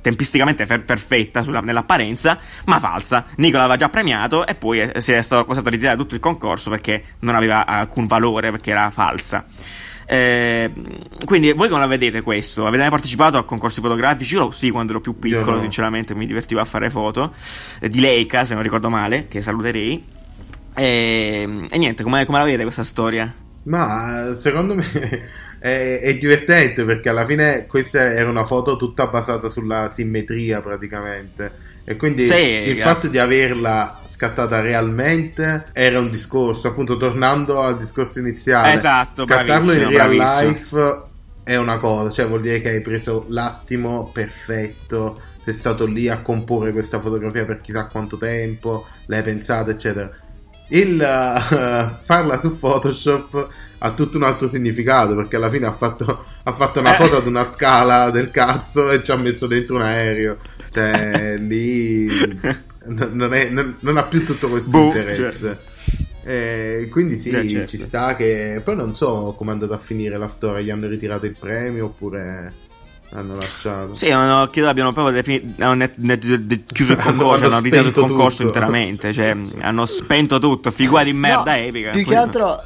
tempisticamente 0.07 0.67
fer- 0.67 0.85
perfetta 0.85 1.43
sulla- 1.43 1.61
nell'apparenza, 1.61 2.39
ma 2.67 2.79
falsa. 2.79 3.27
Nicola 3.37 3.65
aveva 3.65 3.77
già 3.77 3.89
premiato 3.89 4.47
e 4.47 4.55
poi 4.55 4.81
eh, 4.81 5.01
si 5.01 5.13
è 5.13 5.21
stato 5.21 5.45
costretto 5.45 5.69
a 5.69 5.73
ritirare 5.73 5.97
tutto 5.97 6.15
il 6.15 6.21
concorso 6.21 6.71
perché 6.71 7.03
non 7.21 7.35
aveva 7.35 7.67
alcun 7.67 8.07
valore, 8.07 8.53
perché 8.53 8.71
era 8.71 8.91
falsa. 8.91 9.47
Eh, 10.09 10.71
quindi 11.25 11.51
voi 11.53 11.69
come 11.69 11.81
la 11.81 11.89
vedete 11.89 12.23
questo? 12.23 12.65
Avete 12.65 12.83
mai 12.83 12.91
partecipato 12.91 13.37
a 13.37 13.45
concorsi 13.45 13.81
fotografici? 13.81 14.35
Io 14.35 14.53
sì, 14.53 14.71
quando 14.71 14.93
ero 14.93 15.01
più 15.01 15.19
piccolo, 15.19 15.57
no. 15.57 15.63
sinceramente 15.63 16.15
mi 16.15 16.27
divertivo 16.27 16.61
a 16.61 16.65
fare 16.65 16.89
foto 16.89 17.35
eh, 17.81 17.89
di 17.89 17.99
Leica, 17.99 18.45
se 18.45 18.55
non 18.55 18.63
ricordo 18.63 18.89
male, 18.89 19.27
che 19.27 19.43
saluterei. 19.43 20.05
E, 20.73 21.67
e 21.69 21.79
niente, 21.79 22.05
come, 22.05 22.25
come 22.25 22.39
la 22.39 22.45
vedete 22.45 22.63
questa 22.63 22.85
storia? 22.85 23.35
Ma 23.67 24.35
secondo 24.37 24.75
me 24.75 24.85
è, 25.59 26.01
è 26.01 26.17
divertente 26.17 26.85
perché 26.85 27.09
alla 27.09 27.25
fine 27.25 27.67
questa 27.67 28.13
era 28.13 28.29
una 28.29 28.45
foto 28.45 28.77
tutta 28.77 29.07
basata 29.07 29.49
sulla 29.49 29.91
simmetria 29.93 30.61
praticamente. 30.61 31.65
E 31.85 31.97
quindi 31.97 32.27
Sì, 32.27 32.35
il 32.35 32.79
eh. 32.79 32.83
fatto 32.83 33.07
di 33.07 33.19
averla 33.19 34.01
scattata 34.05 34.61
realmente 34.61 35.67
era 35.73 36.01
un 36.01 36.11
discorso, 36.11 36.69
appunto 36.69 36.97
tornando 36.97 37.61
al 37.61 37.79
discorso 37.79 38.19
iniziale. 38.19 38.73
Esatto, 38.73 39.25
scattarlo 39.25 39.73
in 39.73 39.89
real 39.89 40.17
bravissimo. 40.17 40.49
life 40.49 41.03
è 41.45 41.55
una 41.55 41.79
cosa, 41.79 42.11
cioè 42.11 42.27
vuol 42.27 42.41
dire 42.41 42.61
che 42.61 42.71
hai 42.71 42.81
preso 42.81 43.27
l'attimo 43.29 44.11
perfetto, 44.13 45.21
sei 45.45 45.55
stato 45.55 45.87
lì 45.87 46.09
a 46.09 46.21
comporre 46.23 46.73
questa 46.73 47.01
fotografia 47.01 47.45
per 47.45 47.61
chissà 47.61 47.87
quanto 47.87 48.19
tempo, 48.19 48.87
l'hai 49.07 49.23
pensata, 49.23 49.71
eccetera. 49.71 50.11
Il 50.69 51.01
eh, 51.01 51.91
farla 52.03 52.39
su 52.41 52.57
Photoshop 52.59 53.49
ha 53.79 53.93
tutto 53.93 54.17
un 54.17 54.23
altro 54.25 54.49
significato 54.49 55.15
perché 55.15 55.37
alla 55.37 55.51
fine 55.51 55.67
ha 55.67 55.73
fatto, 55.73 56.25
ha 56.43 56.53
fatto 56.53 56.81
una 56.81 56.95
Eh. 56.95 57.03
foto 57.03 57.17
ad 57.19 57.27
una 57.27 57.45
scala 57.45 58.11
del 58.11 58.31
cazzo 58.31 58.91
e 58.91 59.03
ci 59.03 59.11
ha 59.13 59.17
messo 59.17 59.47
dentro 59.47 59.77
un 59.77 59.83
aereo. 59.83 60.39
Cioè, 60.71 61.37
lì 61.41 62.07
non, 62.87 63.33
è- 63.35 63.51
non- 63.51 63.77
non 63.81 63.97
ha 63.97 64.05
più 64.05 64.25
tutto 64.25 64.49
questo 64.49 64.71
Boh, 64.71 64.87
interesse. 64.87 65.59
Eh, 66.25 66.89
quindi 66.91 67.17
sì, 67.17 67.31
certo. 67.31 67.67
ci 67.69 67.79
sta 67.79 68.17
che 68.17 68.61
poi 68.65 68.75
non 68.75 68.97
so 68.97 69.35
come 69.39 69.51
è 69.51 69.55
andata 69.55 69.75
a 69.75 69.79
finire 69.79 70.19
la 70.19 70.27
storia, 70.27 70.61
gli 70.61 70.71
hanno 70.71 70.89
ritirato 70.89 71.25
il 71.27 71.37
premio 71.39 71.85
oppure 71.85 72.53
hanno 73.19 73.37
lasciato. 73.37 73.97
Sì, 73.97 74.09
no, 74.11 74.49
credo 74.51 74.69
abbiano 74.69 74.93
proprio 74.93 75.15
defini- 75.15 75.55
hanno 75.59 75.75
net- 75.75 75.97
net- 75.97 76.25
de- 76.37 76.65
chiuso 76.65 76.93
il 76.93 76.99
Hanno- 77.01 77.11
concorso, 77.11 77.45
hanno 77.45 77.55
hanno 77.55 77.65
ritirato 77.65 77.89
il 77.89 77.95
concorso 77.95 78.37
tutto. 78.45 78.49
interamente, 78.59 79.13
cioè 79.13 79.37
hanno 79.61 79.87
spento 79.87 80.39
tutto, 80.39 80.71
figura 80.71 81.03
di 81.05 81.13
merda 81.13 81.55
No, 81.57 81.61
epica. 81.63 81.91
Più 81.91 82.05
che 82.05 82.15
altro, 82.17 82.61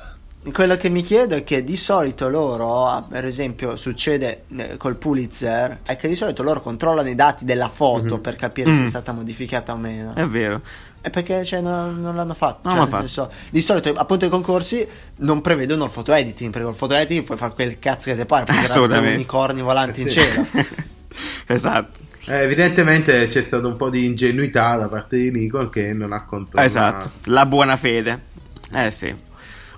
quello 0.53 0.77
che 0.77 0.89
mi 0.89 1.03
chiedo 1.03 1.35
è 1.35 1.45
che 1.45 1.63
di 1.65 1.77
solito 1.77 2.29
loro, 2.29 2.87
ah, 2.87 3.03
per 3.07 3.27
esempio, 3.27 3.77
succede 3.77 4.45
eh, 4.57 4.77
col 4.79 4.97
Pulitzer, 4.97 5.81
è 5.85 5.97
che 5.97 6.09
di 6.09 6.15
solito 6.15 6.43
loro 6.43 6.61
controllano 6.63 7.09
i 7.09 7.15
dati 7.15 7.45
della 7.45 7.69
foto 7.69 8.19
per 8.19 8.37
capire 8.37 8.75
se 8.75 8.81
Mm. 8.81 8.87
è 8.87 8.89
stata 8.89 9.13
modificata 9.13 9.73
o 9.73 9.77
meno. 9.77 10.15
È 10.15 10.25
vero. 10.27 10.61
È 11.03 11.09
perché 11.11 11.45
cioè, 11.45 11.61
non, 11.61 12.01
non 12.01 12.15
l'hanno 12.15 12.35
fatto. 12.35 12.69
Non 12.69 12.77
cioè, 12.77 12.85
l'hanno 12.85 12.99
nel 13.03 13.09
senso, 13.09 13.33
di 13.51 13.61
solito, 13.61 13.93
appunto, 13.95 14.27
i 14.27 14.29
concorsi 14.29 14.87
non 15.19 15.41
prevedono 15.41 15.85
il 15.85 15.91
photo 15.91 16.13
editing. 16.13 16.53
Perché 16.53 16.69
il 16.69 16.75
photo 16.77 16.95
editing 16.95 17.25
puoi 17.25 17.39
fare 17.39 17.53
quel 17.55 17.79
cazzo 17.79 18.11
che 18.11 18.17
ti 18.17 18.25
pare. 18.25 18.45
Assolutamente. 18.53 19.15
unicorni 19.15 19.63
volanti 19.63 20.03
in 20.03 20.09
Eh, 20.09 20.11
sì. 20.11 20.21
cielo. 20.21 20.47
esatto. 21.47 21.99
Eh, 22.27 22.43
evidentemente 22.43 23.27
c'è 23.29 23.43
stato 23.43 23.67
un 23.67 23.77
po' 23.77 23.89
di 23.89 24.05
ingenuità 24.05 24.77
da 24.77 24.89
parte 24.89 25.17
di 25.17 25.31
Nikon 25.31 25.71
che 25.71 25.93
non 25.95 26.13
ha 26.13 26.25
controllato. 26.27 26.67
Esatto, 26.67 27.11
la 27.25 27.47
buona 27.47 27.77
fede. 27.77 28.29
Eh 28.73 28.91
sì. 28.91 29.29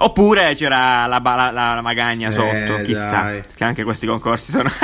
Oppure 0.05 0.55
c'era 0.55 1.07
la, 1.07 1.21
la- 1.23 1.51
la- 1.53 1.75
la 1.75 1.81
magagna 1.81 2.29
Eh, 2.29 2.33
sotto, 2.33 2.83
chissà. 2.83 3.23
dai. 3.23 3.43
Che 3.55 3.65
anche 3.65 3.85
questi 3.85 4.07
concorsi 4.07 4.51
sono. 4.51 4.71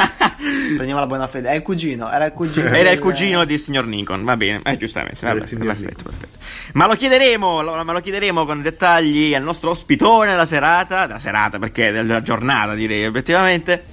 Prendiamo 0.76 1.00
la 1.00 1.07
buona 1.07 1.26
fede. 1.26 1.48
È 1.50 1.54
il 1.54 1.62
cugino. 1.62 2.11
Era 2.11 2.26
il 2.26 2.33
cugino. 2.33 2.66
Era 2.68 2.78
il 2.78 2.85
del- 2.96 2.98
cugino 3.00 3.44
di 3.44 3.59
signor 3.59 3.87
Nikon, 3.87 4.24
va 4.24 4.37
bene, 4.37 4.61
eh, 4.64 4.76
giustamente, 4.76 5.26
vabbè, 5.26 5.44
signor 5.46 5.66
perfetto, 5.66 6.02
perfetto. 6.04 6.38
Ma 6.74 6.87
lo 6.87 6.94
chiederemo, 6.94 7.62
lo, 7.62 7.83
ma 7.85 7.92
lo 7.92 8.00
chiederemo 8.00 8.44
con 8.46 8.62
dettagli 8.62 9.35
al 9.35 9.42
nostro 9.42 9.70
ospitone 9.70 10.31
della 10.31 10.46
serata, 10.46 11.07
della 11.07 11.18
serata 11.18 11.59
perché 11.59 11.90
della 11.90 12.22
giornata 12.22 12.74
direi 12.74 13.04
obiettivamente, 13.07 13.85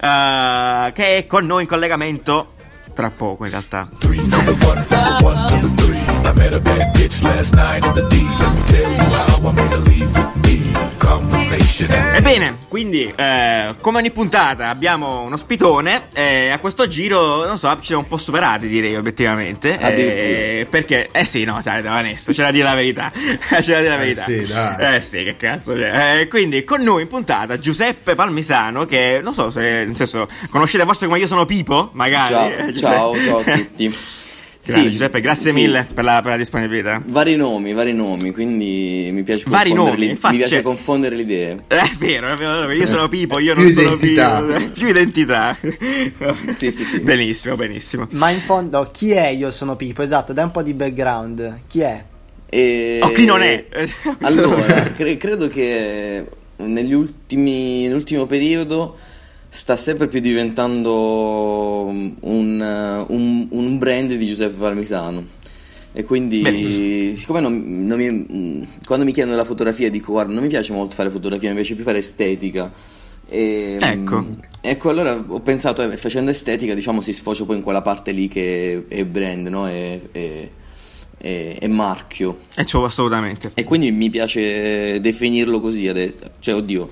eh, 0.00 0.92
che 0.94 1.16
è 1.18 1.26
con 1.26 1.46
noi 1.46 1.62
in 1.62 1.68
collegamento 1.68 2.54
tra 2.94 3.10
poco 3.10 3.44
in 3.44 3.50
realtà. 3.50 3.88
Three, 3.98 4.18
number 4.26 4.56
one, 4.66 4.86
number 4.88 5.24
one, 5.24 5.48
two, 5.48 5.74
three. 5.76 5.98
I 5.98 6.32
met 6.34 6.52
a 6.52 6.60
bad 6.60 6.92
bitch 6.96 7.22
last 7.22 7.54
night 7.54 7.84
in 7.84 7.92
the 7.94 8.06
D. 8.08 8.22
Let 8.38 8.52
me 8.52 8.62
tell 8.66 8.90
you 8.90 8.98
how 9.16 9.48
I 9.48 9.52
made 9.52 9.70
her 9.72 9.78
leave 9.78 10.06
with 10.06 10.16
me. 10.16 10.20
Conversation. 10.20 10.29
Ebbene, 12.14 12.56
quindi 12.68 13.12
eh, 13.16 13.74
come 13.80 13.98
ogni 13.98 14.10
puntata 14.10 14.68
abbiamo 14.68 15.22
un 15.22 15.32
ospitone 15.32 16.08
e 16.12 16.50
a 16.50 16.58
questo 16.58 16.86
giro, 16.88 17.46
non 17.46 17.56
so, 17.58 17.70
ci 17.80 17.86
siamo 17.86 18.02
un 18.02 18.08
po' 18.08 18.18
superati 18.18 18.68
direi 18.68 18.94
obiettivamente. 18.96 19.78
Eh, 19.78 20.66
perché, 20.68 21.08
eh 21.10 21.24
sì, 21.24 21.44
no, 21.44 21.60
cioè, 21.62 21.80
da 21.80 21.96
onesto, 21.96 22.32
c'è 22.32 22.42
da 22.44 22.50
dire 22.50 22.64
la 22.64 22.74
verità. 22.74 23.10
c'è 23.16 23.60
da 23.72 23.80
dire 23.80 23.88
la 23.88 23.94
Eh 23.94 23.98
verità. 23.98 24.24
sì, 24.24 24.44
dai. 24.44 24.96
Eh 24.96 25.00
sì, 25.00 25.24
che 25.24 25.36
cazzo 25.36 25.72
c'è. 25.74 26.20
Eh, 26.20 26.28
quindi 26.28 26.64
con 26.64 26.82
noi 26.82 27.02
in 27.02 27.08
puntata 27.08 27.58
Giuseppe 27.58 28.14
Palmisano, 28.14 28.84
che 28.84 29.20
non 29.22 29.32
so 29.32 29.50
se, 29.50 29.60
nel 29.60 29.96
senso, 29.96 30.28
conoscete 30.50 30.84
forse 30.84 31.06
come 31.06 31.18
io 31.18 31.26
sono 31.26 31.46
Pipo, 31.46 31.90
magari. 31.94 32.28
Ciao, 32.34 32.50
Eh, 32.50 32.74
ciao, 32.74 33.20
ciao 33.22 33.38
a 33.38 33.42
tutti. 33.56 33.96
Grande, 34.62 34.90
Giuseppe, 34.90 35.20
grazie 35.20 35.50
sì. 35.50 35.56
mille 35.56 35.86
per 35.92 36.04
la, 36.04 36.20
per 36.20 36.32
la 36.32 36.36
disponibilità. 36.36 37.00
Vari 37.04 37.34
nomi, 37.34 37.72
vari 37.72 37.94
nomi, 37.94 38.30
quindi 38.30 39.08
mi 39.10 39.22
piace 39.22 39.44
Vari 39.46 39.72
nomi, 39.72 40.10
infatti, 40.10 40.34
mi 40.34 40.40
piace 40.40 40.62
confondere 40.62 41.16
le 41.16 41.22
idee. 41.22 41.64
È 41.66 41.90
vero, 41.98 42.32
è 42.32 42.36
vero, 42.36 42.70
io 42.70 42.86
sono 42.86 43.08
Pipo, 43.08 43.38
io 43.38 43.54
non 43.54 43.68
sono 43.70 43.94
identità. 43.94 44.42
Pipo. 44.42 44.70
Più 44.78 44.88
identità. 44.88 45.56
Sì, 46.50 46.70
sì, 46.70 46.84
sì. 46.84 47.00
Benissimo, 47.00 47.56
benissimo. 47.56 48.06
Ma 48.10 48.30
in 48.30 48.40
fondo, 48.40 48.88
chi 48.92 49.12
è 49.12 49.28
Io 49.28 49.50
sono 49.50 49.76
Pippo? 49.76 50.02
Esatto, 50.02 50.32
dai 50.32 50.44
un 50.44 50.50
po' 50.50 50.62
di 50.62 50.74
background. 50.74 51.60
Chi 51.68 51.80
è? 51.80 52.04
E... 52.48 52.98
O 53.02 53.10
chi 53.12 53.24
non 53.24 53.42
è? 53.42 53.64
Allora, 54.20 54.82
cre- 54.92 55.16
credo 55.16 55.48
che 55.48 56.24
negli 56.56 56.92
ultimi, 56.92 57.82
nell'ultimo 57.84 58.26
periodo 58.26 58.96
sta 59.50 59.76
sempre 59.76 60.08
più 60.08 60.20
diventando 60.20 61.84
un, 61.86 62.14
un- 62.20 63.46
un 63.50 63.78
brand 63.78 64.14
di 64.14 64.26
Giuseppe 64.26 64.56
Parmisano. 64.58 65.38
E 65.92 66.04
quindi, 66.04 66.40
Benissimo. 66.40 67.16
siccome 67.16 67.40
non, 67.40 67.86
non 67.86 67.98
mi- 67.98 68.68
quando 68.86 69.04
mi 69.04 69.12
chiedono 69.12 69.36
la 69.36 69.44
fotografia, 69.44 69.90
dico: 69.90 70.12
Guarda, 70.12 70.32
non 70.32 70.42
mi 70.42 70.48
piace 70.48 70.72
molto 70.72 70.94
fare 70.94 71.10
fotografia, 71.10 71.48
mi 71.50 71.56
piace 71.56 71.74
più 71.74 71.82
fare 71.84 71.98
estetica. 71.98 72.72
E, 73.28 73.76
Ecco. 73.80 74.20
mm, 74.22 74.32
ecco, 74.60 74.88
allora 74.88 75.22
ho 75.26 75.40
pensato, 75.40 75.82
eh, 75.82 75.96
facendo 75.96 76.30
estetica, 76.30 76.74
diciamo, 76.74 77.00
si 77.00 77.12
sfocia 77.12 77.44
poi 77.44 77.56
in 77.56 77.62
quella 77.62 77.82
parte 77.82 78.12
lì 78.12 78.28
che 78.28 78.84
è 78.88 79.04
brand, 79.04 79.48
no? 79.48 79.66
È, 79.66 80.00
è- 80.12 80.48
è- 81.18 81.56
è 81.58 81.66
marchio. 81.66 82.38
E 82.54 82.64
ciò 82.64 82.84
assolutamente. 82.84 83.50
E 83.54 83.64
quindi 83.64 83.90
mi 83.90 84.10
piace 84.10 85.00
definirlo 85.00 85.60
così, 85.60 85.92
cioè 86.38 86.54
oddio, 86.54 86.84
eh, 86.84 86.88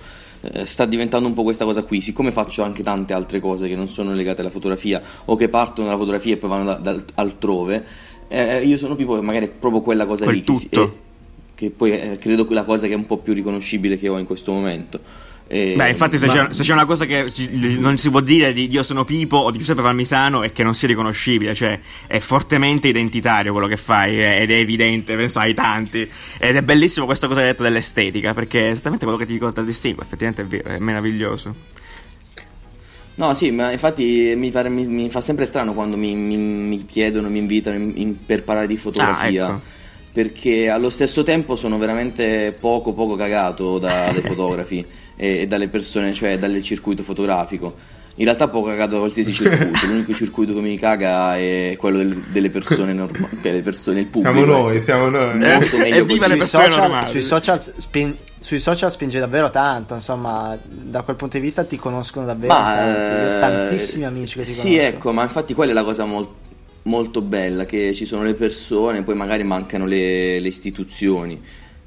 sta 0.65 0.85
diventando 0.87 1.27
un 1.29 1.35
po' 1.35 1.43
questa 1.43 1.65
cosa 1.65 1.83
qui, 1.83 2.01
siccome 2.01 2.31
faccio 2.33 2.63
anche 2.63 2.83
tante 2.83 3.13
altre 3.13 3.41
cose 3.41 3.67
che 3.69 3.75
non 3.77 3.89
sono 3.89 4.15
legate 4.15 4.41
alla 4.41 4.51
fotografia 4.51 5.03
o 5.27 5.35
che 5.37 5.49
partono 5.49 5.87
dalla 5.89 5.99
fotografia 5.99 6.35
e 6.35 6.37
poi 6.37 6.49
vanno 6.51 6.65
da- 6.65 6.75
da- 6.95 7.03
altrove, 7.15 7.85
eh, 8.29 8.65
io 8.65 8.77
sono 8.79 8.95
tipo 8.95 9.21
magari 9.23 9.47
è 9.47 9.49
proprio 9.51 9.81
quella 9.81 10.07
cosa 10.07 10.25
Quel 10.25 10.37
lì 10.37 10.43
che, 10.43 10.55
si- 10.55 10.69
tutto. 10.69 10.83
eh, 10.85 10.93
che 11.55 11.71
poi 11.71 11.91
è 11.91 12.17
credo 12.19 12.45
quella 12.45 12.65
cosa 12.65 12.87
che 12.87 12.93
è 12.93 12.97
un 12.97 13.07
po' 13.07 13.17
più 13.17 13.33
riconoscibile 13.33 13.99
che 13.99 14.09
ho 14.09 14.19
in 14.19 14.27
questo 14.27 14.53
momento. 14.53 15.01
E- 15.51 15.73
Beh, 15.77 15.89
infatti, 15.89 16.19
se, 16.19 16.27
ma- 16.27 16.33
c'è, 16.33 16.53
se 16.53 16.63
c'è 16.63 16.73
una 16.75 16.85
cosa 16.85 17.07
che 17.07 17.25
non 17.79 17.97
si 17.97 18.11
può 18.11 18.21
dire 18.21 18.53
di 18.53 18.71
Io 18.71 18.83
sono 18.83 19.05
Pipo 19.07 19.39
o 19.39 19.51
di 19.51 19.57
Giuseppe 19.59 19.81
Palmisano 19.81 20.43
è 20.43 20.53
che 20.53 20.63
non 20.63 20.75
sia 20.75 20.89
riconoscibile, 20.89 21.55
cioè 21.55 21.81
è 22.07 22.19
fortemente 22.19 22.89
identitario 22.89 23.53
quello 23.53 23.67
che 23.67 23.79
fai 23.79 24.19
eh, 24.21 24.43
ed 24.43 24.51
è 24.51 24.57
evidente, 24.57 25.17
penso 25.17 25.39
ai 25.39 25.55
tanti. 25.55 26.07
Ed 26.39 26.55
è 26.57 26.61
bellissimo 26.63 27.07
questa 27.07 27.27
cosa 27.29 27.41
che 27.41 27.47
hai 27.47 27.53
detto 27.53 27.63
dell'estetica, 27.63 28.35
perché 28.35 28.69
è 28.69 28.71
esattamente 28.73 29.05
quello 29.07 29.19
che 29.19 29.27
ti 29.27 29.39
contraddistingue, 29.39 30.03
effettivamente 30.05 30.43
è 30.43 30.47
vero, 30.47 30.69
è 30.69 30.79
meraviglioso. 30.79 31.55
No, 33.15 33.35
sì, 33.35 33.51
ma 33.51 33.73
infatti 33.73 34.35
mi 34.37 34.51
fa, 34.53 34.69
mi- 34.69 34.87
mi 34.87 35.11
fa 35.11 35.21
sempre 35.21 35.45
strano 35.47 35.73
quando 35.73 35.97
mi, 35.97 36.15
mi- 36.15 36.37
mi 36.37 36.85
chiedono, 36.85 37.29
mi 37.29 37.39
invitano 37.39 37.77
in- 37.77 37.93
in- 37.97 38.25
per 38.25 38.45
parlare 38.45 38.69
di 38.69 38.77
fotografia. 38.77 39.47
Ah, 39.47 39.49
ecco. 39.55 39.61
Perché 40.13 40.69
allo 40.69 40.91
stesso 40.91 41.23
tempo 41.23 41.55
sono 41.55 41.79
veramente 41.79 42.57
poco 42.59 42.93
poco 42.93 43.15
cagato 43.15 43.79
da- 43.79 44.11
dai 44.13 44.23
fotografi 44.27 44.85
e, 45.17 45.41
e 45.41 45.47
dalle 45.47 45.69
persone, 45.69 46.13
cioè 46.13 46.39
dal 46.39 46.61
circuito 46.63 47.03
fotografico. 47.03 47.75
In 48.17 48.25
realtà 48.25 48.49
può 48.49 48.63
cagare 48.63 48.91
da 48.91 48.99
qualsiasi 48.99 49.31
circuito, 49.33 49.87
l'unico 49.87 50.13
circuito 50.13 50.53
che 50.55 50.61
mi 50.61 50.77
caga 50.77 51.37
è 51.37 51.77
quello 51.79 51.99
del- 51.99 52.17
delle 52.33 52.51
persone 52.51 52.93
normali, 52.93 53.39
delle 53.41 53.63
persone, 53.63 54.01
il 54.01 54.07
pubblico. 54.07 54.37
Siamo 54.39 54.53
noi, 54.53 54.75
ecco. 54.75 54.83
siamo 54.85 55.09
noi. 55.09 55.41
Eh, 55.45 55.53
Molto 55.55 55.77
meglio 55.79 55.97
evviva 55.99 56.27
così. 56.27 56.39
sui 56.41 56.47
social, 56.49 57.09
sui, 57.09 57.23
social 57.23 57.63
spin- 57.63 58.17
sui 58.41 58.59
social 58.59 58.91
spinge 58.91 59.21
davvero 59.21 59.51
tanto, 59.51 59.95
insomma, 59.95 60.59
da 60.65 61.03
quel 61.03 61.15
punto 61.15 61.37
di 61.37 61.43
vista 61.45 61.63
ti 61.63 61.77
conoscono 61.77 62.27
davvero 62.27 62.53
tanti. 62.55 62.89
Io 62.89 63.29
ho 63.33 63.37
eh, 63.37 63.41
tantissimi 63.41 64.05
amici 64.05 64.39
che 64.39 64.45
ti 64.45 64.53
Sì, 64.53 64.61
conoscono. 64.63 64.83
ecco, 64.89 65.13
ma 65.13 65.23
infatti 65.23 65.55
quella 65.55 65.71
è 65.71 65.75
la 65.75 65.85
cosa 65.85 66.05
mol- 66.05 66.29
molto 66.89 67.21
bella, 67.21 67.65
che 67.65 67.95
ci 67.95 68.05
sono 68.05 68.23
le 68.25 68.35
persone, 68.35 69.03
poi 69.03 69.15
magari 69.15 69.45
mancano 69.45 69.87
le, 69.87 70.41
le 70.41 70.49
istituzioni. 70.49 71.41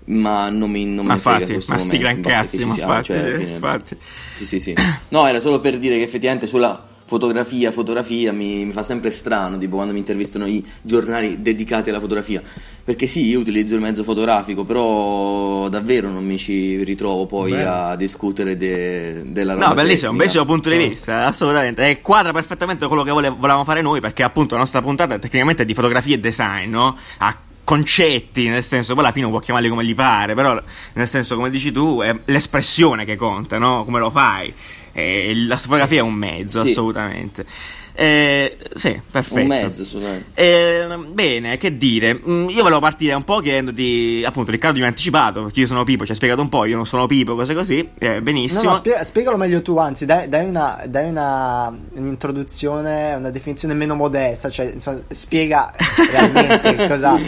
Ma 0.04 0.50
non 0.50 0.72
mi, 0.72 0.86
non 0.86 1.06
Ma 1.06 1.14
mi 1.14 1.20
frega 1.20 1.40
infatti, 1.40 1.52
in 1.52 1.58
questo 1.58 1.74
ma 1.74 1.80
sti 1.80 1.98
momento, 1.98 2.22
gran 2.22 2.22
basta 2.22 2.42
cazzi, 2.42 2.66
ma 2.66 2.74
infatti, 2.74 3.04
cioè, 3.04 3.18
alla 3.18 3.38
fine- 3.38 3.52
infatti. 3.52 3.98
Sì, 4.36 4.46
sì, 4.46 4.60
sì. 4.60 4.76
No, 5.10 5.28
era 5.28 5.40
solo 5.40 5.60
per 5.60 5.78
dire 5.78 5.98
che 5.98 6.04
effettivamente 6.04 6.48
sulla 6.48 6.90
fotografia, 7.12 7.74
fotografia 7.74 8.32
mi, 8.32 8.64
mi 8.64 8.72
fa 8.72 8.84
sempre 8.84 9.12
strano, 9.12 9.58
tipo 9.58 9.76
quando 9.76 9.92
mi 9.92 10.00
intervistano 10.00 10.46
i 10.46 10.66
giornali 10.82 11.42
dedicati 11.42 11.90
alla 11.90 12.00
fotografia. 12.00 12.42
Perché 12.86 13.06
sì, 13.06 13.26
io 13.26 13.40
utilizzo 13.40 13.76
il 13.76 13.82
mezzo 13.82 14.04
fotografico, 14.04 14.64
però 14.64 15.68
davvero 15.68 16.08
non 16.10 16.24
mi 16.24 16.38
ci 16.38 16.82
ritrovo 16.86 17.26
poi 17.26 17.52
Beh. 17.52 17.66
a 17.66 17.96
discutere 17.98 18.56
de- 18.56 19.24
della 19.26 19.56
roba. 19.56 19.68
No, 19.68 19.74
bellissimo, 19.74 20.12
un 20.12 20.18
tecnica. 20.18 20.40
bellissimo 20.40 20.46
punto 20.46 20.70
di 20.70 20.78
vista, 20.78 21.26
assolutamente. 21.26 21.86
E 21.86 22.00
quadra 22.00 22.32
perfettamente 22.32 22.88
quello 22.88 23.04
che 23.04 23.12
vole- 23.12 23.30
volevamo 23.30 23.66
fare 23.66 23.82
noi, 23.82 24.00
perché 24.00 24.24
appunto 24.24 24.54
la 24.54 24.62
nostra 24.62 24.82
puntata 24.82 25.14
è 25.14 25.20
tecnicamente 25.20 25.66
di 25.66 25.74
fotografia 25.74 26.16
e 26.16 26.20
design, 26.20 26.70
no? 26.70 26.96
A 27.18 27.38
concetti, 27.66 28.48
nel 28.48 28.64
senso, 28.64 28.94
poi 28.94 29.04
alla 29.04 29.14
fine 29.14 29.28
può 29.28 29.40
chiamarli 29.40 29.68
come 29.68 29.84
gli 29.84 29.96
pare, 29.96 30.34
però 30.34 30.58
nel 30.94 31.08
senso, 31.10 31.36
come 31.36 31.50
dici 31.50 31.74
tu, 31.74 32.00
è 32.00 32.18
l'espressione 32.24 33.04
che 33.04 33.18
conta, 33.18 33.58
no? 33.58 33.84
Come 33.84 34.00
lo 34.00 34.10
fai. 34.10 34.54
E 34.94 35.34
la 35.48 35.56
fotografia 35.58 36.00
è 36.00 36.02
un 36.04 36.14
mezzo, 36.14 36.62
Sì. 36.64 36.70
assolutamente. 36.70 37.46
Eh, 37.94 38.58
sì, 38.74 39.00
perfetto. 39.12 39.42
Un 39.42 39.48
mezzo, 39.48 39.82
assolutamente. 39.82 40.26
Eh, 40.34 40.88
bene, 41.10 41.58
che 41.58 41.78
dire, 41.78 42.14
Mm, 42.28 42.50
io 42.50 42.64
volevo 42.64 42.80
partire 42.80 43.14
un 43.14 43.24
po' 43.24 43.40
chiedendoti, 43.42 44.24
appunto, 44.26 44.50
Riccardo 44.52 44.80
mi 44.80 44.86
ha 44.86 44.88
anticipato, 44.88 45.44
perché 45.44 45.60
io 45.62 45.68
sono 45.68 45.84
Pipo, 45.84 46.06
ci 46.06 46.12
ha 46.14 46.16
spiegato 46.16 46.42
un 46.42 46.48
po', 46.50 46.66
io 46.66 46.76
non 46.78 46.86
sono 46.86 47.06
Pipo, 47.06 47.36
cose 47.36 47.54
così, 47.54 47.90
eh, 48.00 48.16
No, 48.16 48.22
benissimo. 48.22 48.64
no, 48.70 48.76
spie- 48.76 49.04
spiegalo 49.04 49.38
meglio 49.38 49.62
tu, 49.62 49.78
anzi, 49.78 50.06
dai, 50.06 50.30
dai 50.30 50.48
una, 50.48 50.82
dai 50.88 51.10
una 51.10 51.74
un'introduzione, 51.94 53.14
una 53.16 53.30
definizione 53.30 53.74
meno 53.74 53.94
modesta, 53.96 54.50
cioè 54.50 54.72
insomma, 54.74 55.00
spiega 55.10 55.72
realmente 56.12 56.88
cosa. 56.88 57.18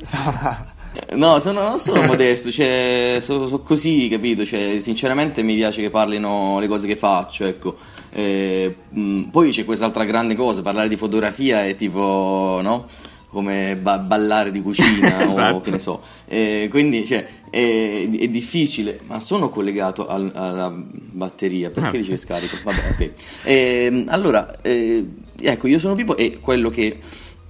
Insomma, 0.00 0.69
No, 1.14 1.38
sono, 1.38 1.62
non 1.62 1.78
sono 1.78 2.02
modesto, 2.02 2.50
cioè, 2.50 3.18
sono, 3.20 3.46
sono 3.46 3.60
così, 3.62 4.08
capito? 4.08 4.44
Cioè, 4.44 4.78
sinceramente 4.80 5.42
mi 5.42 5.54
piace 5.54 5.82
che 5.82 5.90
parlino 5.90 6.58
le 6.58 6.66
cose 6.68 6.86
che 6.86 6.96
faccio, 6.96 7.44
ecco. 7.44 7.76
Eh, 8.12 8.74
mh, 8.88 9.22
poi 9.30 9.50
c'è 9.50 9.64
quest'altra 9.64 10.04
grande 10.04 10.34
cosa, 10.34 10.62
parlare 10.62 10.88
di 10.88 10.96
fotografia 10.96 11.64
è 11.64 11.76
tipo, 11.76 12.58
no? 12.62 12.86
Come 13.28 13.76
ba- 13.76 13.98
ballare 13.98 14.50
di 14.50 14.60
cucina 14.60 15.18
o 15.22 15.22
Esatto. 15.22 15.60
che 15.60 15.70
ne 15.70 15.78
so. 15.78 16.00
Eh, 16.26 16.66
quindi, 16.68 17.06
cioè, 17.06 17.24
è, 17.50 18.08
è 18.10 18.28
difficile, 18.28 19.00
ma 19.06 19.20
sono 19.20 19.48
collegato 19.48 20.08
al- 20.08 20.32
alla 20.34 20.72
batteria, 20.74 21.70
perché 21.70 21.98
Ah. 21.98 22.00
dice 22.00 22.16
scarico? 22.16 22.56
Vabbè, 22.64 22.82
ok. 22.90 23.10
Ehm, 23.44 24.04
allora, 24.08 24.60
eh, 24.62 25.04
ecco, 25.40 25.68
io 25.68 25.78
sono 25.78 25.94
Pippo 25.94 26.16
e 26.16 26.38
quello 26.40 26.68
che 26.70 26.98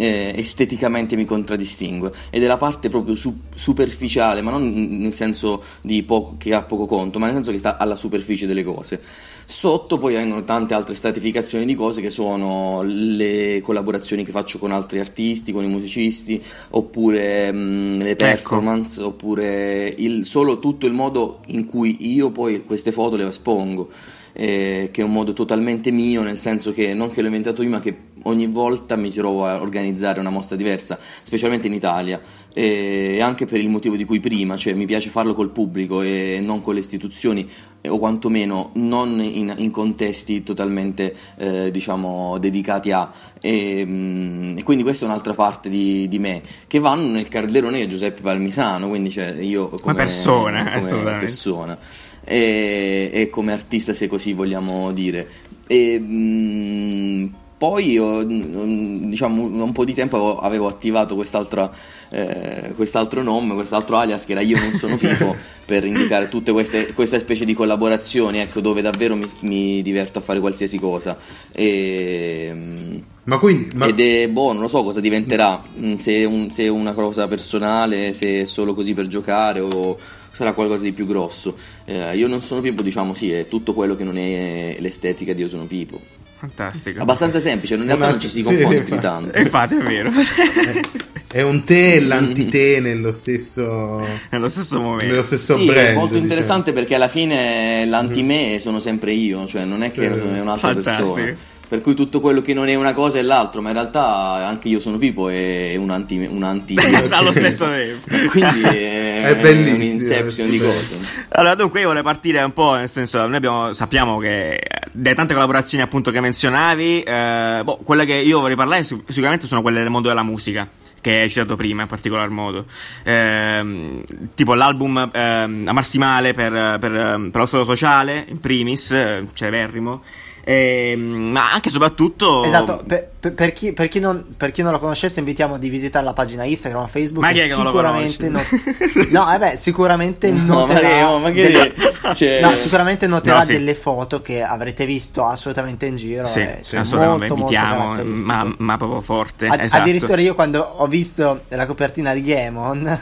eh, 0.01 0.33
esteticamente 0.35 1.15
mi 1.15 1.27
contraddistingue. 1.27 2.11
Ed 2.31 2.43
è 2.43 2.47
la 2.47 2.57
parte 2.57 2.89
proprio 2.89 3.15
su- 3.15 3.37
superficiale, 3.55 4.41
ma 4.41 4.51
non 4.51 4.73
nel 4.73 5.13
senso 5.13 5.63
di 5.83 6.03
po- 6.03 6.37
che 6.39 6.55
ha 6.55 6.63
poco 6.63 6.87
conto, 6.87 7.19
ma 7.19 7.27
nel 7.27 7.35
senso 7.35 7.51
che 7.51 7.59
sta 7.59 7.77
alla 7.77 7.97
superficie 7.97 8.47
delle 8.47 8.65
cose. 8.65 9.01
Sotto 9.45 9.99
poi 9.99 10.15
vengono 10.15 10.45
tante 10.45 10.75
altre 10.75 10.95
stratificazioni 10.95 11.67
di 11.67 11.75
cose 11.75 12.01
che 12.01 12.09
sono 12.09 12.83
le 12.83 13.61
collaborazioni 13.63 14.25
che 14.25 14.31
faccio 14.31 14.59
con 14.59 14.71
altri 14.73 15.01
artisti, 15.01 15.53
con 15.53 15.65
i 15.65 15.69
musicisti, 15.69 16.43
oppure 16.71 17.53
mh, 17.53 17.99
le 17.99 18.17
performance, 18.17 19.03
oppure 19.03 19.93
il, 19.99 20.25
solo 20.25 20.61
tutto 20.61 20.87
il 20.87 20.93
modo 20.93 21.41
in 21.49 21.67
cui 21.67 22.13
io 22.13 22.31
poi 22.31 22.65
queste 22.65 22.93
foto 22.93 23.17
le 23.17 23.27
espongo 23.27 23.91
eh, 24.33 24.91
che 24.93 25.01
è 25.01 25.05
un 25.05 25.13
modo 25.13 25.33
totalmente 25.33 25.91
mio, 25.91 26.23
nel 26.23 26.39
senso 26.39 26.73
che 26.73 26.95
non 26.95 27.11
che 27.11 27.21
l'ho 27.21 27.27
inventato 27.27 27.63
io, 27.63 27.71
ma 27.71 27.81
che 27.81 28.09
ogni 28.25 28.47
volta 28.47 28.97
mi 28.97 29.11
trovo 29.11 29.47
a 29.47 29.61
organizzare 29.61 30.21
una 30.21 30.31
mostra 30.31 30.57
diversa, 30.57 30.99
specialmente 31.23 31.67
in 31.67 31.73
Italia, 31.73 32.21
e 32.53 33.21
anche 33.21 33.47
per 33.47 33.61
il 33.61 33.69
motivo 33.69 33.97
di 33.97 34.05
cui 34.05 34.21
prima, 34.21 34.57
cioè 34.57 34.75
mi 34.75 34.85
piace 34.85 35.11
farlo 35.11 35.35
col 35.35 35.51
pubblico 35.51 36.03
e 36.03 36.41
non 36.43 36.63
con 36.63 36.75
le 36.75 36.81
istituzioni, 36.81 37.49
o 37.89 37.99
quantomeno 37.99 38.73
non 38.75 39.21
in, 39.21 39.55
in 39.57 39.71
contesti 39.71 40.43
totalmente, 40.43 41.15
eh, 41.37 41.71
diciamo, 41.71 42.39
dedicati 42.39 42.93
a... 42.93 43.11
E, 43.41 43.85
mm, 43.87 44.59
e 44.59 44.63
quindi 44.63 44.83
questa 44.83 45.07
è 45.07 45.09
un'altra 45.09 45.33
parte 45.33 45.71
di, 45.71 46.07
di 46.09 46.19
me, 46.19 46.43
che 46.67 46.79
vanno 46.79 47.13
nel 47.13 47.29
calderone 47.29 47.79
di 47.79 47.89
Giuseppe 47.89 48.21
Palmisano, 48.21 48.89
quindi 48.89 49.11
cioè, 49.11 49.33
io 49.41 49.69
come, 49.69 49.95
persona, 49.95 50.79
come 50.79 51.17
persona 51.19 51.79
e, 52.25 53.11
e 53.13 53.29
come 53.31 53.53
artista 53.53 53.95
se 53.95 54.07
così 54.09 54.33
vogliamo 54.33 54.91
dire. 54.93 55.29
E, 55.67 55.99
mh, 55.99 57.35
poi 57.61 57.91
io, 57.91 58.25
mh, 58.27 59.09
diciamo 59.11 59.43
un 59.43 59.73
po' 59.73 59.85
di 59.85 59.93
tempo 59.93 60.39
avevo, 60.39 60.67
attivato 60.67 61.15
quest'altra, 61.15 61.71
eh, 62.09 62.73
quest'altro 62.75 63.23
nome, 63.23 63.53
quest'altro 63.53 63.99
alias 63.99 64.25
che 64.25 64.33
era 64.33 64.41
Io 64.41 64.59
non 64.59 64.73
sono 64.73 64.97
Pipo 64.97 65.37
per 65.67 65.85
indicare 65.85 66.29
tutte 66.29 66.53
queste, 66.53 66.95
queste 66.95 67.19
specie 67.19 67.45
di 67.45 67.53
collaborazioni 67.53 68.39
ecco, 68.39 68.61
dove 68.61 68.81
davvero 68.81 69.15
mi, 69.15 69.27
mi 69.41 69.83
diverto 69.83 70.21
a 70.21 70.23
fare 70.23 70.41
qualsiasi 70.41 70.79
cosa. 70.79 71.19
E, 71.53 72.51
mh, 72.53 73.03
Ma 73.25 73.39
quindi, 73.39 73.69
ma, 73.77 73.87
ed 73.89 74.01
è 74.01 74.27
boh, 74.29 74.53
non 74.53 74.63
lo 74.63 74.69
so 74.69 74.83
cosa 74.83 75.01
diventerà, 75.01 75.63
mm, 75.79 75.97
se 75.97 76.13
è, 76.15 76.25
un- 76.25 76.51
se 76.51 76.67
una 76.69 76.93
cosa 76.95 77.29
personale, 77.29 78.13
se 78.15 78.41
è 78.41 78.45
solo 78.47 78.73
così 78.73 78.95
per 78.95 79.07
giocare 79.07 79.61
o 79.61 79.99
sarà 80.41 80.53
qualcosa 80.55 80.83
di 80.85 80.93
più 80.93 81.07
grosso. 81.07 81.55
Eh, 81.85 82.17
io 82.17 82.27
non 82.27 82.41
sono 82.41 82.63
Pipo, 82.63 82.81
diciamo 82.81 83.13
sì, 83.13 83.31
è 83.31 83.47
tutto 83.47 83.75
quello 83.75 83.95
che 83.95 84.05
non 84.05 84.17
è 84.17 84.77
l'estetica 84.79 85.35
di 85.35 85.43
Io 85.43 85.49
sono 85.49 85.65
Pipo. 85.67 86.01
Fantastico. 86.39 87.03
Abbastanza 87.03 87.39
semplice, 87.41 87.75
in 87.75 87.85
realtà 87.85 88.05
Una- 88.05 88.11
non 88.13 88.21
ci 88.21 88.29
si 88.29 88.37
sì, 88.37 88.43
confonde 88.43 88.77
più 88.81 88.85
di 88.87 88.93
infatti. 88.95 89.03
tanto. 89.03 89.37
E 89.37 89.41
infatti 89.43 89.75
è 89.75 89.83
vero. 89.83 90.11
è 91.29 91.43
un 91.43 91.65
te 91.65 91.95
e 91.97 92.01
l'antite 92.07 92.81
nello 92.81 93.13
stesso, 93.13 94.01
Nello 94.31 94.49
stesso 94.49 94.81
momento. 94.81 95.05
nello 95.05 95.23
stesso 95.23 95.59
Sì, 95.59 95.67
brand. 95.67 95.79
è 95.89 95.93
molto 95.93 96.07
diciamo. 96.09 96.23
interessante 96.25 96.73
perché 96.73 96.95
alla 96.95 97.09
fine 97.09 97.85
l'anti-me 97.85 98.57
sono 98.59 98.81
sempre 98.81 99.13
io, 99.13 99.47
cioè 99.47 99.67
non 99.67 99.83
è 99.83 99.91
che 99.91 100.11
Sì. 100.13 100.19
sono- 100.19 100.35
è 100.35 100.41
un'altra 100.41 100.73
Fantastico. 100.73 101.13
persona. 101.13 101.37
Per 101.71 101.83
cui 101.83 101.95
tutto 101.95 102.21
quello 102.21 102.41
che 102.41 102.53
non 102.53 102.67
è 102.67 102.75
una 102.75 102.93
cosa 102.93 103.19
è 103.19 103.23
l'altro, 103.23 103.63
ma 103.63 103.69
in 103.69 103.75
realtà 103.75 104.45
anche 104.45 104.67
io 104.67 104.81
sono 104.81 104.99
Pipo 104.99 105.29
e 105.29 105.77
un 105.79 105.91
anti, 105.91 106.17
un 106.29 106.43
anti 106.43 106.75
Allo 107.11 107.31
stesso 107.31 107.65
tempo. 107.65 108.09
Quindi 108.29 108.63
è, 108.63 109.23
È 109.23 109.37
bellissimo, 109.37 109.77
un'inception 109.77 110.49
è 110.49 110.51
di 110.51 110.59
cose. 110.59 110.99
Allora, 111.29 111.55
dunque, 111.55 111.79
io 111.79 111.87
volevo 111.87 112.05
partire 112.05 112.43
un 112.43 112.53
po', 112.53 112.75
nel 112.75 112.89
senso, 112.89 113.25
noi 113.25 113.37
abbiamo, 113.37 113.73
sappiamo 113.73 114.19
che 114.19 114.55
eh, 114.55 114.61
delle 114.91 115.15
tante 115.15 115.33
collaborazioni 115.33 115.85
appunto 115.85 116.11
che 116.11 116.21
menzionavi, 116.21 117.03
eh, 117.05 117.61
boh, 117.63 117.77
quelle 117.85 118.05
che 118.05 118.15
io 118.15 118.41
vorrei 118.41 118.57
parlare 118.57 118.83
sic- 118.83 119.05
sicuramente 119.07 119.47
sono 119.47 119.63
quelle 119.63 119.79
del 119.79 119.91
mondo 119.91 120.09
della 120.09 120.25
musica, 120.25 120.69
che 121.01 121.21
hai 121.21 121.31
citato 121.31 121.55
prima 121.55 121.83
in 121.83 121.89
particolar 121.89 122.31
modo. 122.31 122.65
Ehm, 123.05 124.03
tipo 124.35 124.55
l'album 124.55 125.09
ehm, 125.13 125.69
Amarsi 125.69 125.99
Male 125.99 126.33
per, 126.33 126.51
per, 126.81 126.91
per 127.31 127.41
lo 127.41 127.47
stato 127.47 127.63
sociale, 127.63 128.27
in 128.29 128.41
primis, 128.41 128.91
eh, 128.91 129.25
celeberrimo. 129.35 130.03
Ehm, 130.43 131.31
ma 131.31 131.53
anche 131.53 131.69
e 131.69 131.71
soprattutto 131.71 132.45
esatto, 132.45 132.83
per, 132.87 133.09
per- 133.21 133.35
per 133.35 133.53
chi, 133.53 133.73
per, 133.73 133.89
chi 133.89 134.01
non, 134.01 134.35
per 134.37 134.51
chi 134.53 134.63
non 134.63 134.73
lo 134.73 134.79
conoscesse 134.79 135.19
invitiamo 135.19 135.59
di 135.59 135.69
visitare 135.69 136.05
la 136.05 136.13
pagina 136.15 136.45
Instagram, 136.45 136.87
Facebook. 136.89 137.25
Ma 137.25 137.33
chi 137.33 137.41
è 137.41 137.47
che 137.47 137.55
non 137.55 137.65
lo 137.65 137.71
sicuramente 137.71 138.27
conosce? 138.27 139.09
no, 139.11 139.35
eh 139.35 139.39
beh, 139.39 139.57
sicuramente 139.57 140.31
No, 140.33 140.67
ma 140.67 140.75
che- 140.75 140.83
noterà, 140.83 141.23
delle- 141.33 141.75
cioè- 142.15 142.41
no, 142.41 142.51
sicuramente 142.53 143.07
noterà 143.07 143.39
No, 143.39 143.45
sì. 143.45 143.53
delle 143.53 143.75
foto 143.75 144.21
che 144.23 144.43
avrete 144.43 144.87
visto 144.87 145.25
assolutamente 145.25 145.87
in 145.87 145.97
giro. 145.97 146.25
Sì, 146.25 146.41
e 146.41 146.59
sì, 146.61 146.77
assolutamente, 146.77 147.35
molto, 147.35 147.57
molto 147.59 148.05
ma, 148.25 148.55
ma 148.59 148.77
proprio 148.77 149.01
forte. 149.03 149.47
Ad- 149.47 149.61
esatto. 149.61 149.83
Addirittura 149.83 150.21
io 150.21 150.35
quando 150.35 150.61
ho 150.63 150.87
visto 150.87 151.43
la 151.49 151.67
copertina 151.67 152.15
di 152.15 152.23
Gamon 152.23 153.01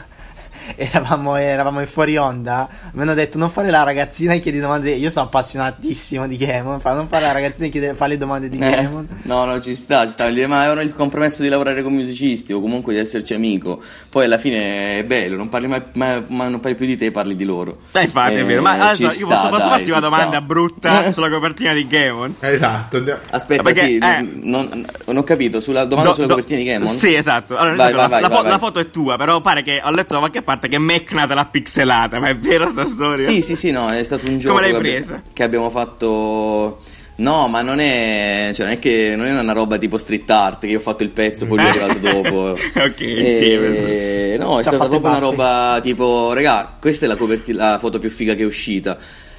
eravamo, 0.75 1.35
eravamo 1.35 1.79
in 1.81 1.87
fuori 1.87 2.17
onda 2.17 2.67
mi 2.93 3.01
hanno 3.01 3.13
detto 3.13 3.37
non 3.37 3.49
fare 3.49 3.69
la 3.69 3.83
ragazzina 3.83 4.33
e 4.33 4.39
chiedi 4.39 4.59
domande 4.59 4.91
io 4.91 5.09
sono 5.09 5.25
appassionatissimo 5.25 6.27
di 6.27 6.37
Gamon 6.37 6.79
fa, 6.79 6.93
non 6.93 7.07
fare 7.07 7.25
la 7.25 7.31
ragazzina 7.31 7.67
e 7.67 7.69
chiede, 7.69 7.93
fa 7.93 8.07
le 8.07 8.17
domande 8.17 8.49
di 8.49 8.57
Eh, 8.57 8.69
Gamon 8.69 9.07
no, 9.23 9.45
no, 9.45 9.59
ci 9.61 9.75
sta, 9.75 10.05
ci 10.05 10.11
sta. 10.11 10.27
Ma 10.47 10.63
era 10.63 10.81
il 10.81 10.93
compromesso 10.93 11.41
di 11.41 11.49
lavorare 11.49 11.81
con 11.83 11.93
musicisti 11.93 12.53
o 12.53 12.61
comunque 12.61 12.93
di 12.93 12.99
esserci 12.99 13.33
amico. 13.33 13.81
Poi 14.09 14.25
alla 14.25 14.37
fine 14.37 14.99
è 14.99 15.03
bello, 15.05 15.35
non 15.37 15.49
parli 15.49 15.67
mai, 15.67 15.81
mai- 15.93 16.23
ma 16.27 16.47
non 16.47 16.59
parli 16.59 16.75
più 16.77 16.85
di 16.85 16.95
te, 16.97 17.11
parli 17.11 17.35
di 17.35 17.43
loro. 17.45 17.79
Infatti, 17.99 18.33
è 18.35 18.39
Eh, 18.39 18.43
vero. 18.43 18.61
Ma 18.61 18.71
adesso 18.73 19.09
ci 19.11 19.19
io 19.19 19.25
sta, 19.27 19.35
posso, 19.35 19.49
posso 19.49 19.59
dai, 19.59 19.69
farti 19.69 19.89
una 19.91 19.99
domanda 19.99 20.27
sta. 20.27 20.41
brutta 20.41 21.11
sulla 21.13 21.29
copertina 21.29 21.73
di 21.73 21.87
Gamon? 21.87 22.35
Esatto, 22.39 22.97
andiamo- 22.97 23.19
Aspetta, 23.29 23.63
Perché, 23.63 23.85
sì, 23.85 23.97
eh, 23.97 24.21
non, 24.41 24.85
non 25.05 25.17
ho 25.17 25.23
capito, 25.23 25.59
sulla 25.59 25.85
domanda 25.85 26.09
Do- 26.09 26.15
sulla 26.15 26.27
do- 26.27 26.33
copertina 26.35 26.59
di 26.59 26.65
Gamon? 26.65 26.87
Sì, 26.93 27.13
esatto. 27.13 27.57
Allora, 27.57 27.75
Vai, 27.75 27.91
vai, 27.91 28.01
la, 28.01 28.07
vai, 28.07 28.21
la 28.21 28.29
fo- 28.29 28.41
vai, 28.41 28.51
la 28.51 28.57
foto 28.57 28.79
è 28.79 28.89
tua, 28.91 29.17
però 29.17 29.41
pare 29.41 29.63
che 29.63 29.81
ho 29.83 29.91
letto 29.91 30.13
da 30.13 30.19
qualche 30.19 30.41
parte 30.41 30.58
che 30.67 30.77
Mecna 30.79 31.25
te 31.27 31.33
l'ha 31.33 31.45
pixelata. 31.45 32.19
Ma 32.19 32.29
è 32.29 32.37
vera 32.37 32.69
sta 32.69 32.85
storia? 32.85 33.23
Sì, 33.27 33.41
sì, 33.41 33.55
sì, 33.55 33.71
no, 33.71 33.87
è 33.89 34.03
stato 34.03 34.29
un 34.29 34.37
gioco 34.39 34.55
Come 34.55 34.67
l'hai 34.67 34.75
che 34.75 34.87
presa? 34.89 35.21
che 35.31 35.43
abbiamo 35.43 35.69
fatto 35.69 36.81
No, 37.15 37.49
ma 37.49 37.61
non 37.61 37.79
è, 37.79 38.51
cioè, 38.53 38.65
non 38.65 38.75
è 38.75 38.79
che 38.79 39.13
non 39.17 39.25
è 39.25 39.37
una 39.37 39.51
roba 39.51 39.77
tipo 39.77 39.97
street 39.97 40.29
art 40.29 40.59
che 40.61 40.67
io 40.67 40.77
ho 40.77 40.81
fatto 40.81 41.03
il 41.03 41.09
pezzo, 41.09 41.45
poi 41.47 41.57
lui 41.57 41.65
è 41.65 41.69
arrivato 41.81 41.99
dopo. 41.99 42.37
ok, 42.75 42.99
E- 43.01 44.35
sì. 44.37 44.37
No, 44.41 44.57
è 44.57 44.63
stata 44.63 44.77
proprio 44.87 44.99
una 44.99 45.09
baffi. 45.19 45.21
roba 45.23 45.79
tipo, 45.83 46.31
regà, 46.31 46.77
questa 46.79 47.03
è 47.05 47.07
la, 47.09 47.17
coperti- 47.17 47.51
la 47.51 47.77
foto 47.77 47.99
più 47.99 48.09
figa 48.09 48.35
che 48.35 48.43
è 48.43 48.45
uscita. 48.45 48.97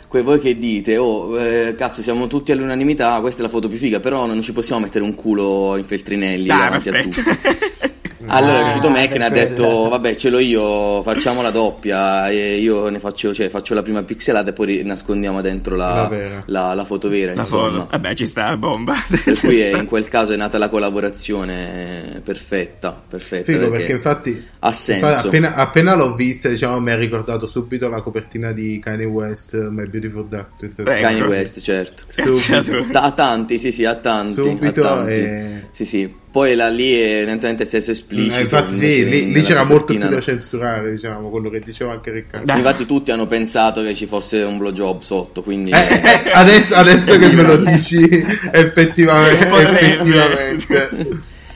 Que- 0.09 0.21
voi 0.23 0.41
che 0.41 0.59
dite, 0.59 0.99
oh, 0.99 1.41
eh, 1.41 1.75
cazzo, 1.75 2.03
siamo 2.03 2.27
tutti 2.27 2.53
all'unanimità, 2.53 3.19
questa 3.21 3.41
è 3.41 3.45
la 3.45 3.49
foto 3.51 3.69
più 3.69 3.79
figa, 3.79 3.99
però 3.99 4.27
non 4.27 4.43
ci 4.43 4.53
possiamo 4.53 4.83
mettere 4.83 5.03
un 5.05 5.15
culo 5.15 5.77
in 5.79 5.85
feltrinelli 5.87 6.51
Ah, 6.51 6.57
davanti 6.57 6.89
a 6.91 7.01
tutti. 7.03 7.21
perfetto. 8.21 8.33
Allora 8.37 8.59
è 8.59 8.61
Ah, 8.61 8.65
uscito 8.65 8.89
Mac 8.91 9.15
e 9.15 9.23
ha 9.23 9.29
detto 9.31 9.89
vabbè 9.89 10.15
ce 10.17 10.29
l'ho 10.31 10.39
io, 10.39 11.03
facciamo 11.03 11.43
la 11.43 11.51
doppia 11.51 12.29
e 12.31 12.57
io 12.59 12.89
ne 12.89 12.99
faccio, 13.01 13.33
cioè, 13.35 13.49
faccio 13.49 13.75
la 13.75 13.83
prima 13.83 14.03
pixelata 14.03 14.51
e 14.51 14.53
poi 14.53 14.83
nascondiamo 14.85 15.41
dentro 15.41 15.77
La 15.77 16.09
la, 16.11 16.43
la- 16.47 16.75
la 16.75 16.85
foto 16.85 17.09
vera 17.09 17.33
La 17.35 17.41
insomma. 17.41 17.71
foto. 17.71 17.89
Vabbè, 17.91 18.15
ci 18.15 18.27
sta, 18.27 18.57
bomba. 18.57 18.95
Per 19.25 19.39
cui 19.41 19.61
è- 19.61 19.75
in 19.79 19.87
quel 19.87 20.07
caso 20.09 20.33
è 20.33 20.37
nata 20.37 20.59
la 20.59 20.69
collaborazione 20.69 22.21
perfetta, 22.25 23.01
perfetta 23.09 23.51
Figo 23.53 23.71
perché 23.71 23.93
infatti, 23.93 24.45
ha 24.61 24.73
senso. 24.73 25.07
infatti 25.07 25.27
appena, 25.29 25.55
appena 25.55 25.95
l'ho 25.95 26.15
vista 26.15 26.49
diciamo 26.49 26.81
mi 26.81 26.91
ha 26.91 26.97
ricordato 26.97 27.47
subito 27.47 27.89
la 27.89 28.01
copertina 28.03 28.53
di 28.53 28.79
Kanye 28.83 29.05
West 29.07 29.55
My 29.57 29.87
Beautiful 29.87 30.27
Dark 30.27 30.49
Kanye. 30.85 31.23
West 31.23 31.61
certo. 31.61 32.05
subito 32.09 32.99
a 32.99 33.11
tanti, 33.13 33.59
sì, 33.59 33.73
sì, 33.73 33.85
a 33.85 33.95
tanti. 33.95 34.43
Subito 34.43 34.81
a 34.81 34.97
tanti. 34.97 35.13
e- 35.13 35.65
Sì, 35.73 35.85
sì. 35.85 36.15
Poi 36.31 36.55
là 36.55 36.69
lì 36.69 36.93
è 36.93 37.17
evidentemente 37.17 37.65
sesso 37.65 37.91
esplicito. 37.91 38.37
Eh, 38.37 38.43
infatti 38.43 38.77
sì, 38.77 39.09
lì, 39.09 39.33
lì 39.33 39.43
c'era 39.43 39.65
molto 39.65 39.93
più 39.93 39.99
da 39.99 40.21
censurare 40.21 40.93
diciamo 40.93 41.29
quello 41.29 41.51
che 41.51 41.59
diceva 41.59 41.91
anche 41.91 42.13
Riccardo. 42.13 42.53
Infatti 42.53 42.87
tutti 42.87 43.11
hanno 43.11 43.27
pensato 43.27 43.83
che 43.83 43.95
ci 43.97 44.07
fosse 44.07 44.43
un 44.43 44.57
blowjob 44.57 45.01
sotto, 45.01 45.43
quindi... 45.43 45.73
Eh, 45.73 45.77
eh, 45.77 46.31
adesso, 46.33 46.77
adesso 46.77 47.19
che 47.19 47.33
me 47.33 47.43
lo 47.43 47.57
dici 47.57 48.09
effettivamente, 48.53 49.49
effettivamente. 49.59 51.09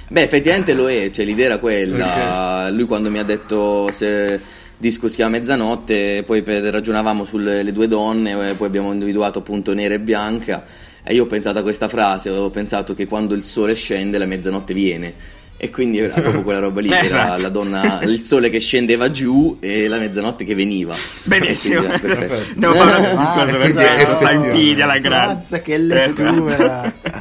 Beh, 0.09 0.22
effettivamente 0.22 0.75
lo 0.75 0.91
è, 0.91 1.09
cioè 1.11 1.25
l'idea 1.25 1.47
era 1.47 1.59
quella. 1.59 2.68
Lui 2.70 2.87
quando 2.87 3.11
mi 3.12 3.20
ha 3.20 3.25
detto 3.25 3.93
se 3.93 4.41
disco 4.77 5.07
si 5.07 5.16
chiama 5.16 5.39
Mezzanotte, 5.39 6.25
poi 6.27 6.43
per- 6.43 6.64
ragionavamo 6.64 7.25
sulle 7.25 7.62
le 7.62 7.72
due 7.72 7.87
donne, 7.87 8.55
poi 8.57 8.66
abbiamo 8.66 8.93
individuato 8.93 9.39
appunto 9.39 9.72
nera 9.72 9.95
e 9.95 10.01
bianca. 10.01 10.64
E 11.05 11.14
io 11.14 11.24
ho 11.24 11.26
pensato 11.26 11.59
a 11.59 11.62
questa 11.62 11.86
frase, 11.88 12.30
ho 12.30 12.48
pensato 12.50 12.94
che 12.94 13.07
quando 13.07 13.34
il 13.34 13.42
sole 13.42 13.74
scende 13.74 14.16
la 14.18 14.26
mezzanotte 14.26 14.72
viene. 14.74 15.14
E 15.57 15.70
quindi 15.70 15.98
era 15.98 16.14
proprio 16.20 16.42
quella 16.42 16.59
roba 16.59 16.80
lì, 16.80 16.88
che 16.90 16.94
era 16.96 17.05
Esatto. 17.05 17.42
la 17.42 17.48
donna, 17.48 18.00
il 18.02 18.20
sole 18.20 18.50
che 18.50 18.59
scendeva 18.59 19.11
giù 19.11 19.57
e 19.61 19.86
la 19.86 19.98
mezzanotte 19.98 20.44
che 20.44 20.55
veniva. 20.55 20.94
Benissimo. 21.22 21.80
Quindi 21.82 21.94
era 22.07 22.16
perfetto. 22.16 22.52
Andiamo 22.55 22.74
a 22.74 22.86
fare 22.86 23.00
un 23.12 23.18
Ah, 23.18 23.20
discorso 23.20 23.57
quindi 23.57 23.72
per 23.74 23.84
è 23.84 23.98
sta 24.00 24.02
effettivamente. 24.02 24.46
invidia 24.48 24.86
la 24.86 24.98
grande. 24.98 25.34
Mazza, 25.34 25.61
che 25.61 25.78
lettura! 25.78 26.55
Esatto. 26.55 27.12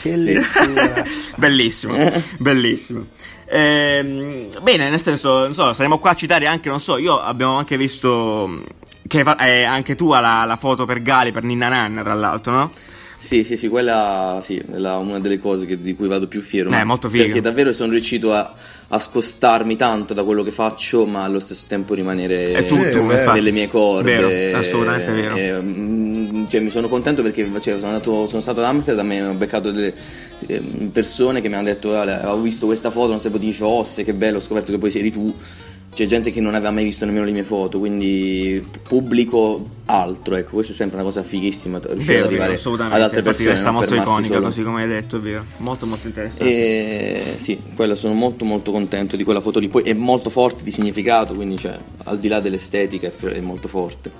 che 0.00 0.16
lettura! 0.16 1.04
bellissimo, 1.36 1.96
bellissimo. 2.38 3.06
Ehm, 3.46 4.48
bene, 4.62 4.88
nel 4.90 5.00
senso, 5.00 5.40
non 5.40 5.54
so, 5.54 5.72
saremo 5.74 5.98
qua 5.98 6.10
a 6.10 6.14
citare 6.16 6.46
anche, 6.46 6.68
non 6.68 6.80
so, 6.80 6.96
io 6.96 7.20
abbiamo 7.20 7.56
anche 7.58 7.76
visto 7.76 8.62
che 9.06 9.22
eh, 9.40 9.62
anche 9.64 9.94
tu 9.94 10.10
hai 10.12 10.22
la, 10.22 10.44
la 10.46 10.56
foto 10.56 10.86
per 10.86 11.02
Gali, 11.02 11.30
per 11.30 11.42
Ninna 11.44 11.68
Nanna, 11.68 12.02
tra 12.02 12.14
l'altro, 12.14 12.52
no? 12.52 12.72
Sì, 13.24 13.42
sì, 13.42 13.56
sì, 13.56 13.68
quella 13.68 14.40
sì, 14.42 14.58
è 14.58 14.76
la- 14.78 14.98
una 14.98 15.18
delle 15.18 15.38
cose 15.38 15.64
che- 15.64 15.80
di 15.80 15.94
cui 15.94 16.08
vado 16.08 16.26
più 16.28 16.42
fiero. 16.42 16.70
Eh, 16.70 16.84
molto 16.84 17.08
figo. 17.08 17.24
Perché 17.24 17.40
davvero 17.40 17.72
sono 17.72 17.90
riuscito 17.92 18.32
a, 18.34 18.52
a 18.88 18.98
scostarmi 18.98 19.76
tanto 19.76 20.12
da 20.12 20.22
quello 20.24 20.42
che 20.42 20.50
faccio, 20.50 21.06
ma 21.06 21.24
allo 21.24 21.40
stesso 21.40 21.64
tempo 21.66 21.94
rimanere 21.94 22.52
È 22.52 22.64
tutto, 22.66 23.10
Eh, 23.10 23.32
nelle 23.32 23.50
mie 23.50 23.68
corde. 23.68 24.16
Vero, 24.16 24.58
assolutamente 24.58 25.12
vero. 25.12 25.36
E, 25.36 25.52
mm, 25.62 26.44
cioè, 26.48 26.60
mi 26.60 26.68
sono 26.70 26.88
contento 26.88 27.22
perché 27.22 27.44
cioè, 27.60 27.74
sono, 27.76 27.86
andato- 27.86 28.26
sono 28.26 28.42
stato 28.42 28.60
ad 28.60 28.66
Amsterdam 28.66 29.10
e 29.12 29.24
ho 29.24 29.32
beccato 29.32 29.70
delle 29.72 29.94
eh, 30.46 30.60
persone 30.92 31.40
che 31.40 31.48
mi 31.48 31.54
hanno 31.54 31.64
detto 31.64 31.96
"Ale, 31.96 32.20
ho 32.26 32.38
visto 32.40 32.66
questa 32.66 32.90
foto, 32.90 33.08
non 33.10 33.20
sapevo 33.20 33.42
chi 33.42 33.52
fosse, 33.54 34.04
che 34.04 34.12
bello, 34.12 34.36
ho 34.36 34.40
scoperto 34.42 34.70
che 34.70 34.78
poi 34.78 34.92
eri 34.94 35.10
tu. 35.10 35.34
C'è 35.94 36.06
gente 36.06 36.32
che 36.32 36.40
non 36.40 36.54
aveva 36.54 36.72
mai 36.72 36.82
visto 36.82 37.04
nemmeno 37.04 37.24
le 37.24 37.30
mie 37.30 37.44
foto, 37.44 37.78
quindi 37.78 38.62
pubblico 38.82 39.64
altro, 39.86 40.34
ecco, 40.34 40.50
questa 40.54 40.72
è 40.72 40.76
sempre 40.76 40.96
una 40.96 41.04
cosa 41.04 41.22
fighissima, 41.22 41.80
riuscire 41.82 42.18
ad 42.18 42.24
arrivare 42.24 42.56
vero, 42.56 42.82
ad 42.82 43.00
altre 43.00 43.22
persone. 43.22 43.50
resta 43.50 43.66
non 43.66 43.74
molto 43.74 43.94
iconica, 43.94 44.34
solo- 44.34 44.46
così 44.46 44.62
come 44.62 44.82
hai 44.82 44.88
detto, 44.88 45.16
è 45.16 45.20
vero. 45.20 45.44
Molto, 45.58 45.86
molto 45.86 46.08
interessante. 46.08 46.44
E 46.44 47.34
sì, 47.36 47.60
quello 47.76 47.94
sono 47.94 48.14
molto 48.14 48.44
molto 48.44 48.72
contento 48.72 49.16
di 49.16 49.22
quella 49.22 49.40
foto 49.40 49.60
lì. 49.60 49.68
Poi 49.68 49.82
è 49.82 49.92
molto 49.92 50.30
forte 50.30 50.64
di 50.64 50.72
significato, 50.72 51.34
quindi 51.34 51.58
cioè, 51.58 51.78
al 52.04 52.18
di 52.18 52.26
là 52.26 52.40
dell'estetica 52.40 53.06
è, 53.06 53.24
è 53.26 53.40
molto 53.40 53.68
forte. 53.68 54.10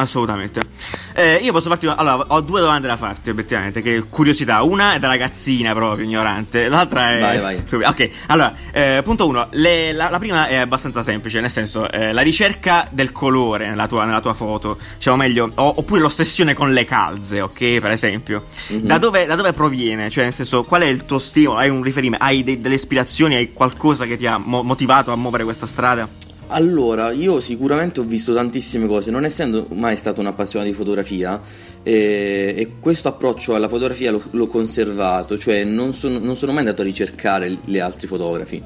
Assolutamente. 0.00 0.60
Eh, 1.12 1.34
io 1.42 1.52
posso 1.52 1.68
farti. 1.68 1.86
Allora, 1.86 2.24
ho 2.28 2.40
due 2.40 2.60
domande 2.60 2.86
da 2.88 2.96
farti, 2.96 3.30
obiettivamente. 3.30 3.82
Che 3.82 4.04
curiosità. 4.08 4.62
Una 4.62 4.94
è 4.94 4.98
da 4.98 5.08
ragazzina 5.08 5.72
proprio, 5.74 6.04
ignorante. 6.06 6.68
L'altra 6.68 7.12
è. 7.16 7.20
Vai, 7.20 7.38
vai. 7.40 7.84
Ok, 7.84 8.08
allora, 8.26 8.54
eh, 8.72 9.00
punto 9.04 9.26
uno. 9.26 9.48
Le- 9.50 9.92
la, 9.92 10.08
la 10.08 10.18
prima 10.18 10.46
è 10.48 10.56
abbastanza 10.56 11.02
semplice, 11.02 11.40
nel 11.40 11.50
senso, 11.50 11.90
eh, 11.90 12.12
la 12.12 12.22
ricerca 12.22 12.86
del 12.90 13.12
colore 13.12 13.68
nella 13.68 13.86
tua, 13.86 14.04
nella 14.04 14.20
tua 14.20 14.34
foto, 14.34 14.78
diciamo 14.96 15.16
meglio, 15.16 15.50
o- 15.54 15.74
oppure 15.76 16.00
l'ossessione 16.00 16.54
con 16.54 16.72
le 16.72 16.84
calze, 16.84 17.40
ok, 17.42 17.78
per 17.78 17.90
esempio. 17.90 18.44
Mhm. 18.68 18.80
Da, 18.80 18.98
dove, 18.98 19.26
da 19.26 19.34
dove 19.34 19.52
proviene? 19.52 20.08
Cioè, 20.08 20.24
nel 20.24 20.32
senso, 20.32 20.64
qual 20.64 20.82
è 20.82 20.86
il 20.86 21.04
tuo 21.04 21.18
stimolo? 21.18 21.58
Hai 21.58 21.68
un 21.68 21.82
riferimento? 21.82 22.24
Hai 22.24 22.42
dei- 22.42 22.60
delle 22.60 22.76
ispirazioni? 22.76 23.34
Hai 23.34 23.52
qualcosa 23.52 24.06
che 24.06 24.16
ti 24.16 24.26
ha 24.26 24.38
mo- 24.38 24.62
motivato 24.62 25.12
a 25.12 25.16
muovere 25.16 25.44
questa 25.44 25.66
strada? 25.66 26.08
Allora, 26.52 27.12
io 27.12 27.38
sicuramente 27.38 28.00
ho 28.00 28.02
visto 28.02 28.34
tantissime 28.34 28.88
cose, 28.88 29.10
non 29.12 29.24
essendo 29.24 29.66
mai 29.72 29.96
stato 29.96 30.20
un 30.20 30.26
appassionato 30.26 30.68
di 30.68 30.76
fotografia, 30.76 31.40
eh, 31.82 32.54
e 32.56 32.72
questo 32.80 33.08
approccio 33.08 33.54
alla 33.54 33.68
fotografia 33.68 34.10
l'ho, 34.10 34.22
l'ho 34.30 34.48
conservato, 34.48 35.38
cioè 35.38 35.62
non 35.62 35.94
sono, 35.94 36.18
non 36.18 36.36
sono 36.36 36.50
mai 36.50 36.60
andato 36.62 36.82
a 36.82 36.84
ricercare 36.84 37.56
gli 37.64 37.78
altri 37.78 38.08
fotografi. 38.08 38.60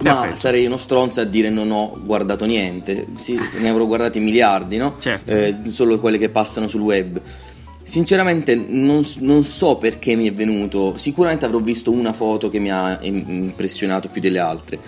Ma 0.00 0.14
Perfetto. 0.14 0.36
sarei 0.36 0.66
uno 0.66 0.76
stronzo 0.76 1.20
a 1.20 1.24
dire 1.24 1.50
non 1.50 1.72
ho 1.72 1.98
guardato 2.04 2.44
niente, 2.44 3.06
sì, 3.16 3.36
ne 3.58 3.68
avrò 3.68 3.84
guardati 3.84 4.20
miliardi, 4.20 4.76
no? 4.76 4.94
Certo. 5.00 5.34
Eh, 5.34 5.56
solo 5.66 5.98
quelle 5.98 6.18
che 6.18 6.28
passano 6.28 6.68
sul 6.68 6.82
web. 6.82 7.20
Sinceramente 7.82 8.54
non, 8.54 9.04
non 9.20 9.42
so 9.42 9.76
perché 9.76 10.14
mi 10.14 10.28
è 10.28 10.32
venuto, 10.32 10.96
sicuramente 10.96 11.46
avrò 11.46 11.58
visto 11.58 11.90
una 11.90 12.12
foto 12.12 12.48
che 12.48 12.60
mi 12.60 12.70
ha 12.70 12.98
im- 13.00 13.24
impressionato 13.26 14.08
più 14.08 14.20
delle 14.20 14.38
altre, 14.38 14.78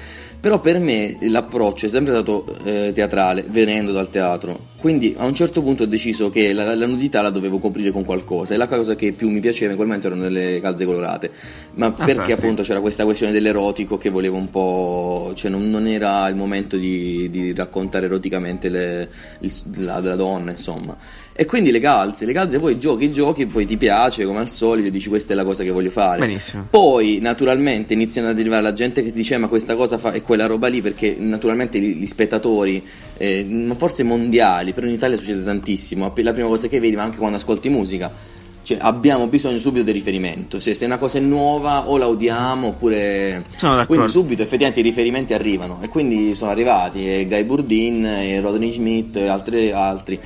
però 0.40 0.58
per 0.60 0.78
me 0.78 1.16
l'approccio 1.20 1.86
è 1.86 1.88
sempre 1.88 2.12
stato 2.12 2.44
eh, 2.64 2.92
teatrale, 2.94 3.44
venendo 3.46 3.92
dal 3.92 4.08
teatro, 4.08 4.68
quindi 4.76 5.14
a 5.18 5.26
un 5.26 5.34
certo 5.34 5.60
punto 5.62 5.82
ho 5.82 5.86
deciso 5.86 6.30
che 6.30 6.52
la, 6.54 6.74
la 6.74 6.86
nudità 6.86 7.20
la 7.20 7.28
dovevo 7.28 7.58
coprire 7.58 7.90
con 7.90 8.04
qualcosa 8.04 8.54
e 8.54 8.56
la 8.56 8.66
cosa 8.66 8.94
che 8.96 9.12
più 9.12 9.28
mi 9.28 9.40
piaceva 9.40 9.70
in 9.72 9.76
quel 9.76 9.88
momento 9.88 10.06
erano 10.08 10.28
le 10.28 10.58
calze 10.60 10.86
colorate, 10.86 11.30
ma 11.74 11.92
perché 11.92 12.12
Fantastico. 12.14 12.38
appunto 12.40 12.62
c'era 12.62 12.80
questa 12.80 13.04
questione 13.04 13.32
dell'erotico 13.32 13.98
che 13.98 14.08
volevo 14.08 14.36
un 14.36 14.48
po', 14.48 15.32
cioè 15.34 15.50
non, 15.50 15.68
non 15.68 15.86
era 15.86 16.26
il 16.28 16.36
momento 16.36 16.76
di, 16.78 17.28
di 17.30 17.52
raccontare 17.54 18.06
eroticamente 18.06 18.68
le- 18.70 19.08
il- 19.40 19.52
la, 19.76 19.98
la 20.00 20.16
donna, 20.16 20.50
insomma. 20.50 20.96
E 21.40 21.46
quindi 21.46 21.70
le 21.70 21.78
calze, 21.78 22.26
le 22.26 22.34
calze 22.34 22.58
poi 22.58 22.78
giochi, 22.78 23.10
giochi, 23.10 23.46
poi 23.46 23.64
ti 23.64 23.78
piace 23.78 24.26
come 24.26 24.40
al 24.40 24.50
solito, 24.50 24.90
dici 24.90 25.08
questa 25.08 25.32
è 25.32 25.36
la 25.36 25.42
cosa 25.42 25.64
che 25.64 25.70
voglio 25.70 25.90
fare. 25.90 26.20
Benissimo. 26.20 26.66
Poi 26.68 27.18
naturalmente 27.18 27.94
iniziano 27.94 28.28
ad 28.28 28.38
arrivare 28.38 28.60
la 28.60 28.74
gente 28.74 29.02
che 29.02 29.10
ti 29.10 29.16
dice 29.16 29.38
ma 29.38 29.46
questa 29.46 29.74
cosa 29.74 29.96
fa 29.96 30.12
è 30.12 30.20
quella 30.20 30.44
roba 30.44 30.66
lì 30.66 30.82
perché 30.82 31.16
naturalmente 31.18 31.80
gli, 31.80 31.94
gli 31.94 32.06
spettatori, 32.06 32.86
eh, 33.16 33.72
forse 33.74 34.02
mondiali, 34.02 34.74
però 34.74 34.86
in 34.86 34.92
Italia 34.92 35.16
succede 35.16 35.42
tantissimo, 35.42 36.12
la 36.14 36.32
prima 36.34 36.48
cosa 36.48 36.68
che 36.68 36.78
vedi 36.78 36.94
ma 36.94 37.04
anche 37.04 37.16
quando 37.16 37.38
ascolti 37.38 37.70
musica, 37.70 38.12
cioè 38.62 38.76
abbiamo 38.78 39.26
bisogno 39.26 39.56
subito 39.56 39.86
di 39.86 39.92
riferimento, 39.92 40.60
se, 40.60 40.74
se 40.74 40.84
una 40.84 40.98
cosa 40.98 41.16
è 41.16 41.22
nuova 41.22 41.88
o 41.88 41.96
la 41.96 42.06
odiamo 42.06 42.66
oppure... 42.66 43.46
Sono. 43.56 43.86
Quindi 43.86 44.08
subito 44.10 44.42
effettivamente 44.42 44.80
i 44.80 44.82
riferimenti 44.82 45.32
arrivano 45.32 45.78
e 45.80 45.88
quindi 45.88 46.34
sono 46.34 46.50
arrivati 46.50 47.08
e 47.08 47.26
Guy 47.26 47.44
Burdin 47.44 48.04
e 48.04 48.40
Rodney 48.40 48.70
Smith 48.70 49.16
e 49.16 49.26
altri, 49.26 49.72
altri. 49.72 50.20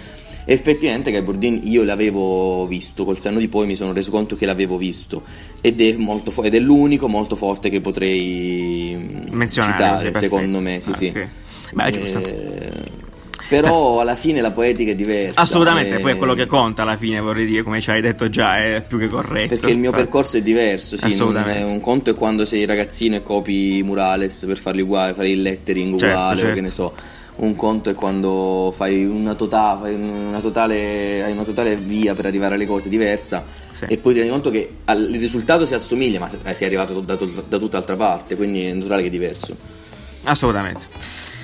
Effettivamente 0.47 1.11
Guy 1.11 1.22
Burdin 1.22 1.61
io 1.64 1.84
l'avevo 1.84 2.66
visto, 2.66 3.05
col 3.05 3.18
senno 3.18 3.38
di 3.38 3.49
poi 3.49 3.66
mi 3.66 3.74
sono 3.74 3.92
reso 3.92 4.11
conto 4.11 4.36
che 4.36 4.47
l'avevo 4.47 4.76
visto 4.76 5.22
ed 5.61 5.80
è, 5.80 5.95
molto 5.95 6.30
fo- 6.30 6.42
ed 6.42 6.55
è 6.55 6.59
l'unico 6.59 7.09
molto 7.09 7.34
forte 7.36 7.70
che 7.70 7.80
potrei 7.80 8.95
mm, 8.97 9.34
Menzionare, 9.34 9.72
citare, 9.99 10.18
secondo 10.18 10.61
me, 10.61 10.80
sì 10.80 10.90
Ah, 10.90 10.95
sì. 10.95 11.07
ok. 11.07 11.28
Beh, 11.72 11.84
è 11.84 11.90
giusto. 11.90 12.18
Eh, 12.18 13.03
però 13.49 14.01
alla 14.01 14.14
fine 14.14 14.40
la 14.40 14.51
poetica 14.53 14.92
è 14.92 14.95
diversa. 14.95 15.40
Assolutamente, 15.40 15.97
eh, 15.97 16.01
poi 16.01 16.12
è 16.12 16.16
quello 16.16 16.34
che 16.34 16.47
conta 16.47 16.82
alla 16.82 16.97
fine, 16.97 17.20
vorrei 17.20 17.45
dire, 17.47 17.62
come 17.62 17.80
ci 17.80 17.90
hai 17.90 18.01
detto 18.01 18.28
già, 18.28 18.57
è 18.57 18.82
più 18.86 18.99
che 18.99 19.09
corretto. 19.09 19.49
Perché 19.57 19.70
il 19.70 19.76
mio 19.76 19.88
Infatti. 19.88 20.05
percorso 20.05 20.36
è 20.38 20.42
diverso, 20.42 20.97
sì, 20.97 21.12
è 21.14 21.62
un 21.62 21.80
conto 21.80 22.11
è 22.11 22.14
quando 22.14 22.45
sei 22.45 22.64
ragazzino 22.64 23.16
e 23.16 23.22
copi 23.22 23.82
murales 23.82 24.45
per 24.47 24.57
farli 24.59 24.80
uguali, 24.82 25.14
fare 25.14 25.28
il 25.28 25.42
lettering 25.42 25.99
Certo, 25.99 26.14
uguale, 26.16 26.34
o 26.34 26.38
certo. 26.38 26.55
che 26.55 26.61
ne 26.62 26.70
so. 26.70 26.95
Un 27.37 27.57
conto 27.57 27.91
è 27.91 27.95
quando 27.95 28.72
fai 28.76 29.05
una, 29.05 29.35
tota- 29.35 29.76
fai 29.80 29.95
una 29.95 30.39
totale, 30.39 31.24
hai 31.24 31.32
una 31.32 31.43
totale 31.43 31.74
via 31.74 32.14
per 32.14 32.26
arrivare 32.26 32.55
alle 32.55 32.64
cose 32.66 32.89
diversa 32.89 33.45
Sì. 33.72 33.87
e 33.89 33.97
poi 33.97 34.12
ti 34.12 34.20
rendi 34.20 34.32
conto 34.32 34.51
che 34.51 34.70
al- 34.85 35.09
il 35.12 35.18
risultato 35.18 35.66
si 35.66 35.74
assomiglia, 35.74 36.20
ma 36.20 36.30
eh, 36.45 36.55
sei 36.55 36.68
arrivato 36.68 37.01
da, 37.01 37.16
da 37.49 37.59
tutt'altra 37.59 37.97
parte, 37.97 38.37
quindi 38.37 38.64
è 38.66 38.72
naturale 38.72 39.03
che 39.03 39.09
è 39.09 39.11
diverso. 39.11 39.57
Assolutamente. 40.22 40.87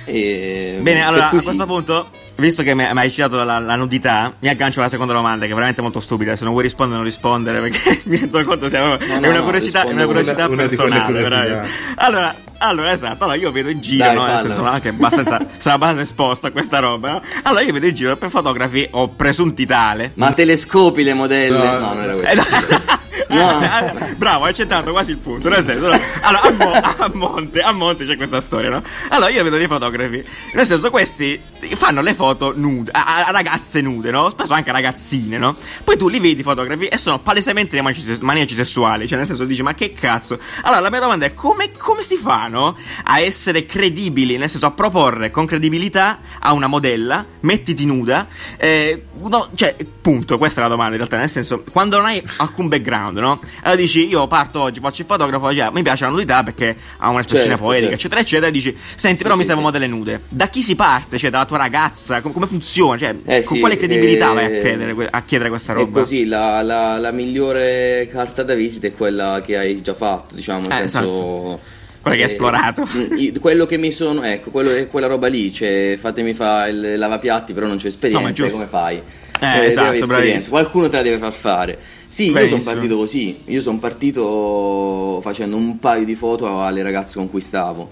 E, 0.05 0.79
Bene, 0.81 1.01
allora 1.03 1.29
a 1.29 1.37
sì. 1.37 1.43
questo 1.43 1.65
punto 1.65 2.07
visto 2.35 2.63
che 2.63 2.73
mi 2.73 2.83
hai 2.85 3.11
citato 3.11 3.43
la, 3.43 3.59
la 3.59 3.75
nudità, 3.75 4.33
mi 4.39 4.47
aggancio 4.49 4.79
alla 4.79 4.89
seconda 4.89 5.13
domanda, 5.13 5.45
che 5.45 5.51
è 5.51 5.53
veramente 5.53 5.81
molto 5.81 5.99
stupida. 5.99 6.35
Se 6.35 6.43
non 6.43 6.53
vuoi 6.53 6.63
rispondere, 6.63 6.97
non 6.97 7.05
rispondere, 7.05 7.59
perché 7.59 8.01
mi 8.09 8.17
rendo 8.17 8.43
conto 8.43 8.69
siamo, 8.69 8.95
no, 8.95 8.97
è 8.97 9.17
una 9.17 9.37
no, 9.37 9.43
curiosità, 9.43 9.83
è 9.85 9.91
una 9.91 10.05
curiosità 10.05 10.45
una- 10.47 10.53
una 10.53 10.65
di 10.67 10.75
quelle 10.75 10.89
personale. 10.91 11.05
curiosità. 11.13 11.39
veramente. 11.39 11.69
Allora, 11.95 12.35
allora, 12.57 12.91
esatto, 12.91 13.23
allora 13.23 13.37
io 13.37 13.51
vedo 13.51 13.69
in 13.69 13.81
giro, 13.81 14.03
Dai, 14.05 14.15
no? 14.15 14.25
Nel 14.25 14.37
senso, 14.39 14.53
sono 14.55 14.69
anche 14.69 14.89
abbastanza, 14.89 15.45
sono 15.57 15.75
abbastanza 15.75 16.03
esposto 16.03 16.47
a 16.47 16.51
questa 16.51 16.79
roba, 16.79 17.09
no? 17.11 17.21
Allora 17.43 17.61
io 17.63 17.73
vedo 17.73 17.87
in 17.87 17.95
giro 17.95 18.15
per 18.17 18.29
fotografi, 18.29 18.87
ho 18.91 19.07
presunti 19.09 19.65
tale. 19.65 20.11
Ma 20.15 20.31
telescopi 20.31 21.03
le 21.03 21.13
modelle? 21.13 21.57
No, 21.57 21.79
No, 21.79 21.93
non 21.93 22.03
era 22.03 22.13
Eh, 22.13 22.35
questo. 22.35 22.81
no. 23.29 23.59
No. 23.59 23.61
Eh, 23.61 24.15
Bravo, 24.15 24.43
hai 24.45 24.53
centrato 24.53 24.91
quasi 24.91 25.11
il 25.11 25.17
punto. 25.17 25.47
Nel 25.49 25.63
senso, 25.63 25.87
no? 25.87 25.99
allora, 26.21 26.41
a, 26.43 26.51
Mo- 26.51 26.71
a 26.73 27.09
monte, 27.13 27.59
a 27.61 27.71
monte 27.71 28.05
c'è 28.05 28.15
questa 28.17 28.39
storia, 28.41 28.69
no? 28.69 28.83
Allora, 29.09 29.29
io 29.31 29.43
vedo 29.43 29.57
dei 29.57 29.67
fotografi. 29.67 30.23
Nel 30.53 30.65
senso, 30.65 30.89
questi 30.91 31.39
fanno 31.75 32.01
le 32.01 32.13
foto 32.13 32.20
nude, 32.55 32.91
a, 32.91 33.25
a 33.25 33.31
ragazze 33.31 33.81
nude, 33.81 34.11
no? 34.11 34.29
Spesso 34.29 34.53
anche 34.53 34.71
ragazzine, 34.71 35.37
no? 35.37 35.55
Poi 35.83 35.97
tu 35.97 36.07
li 36.07 36.19
vedi 36.19 36.43
fotografi 36.43 36.87
e 36.87 36.97
sono 36.97 37.19
palesemente 37.19 37.71
dei 37.71 37.81
maniaci, 37.81 38.17
maniaci 38.21 38.55
sessuali. 38.55 39.07
Cioè, 39.07 39.17
nel 39.17 39.27
senso, 39.27 39.45
dici, 39.45 39.61
ma 39.61 39.73
che 39.73 39.93
cazzo? 39.93 40.39
Allora, 40.63 40.79
la 40.79 40.89
mia 40.89 40.99
domanda 40.99 41.25
è: 41.25 41.33
come, 41.33 41.71
come 41.77 42.03
si 42.03 42.15
fanno 42.15 42.77
a 43.03 43.19
essere 43.19 43.65
credibili? 43.65 44.37
Nel 44.37 44.49
senso, 44.49 44.67
a 44.67 44.71
proporre 44.71 45.31
con 45.31 45.45
credibilità 45.45 46.19
a 46.39 46.53
una 46.53 46.67
modella, 46.67 47.25
mettiti 47.41 47.85
nuda. 47.85 48.27
Eh, 48.57 49.03
no, 49.27 49.49
cioè, 49.55 49.75
punto, 50.01 50.37
questa 50.37 50.59
è 50.61 50.63
la 50.63 50.69
domanda 50.69 50.91
in 50.91 50.97
realtà. 50.97 51.17
Nel 51.17 51.29
senso, 51.29 51.63
quando 51.71 51.97
non 51.97 52.05
hai 52.05 52.23
alcun 52.37 52.67
background, 52.67 53.17
no? 53.17 53.39
Allora 53.61 53.79
dici, 53.79 54.07
io 54.07 54.27
parto 54.27 54.61
oggi, 54.61 54.79
faccio 54.79 55.01
il 55.01 55.07
fotografo, 55.07 55.53
cioè, 55.53 55.69
mi 55.71 55.81
piace 55.81 56.05
la 56.05 56.11
nudità 56.11 56.43
perché 56.43 56.75
ha 56.97 57.09
un'espressione 57.09 57.49
Certo, 57.51 57.63
poetica, 57.63 57.89
certo. 57.89 57.95
eccetera, 57.95 58.21
eccetera. 58.21 58.47
E 58.47 58.51
dici, 58.51 58.77
senti, 58.95 59.17
Sì, 59.17 59.23
però 59.23 59.35
mi 59.35 59.41
sì, 59.41 59.47
servono 59.47 59.67
sì. 59.67 59.73
modelle 59.73 59.93
nude. 59.93 60.21
Da 60.29 60.47
chi 60.47 60.61
si 60.63 60.75
parte? 60.75 61.17
Cioè, 61.17 61.29
dalla 61.29 61.45
tua 61.45 61.57
ragazza? 61.57 62.10
Com- 62.19 62.33
come 62.33 62.47
funziona? 62.47 62.97
Cioè, 62.97 63.15
Eh, 63.23 63.43
con 63.43 63.53
sì, 63.55 63.59
quale 63.61 63.77
credibilità 63.77 64.31
eh, 64.31 64.33
vai 64.33 64.45
a, 64.45 64.59
credere, 64.59 64.93
que- 64.93 65.07
a 65.09 65.21
chiedere 65.23 65.49
questa 65.49 65.71
È 65.71 65.75
roba? 65.75 65.99
così, 65.99 66.25
la, 66.25 66.61
la- 66.61 66.97
la 66.97 67.11
migliore 67.11 68.07
carta 68.11 68.43
da 68.43 68.55
visita 68.55 68.87
è 68.87 68.93
quella 68.93 69.41
che 69.45 69.57
hai 69.57 69.79
già 69.81 69.93
fatto, 69.93 70.35
diciamo, 70.35 70.67
nel 70.67 70.71
Eh, 70.83 70.87
senso... 70.89 71.59
Quella 72.01 72.17
che 72.17 72.23
hai 72.23 72.29
esplorato. 72.31 72.83
mm, 72.97 73.35
quello 73.39 73.67
che 73.67 73.77
mi 73.77 73.91
sono, 73.91 74.23
ecco, 74.23 74.49
quello 74.49 74.71
è 74.73 74.87
quella 74.87 75.05
roba 75.05 75.27
lì, 75.27 75.53
cioè 75.53 75.97
fatemi 75.99 76.33
fare 76.33 76.71
il 76.71 76.97
lavapiatti, 76.97 77.53
però 77.53 77.67
non 77.67 77.75
c'è 77.77 77.83
No, 77.83 77.89
è 77.89 77.91
esperienza, 77.91 78.31
giusto. 78.31 78.51
come 78.53 78.65
fai? 78.65 78.99
Eh, 79.39 79.65
esatto, 79.65 80.05
bravissimo. 80.07 80.49
Qualcuno 80.49 80.89
te 80.89 80.95
la 80.97 81.01
deve 81.03 81.17
far 81.19 81.31
fare. 81.31 81.77
Sì, 82.07 82.25
io 82.27 82.33
Benissimo. 82.33 82.59
sono 82.59 82.73
partito 82.73 82.97
così, 82.97 83.37
io 83.45 83.61
sono 83.61 83.77
partito 83.77 85.19
facendo 85.21 85.55
un 85.55 85.77
paio 85.79 86.03
di 86.03 86.15
foto 86.15 86.61
alle 86.63 86.81
ragazze 86.81 87.17
con 87.17 87.29
cui 87.29 87.39
stavo. 87.41 87.91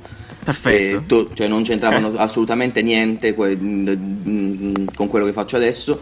Perfetto. 0.51 1.03
To- 1.05 1.29
cioè 1.33 1.47
non 1.47 1.63
c'entravano 1.63 2.13
assolutamente 2.15 2.81
niente 2.81 3.33
que- 3.35 3.57
con 3.57 5.07
quello 5.07 5.25
che 5.25 5.33
faccio 5.33 5.55
adesso. 5.57 5.99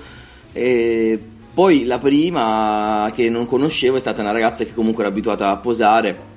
E 0.54 1.20
poi 1.54 1.86
la 1.86 1.98
prima 1.98 3.12
che 3.14 3.30
non 3.30 3.46
conoscevo 3.46 3.98
è 3.98 4.00
stata 4.00 4.22
una 4.22 4.32
ragazza 4.32 4.64
che 4.64 4.74
comunque 4.74 5.04
era 5.04 5.12
abituata 5.12 5.50
a 5.50 5.58
posare. 5.58 6.36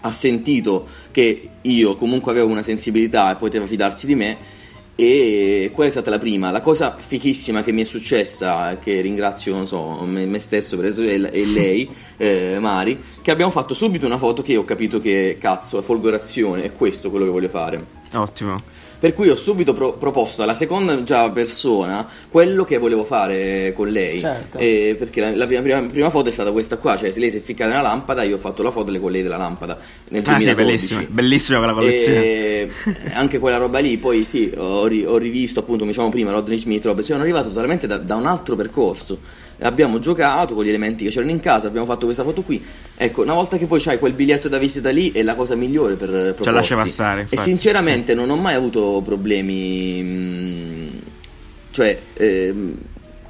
Ha 0.00 0.12
sentito 0.12 0.86
che 1.10 1.48
io 1.62 1.94
comunque 1.96 2.32
avevo 2.32 2.48
una 2.48 2.62
sensibilità 2.62 3.32
e 3.32 3.36
poteva 3.36 3.66
fidarsi 3.66 4.06
di 4.06 4.14
me. 4.14 4.36
E 5.04 5.70
quella 5.72 5.88
è 5.88 5.92
stata 5.92 6.10
la 6.10 6.18
prima. 6.18 6.52
La 6.52 6.60
cosa 6.60 6.94
fichissima 6.96 7.62
che 7.62 7.72
mi 7.72 7.82
è 7.82 7.84
successa, 7.84 8.78
che 8.78 9.00
ringrazio 9.00 9.52
non 9.52 9.66
so, 9.66 10.00
me, 10.04 10.26
me 10.26 10.38
stesso 10.38 10.76
per 10.76 10.86
esempio, 10.86 11.28
e 11.30 11.44
lei, 11.44 11.90
eh, 12.16 12.58
Mari, 12.60 13.02
che 13.20 13.32
abbiamo 13.32 13.50
fatto 13.50 13.74
subito 13.74 14.06
una 14.06 14.18
foto 14.18 14.42
che 14.42 14.56
ho 14.56 14.64
capito 14.64 15.00
che 15.00 15.38
cazzo, 15.40 15.80
è 15.80 15.82
folgorazione, 15.82 16.62
è 16.62 16.72
questo 16.72 17.10
quello 17.10 17.24
che 17.24 17.30
voglio 17.32 17.48
fare. 17.48 17.84
Ottimo. 18.12 18.54
Per 19.02 19.12
cui 19.14 19.28
ho 19.30 19.34
subito 19.34 19.72
pro- 19.72 19.94
proposto 19.94 20.44
alla 20.44 20.54
seconda 20.54 21.02
già 21.02 21.28
persona 21.30 22.06
quello 22.30 22.62
che 22.62 22.78
volevo 22.78 23.02
fare 23.02 23.72
con 23.74 23.88
lei. 23.88 24.20
Certo. 24.20 24.58
Eh, 24.58 24.94
perché 24.96 25.20
la, 25.20 25.34
la 25.34 25.46
prima, 25.46 25.60
prima- 25.60 25.80
prima 25.86 26.08
foto 26.08 26.28
è 26.28 26.32
stata 26.32 26.52
questa 26.52 26.76
qua, 26.76 26.96
cioè 26.96 27.10
se 27.10 27.18
lei 27.18 27.28
si 27.28 27.38
è 27.38 27.40
ficcata 27.40 27.68
nella 27.70 27.82
lampada, 27.82 28.22
io 28.22 28.36
ho 28.36 28.38
fatto 28.38 28.62
la 28.62 28.70
foto 28.70 28.96
con 29.00 29.10
lei 29.10 29.22
della 29.22 29.36
lampada 29.38 29.76
nel 30.10 30.22
Ah, 30.24 30.38
sì, 30.38 30.44
2012. 30.44 30.54
bellissima. 30.54 31.04
Bellissima 31.08 31.58
quella 31.58 31.72
collezione. 31.72 32.22
E 32.24 32.70
anche 33.14 33.40
quella 33.40 33.56
roba 33.56 33.80
lì, 33.80 33.98
poi 33.98 34.22
sì, 34.22 34.52
ho, 34.56 34.86
ri- 34.86 35.04
ho 35.04 35.16
rivisto 35.18 35.58
appunto, 35.58 35.84
diciamo 35.84 36.08
prima, 36.08 36.30
Rodney 36.30 36.56
Smith, 36.56 36.84
robe, 36.84 37.02
sono 37.02 37.22
arrivato 37.22 37.48
totalmente 37.48 37.88
da, 37.88 37.96
da 37.98 38.14
un 38.14 38.26
altro 38.26 38.54
percorso. 38.54 39.18
Abbiamo 39.60 39.98
giocato 39.98 40.54
con 40.54 40.64
gli 40.64 40.68
elementi 40.68 41.04
che 41.04 41.10
c'erano 41.10 41.30
in 41.30 41.40
casa, 41.40 41.66
abbiamo 41.68 41.86
fatto 41.86 42.04
questa 42.06 42.24
foto 42.24 42.42
qui. 42.42 42.62
Ecco, 42.96 43.22
una 43.22 43.34
volta 43.34 43.56
che 43.58 43.66
poi 43.66 43.80
c'hai 43.80 43.98
quel 43.98 44.12
biglietto 44.12 44.48
da 44.48 44.58
visita 44.58 44.90
lì 44.90 45.12
è 45.12 45.22
la 45.22 45.34
cosa 45.34 45.54
migliore 45.54 45.94
per 45.94 46.08
proporsi. 46.34 46.50
lascia 46.50 46.76
passare, 46.76 47.20
E 47.20 47.26
infatti. 47.30 47.48
sinceramente 47.48 48.14
non 48.14 48.28
ho 48.30 48.36
mai 48.36 48.54
avuto 48.54 49.00
problemi. 49.04 50.02
mm, 50.02 50.88
Cioè, 51.70 51.98
ehm, 52.14 52.76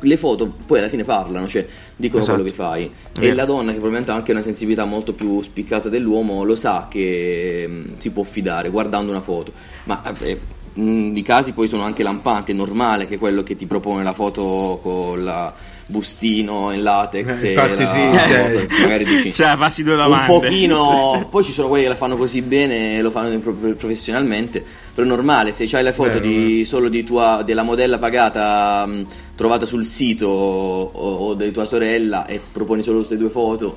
le 0.00 0.16
foto 0.16 0.52
poi 0.66 0.78
alla 0.78 0.88
fine 0.88 1.04
parlano, 1.04 1.46
cioè 1.46 1.64
dicono 1.94 2.22
Esatto. 2.22 2.38
quello 2.40 2.50
che 2.50 2.56
fai. 2.60 2.90
È 3.12 3.24
E 3.24 3.34
la 3.34 3.44
donna, 3.44 3.66
che 3.66 3.74
probabilmente 3.74 4.10
ha 4.10 4.14
anche 4.14 4.32
una 4.32 4.42
sensibilità 4.42 4.84
molto 4.84 5.12
più 5.12 5.40
spiccata 5.42 5.88
dell'uomo, 5.88 6.42
lo 6.42 6.56
sa 6.56 6.88
che 6.90 7.66
mm, 7.68 7.84
si 7.98 8.10
può 8.10 8.24
fidare 8.24 8.68
guardando 8.70 9.10
una 9.12 9.20
foto. 9.20 9.52
Ma 9.84 10.00
vabbè, 10.02 10.38
mm, 10.80 11.16
i 11.16 11.22
casi 11.22 11.52
poi 11.52 11.68
sono 11.68 11.84
anche 11.84 12.02
lampanti, 12.02 12.50
è 12.50 12.54
normale 12.54 13.04
che 13.06 13.16
quello 13.18 13.44
che 13.44 13.54
ti 13.54 13.66
propone 13.66 14.02
la 14.02 14.12
foto 14.12 14.80
con 14.82 15.22
la 15.22 15.54
bustino 15.86 16.72
in 16.72 16.82
latex 16.82 17.42
Eh, 17.42 17.48
e 17.48 17.52
infatti 17.52 17.82
la 17.82 17.90
sì, 17.90 18.06
cosa, 18.08 18.26
cioè- 18.26 18.66
magari 18.80 19.04
dici 19.04 19.32
Cioè, 19.34 19.56
fassi 19.56 19.82
due 19.82 19.94
un 19.94 20.02
domande. 20.02 20.26
pochino 20.32 21.26
poi 21.30 21.42
ci 21.44 21.52
sono 21.52 21.68
quelli 21.68 21.82
che 21.84 21.88
la 21.90 21.96
fanno 21.96 22.16
così 22.16 22.40
bene 22.42 22.98
e 22.98 23.02
lo 23.02 23.10
fanno 23.10 23.36
pro- 23.38 23.52
pro- 23.52 23.74
professionalmente 23.74 24.64
però 24.94 25.06
è 25.06 25.10
normale 25.10 25.52
se 25.52 25.66
c'hai 25.66 25.82
le 25.82 25.92
foto 25.92 26.18
di, 26.18 26.64
solo 26.64 26.88
di 26.88 27.02
tua, 27.04 27.42
della 27.44 27.62
modella 27.62 27.98
pagata 27.98 28.84
mh, 28.86 29.06
trovata 29.36 29.66
sul 29.66 29.84
sito 29.84 30.26
o, 30.28 30.90
o 31.28 31.34
di 31.34 31.50
tua 31.50 31.64
sorella 31.64 32.26
e 32.26 32.40
proponi 32.52 32.82
solo 32.82 32.98
queste 32.98 33.16
due 33.16 33.30
foto 33.30 33.76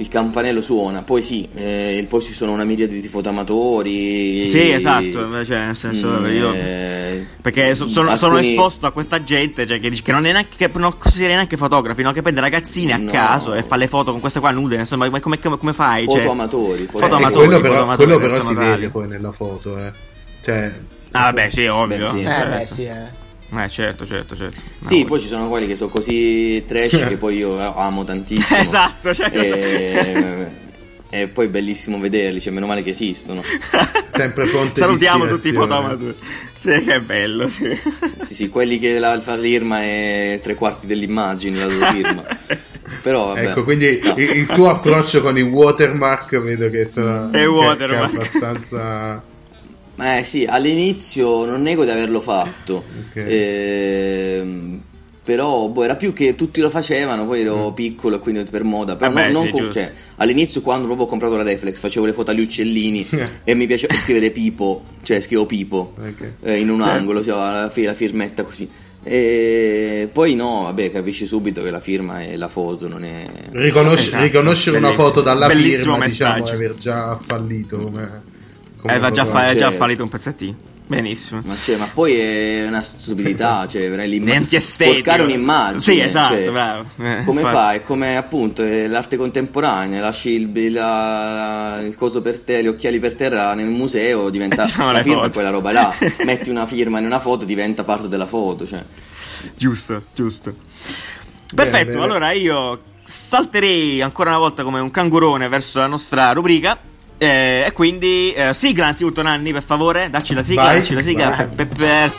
il 0.00 0.08
campanello 0.08 0.60
suona 0.62 1.02
poi 1.02 1.22
sì 1.22 1.46
eh, 1.54 2.04
poi 2.08 2.22
ci 2.22 2.32
sono 2.32 2.52
una 2.52 2.64
miriade 2.64 2.98
di 3.00 3.08
fotoamatori 3.08 4.48
Sì, 4.50 4.70
esatto, 4.70 5.44
cioè, 5.44 5.66
nel 5.66 5.76
senso, 5.76 6.08
Mm, 6.08 6.24
io- 6.34 6.52
eh, 6.52 7.26
Perché 7.40 7.74
so- 7.74 7.86
sono, 7.88 8.16
sono 8.16 8.34
alcuni- 8.36 8.52
esposto 8.54 8.86
a 8.86 8.92
questa 8.92 9.22
gente 9.24 9.66
cioè, 9.66 9.78
che, 9.80 9.90
dice 9.90 10.02
che 10.02 10.12
non 10.12 10.24
è 10.26 10.32
neanche 10.32 10.56
che 10.56 10.70
non 10.78 10.96
considera 10.98 11.34
neanche 11.34 11.56
fotografi, 11.56 12.02
no? 12.02 12.12
che 12.12 12.22
prende 12.22 12.40
ragazzine 12.40 12.92
a 12.92 12.96
No. 12.96 13.10
caso 13.10 13.54
e 13.54 13.62
fa 13.62 13.76
le 13.76 13.88
foto 13.88 14.10
con 14.10 14.20
queste 14.20 14.40
qua 14.40 14.50
nude. 14.50 14.76
Insomma, 14.76 15.08
ma 15.08 15.20
come, 15.20 15.38
come, 15.38 15.56
come 15.58 15.72
fai? 15.72 16.04
Cioè, 16.06 16.18
fotoamatori 16.18 16.86
Foto 16.86 17.04
Eh, 17.04 17.08
amatori, 17.08 17.32
quello 17.46 17.60
però, 17.60 17.72
fotoamatori, 17.74 18.10
quello 18.10 18.20
però 18.32 18.44
si 18.48 18.54
vede 18.54 18.88
poi 18.88 19.08
nella 19.08 19.32
foto, 19.32 19.78
eh. 19.78 19.92
Cioè, 20.44 20.72
Ah, 21.12 21.22
vabbè, 21.24 21.50
sì, 21.50 21.64
ovvio. 21.66 21.98
Beh, 21.98 22.08
sì. 22.08 22.20
Eh, 22.20 22.24
certo. 22.24 22.56
beh, 22.56 22.66
sì, 22.66 22.84
eh. 22.84 23.28
Eh, 23.56 23.68
certo, 23.68 24.06
certo, 24.06 24.36
certo. 24.36 24.56
No, 24.78 24.86
Sì, 24.88 24.94
voglio- 24.94 25.06
poi 25.06 25.20
ci 25.20 25.26
sono 25.26 25.48
quelli 25.48 25.66
che 25.66 25.74
sono 25.76 25.90
così 25.90 26.64
trash 26.66 27.06
che 27.08 27.16
poi 27.16 27.36
io 27.38 27.58
amo 27.76 28.04
tantissimo. 28.04 28.58
Esatto, 28.60 29.12
cioè- 29.14 29.30
E, 29.32 30.46
e 31.12 31.26
poi 31.28 31.46
è 31.46 31.48
bellissimo 31.48 31.98
vederli, 31.98 32.40
cioè 32.40 32.52
meno 32.52 32.66
male 32.66 32.82
che 32.84 32.90
esistono. 32.90 33.42
sempre 34.06 34.44
di 34.44 34.70
Salutiamo 34.74 35.26
tutti 35.26 35.48
i 35.48 35.52
fotoamatori. 35.52 36.14
Sì, 36.56 36.84
che 36.84 37.00
bello. 37.00 37.48
Sì. 37.48 37.76
Sì, 38.20 38.34
sì, 38.34 38.48
quelli 38.50 38.78
che 38.78 38.98
la, 38.98 39.16
la 39.16 39.38
firma 39.38 39.80
è 39.82 40.38
tre 40.42 40.54
quarti 40.54 40.86
dell'immagine, 40.86 41.58
la 41.58 41.64
loro 41.66 41.90
firma. 41.90 42.24
Però 43.02 43.28
vabbè. 43.28 43.48
Ecco, 43.48 43.64
quindi 43.64 43.94
sta. 43.94 44.12
il, 44.16 44.30
il 44.36 44.46
tuo 44.46 44.68
approccio 44.68 45.22
con 45.22 45.38
i 45.38 45.42
watermark 45.42 46.38
vedo 46.38 46.68
che 46.70 46.88
sono 46.92 47.28
È 47.30 47.38
che- 47.38 47.46
watermark. 47.46 48.10
che 48.10 48.16
è 48.16 48.20
abbastanza 48.20 49.22
Eh 50.02 50.22
sì, 50.24 50.44
all'inizio 50.48 51.44
non 51.44 51.62
nego 51.62 51.84
di 51.84 51.90
averlo 51.90 52.20
fatto. 52.20 52.84
Ok. 53.10 53.16
Ehm, 53.16 54.80
però 55.22 55.68
boh, 55.68 55.84
era 55.84 55.96
più 55.96 56.12
che 56.12 56.34
tutti 56.34 56.60
lo 56.60 56.70
facevano, 56.70 57.26
poi 57.26 57.42
ero 57.42 57.72
piccolo 57.72 58.16
e 58.16 58.18
quindi 58.18 58.42
per 58.50 58.64
moda. 58.64 58.96
Però 58.96 59.12
Vabbè, 59.12 59.30
non- 59.30 59.42
non 59.44 59.50
con- 59.50 59.60
giusto. 59.66 59.74
cioè, 59.80 59.92
all'inizio 60.16 60.60
quando 60.62 60.86
proprio 60.86 61.06
ho 61.06 61.08
comprato 61.08 61.36
la 61.36 61.42
Reflex 61.42 61.78
facevo 61.78 62.06
le 62.06 62.12
foto 62.12 62.30
agli 62.30 62.40
uccellini 62.40 63.06
e 63.44 63.54
mi 63.54 63.66
piaceva 63.66 63.94
scrivere 63.96 64.30
Pipo, 64.30 64.82
cioè 65.02 65.20
scrivo 65.20 65.46
Pipo 65.46 65.94
Ok. 65.98 66.32
eh, 66.42 66.58
in 66.58 66.70
un 66.70 66.80
Certo. 66.80 66.94
angolo, 66.96 67.22
cioè, 67.22 67.36
la, 67.36 67.70
la 67.72 67.94
firmetta 67.94 68.42
così. 68.42 68.68
E 69.02 70.08
poi 70.12 70.34
no, 70.34 70.62
vabbè, 70.64 70.90
capisci 70.90 71.26
subito 71.26 71.62
che 71.62 71.70
la 71.70 71.80
firma 71.80 72.22
è 72.22 72.36
la 72.36 72.48
foto, 72.48 72.86
non 72.86 73.02
è... 73.04 73.24
Riconosci- 73.52 74.06
Esatto, 74.08 74.22
riconoscere 74.24 74.76
una 74.76 74.92
foto 74.92 75.22
dalla 75.22 75.46
Bellissimo 75.46 75.92
firma 75.94 76.06
diciamo 76.06 76.32
messaggio. 76.34 76.52
è 76.52 76.54
aver 76.56 76.74
già 76.74 77.16
fallito 77.24 77.78
come, 77.78 78.22
come 78.80 78.94
Eh, 78.94 78.98
va 78.98 79.10
già, 79.10 79.24
fa- 79.24 79.44
già 79.44 79.54
Certo. 79.58 79.76
fallito 79.76 80.02
un 80.02 80.08
pezzettino. 80.08 80.56
Benissimo. 80.90 81.40
Ma, 81.44 81.54
cioè, 81.62 81.76
ma 81.76 81.86
poi 81.92 82.14
è 82.18 82.64
una 82.66 82.80
stupidità, 82.80 83.64
cioè, 83.70 83.82
veramente 83.82 84.06
l'imma- 84.16 84.30
Niente 84.30 84.56
estetico. 84.56 84.98
sporcare 84.98 85.22
un'immagine. 85.22 85.80
Sì, 85.80 86.00
esatto, 86.00 86.34
cioè. 86.34 86.44
Eh, 86.46 87.24
come 87.24 87.40
infatti. 87.42 87.56
fai? 87.56 87.82
Come 87.84 88.16
appunto 88.16 88.64
è 88.64 88.88
l'arte 88.88 89.16
contemporanea, 89.16 90.00
lasci 90.00 90.30
il, 90.30 90.72
la- 90.72 91.80
il 91.80 91.94
coso 91.94 92.20
per 92.22 92.40
te, 92.40 92.60
gli 92.62 92.66
occhiali 92.66 92.98
per 92.98 93.14
terra 93.14 93.54
nel 93.54 93.68
museo, 93.68 94.30
diventa 94.30 94.64
Mettiamo 94.64 94.90
la 94.92 95.02
firma 95.02 95.20
foto. 95.22 95.30
quella 95.34 95.50
roba 95.50 95.70
là. 95.70 95.94
Metti 96.24 96.50
una 96.50 96.66
firma 96.66 96.98
in 96.98 97.04
una 97.04 97.20
foto, 97.20 97.44
diventa 97.44 97.84
parte 97.84 98.08
della 98.08 98.26
foto. 98.26 98.66
Cioè. 98.66 98.82
Giusto, 99.56 100.02
giusto. 100.12 100.52
Perfetto, 101.54 101.92
bene. 101.92 102.04
allora 102.04 102.32
io 102.32 102.80
salterei 103.06 104.02
ancora 104.02 104.30
una 104.30 104.38
volta 104.40 104.64
come 104.64 104.80
un 104.80 104.90
cangurone 104.90 105.46
verso 105.48 105.78
la 105.78 105.86
nostra 105.86 106.32
rubrica. 106.32 106.76
Eh, 107.22 107.64
e 107.66 107.72
quindi 107.72 108.32
eh, 108.32 108.54
sigla 108.54 108.86
anzitutto 108.86 109.20
Nanni 109.20 109.52
per 109.52 109.62
favore 109.62 110.08
dacci 110.08 110.32
la 110.34 110.42
sigla 110.42 110.62
Vai, 110.62 110.78
dacci 110.80 110.94
la 110.94 111.02
sigla 111.02 111.28
vai. 111.30 111.46
per, 111.48 111.68
per- 111.68 112.12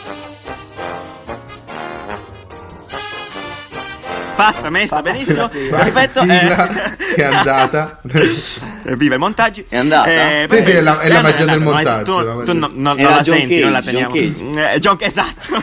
Fatta, 4.34 4.70
messa, 4.70 4.96
Fatta, 4.96 5.02
benissimo. 5.12 5.46
Perfetto. 5.48 6.20
sigla, 6.22 6.68
eh. 6.94 6.96
che 7.14 7.22
è 7.22 7.24
andata. 7.24 8.00
Viva 8.96 9.14
i 9.14 9.18
montaggi. 9.18 9.64
È 9.68 9.76
andata? 9.76 10.10
Eh, 10.10 10.46
Sì, 10.50 10.56
sì, 10.64 10.70
è 10.70 10.80
la- 10.80 10.98
è 11.00 11.08
la 11.08 11.18
eh, 11.18 11.22
magia 11.22 11.44
del 11.44 11.60
montaggio, 11.60 12.04
Tu, 12.04 12.38
tu 12.38 12.44
del- 12.44 12.56
no- 12.56 12.70
no- 12.72 12.94
non 12.94 12.96
la 12.96 13.20
John 13.20 13.36
senti, 13.38 13.60
non 13.60 13.72
la 13.72 13.80
Cage, 13.80 13.90
John 13.98 14.12
teniamo. 14.12 14.70
Eh, 14.70 14.78
John 14.78 14.96
esatto. 15.00 15.62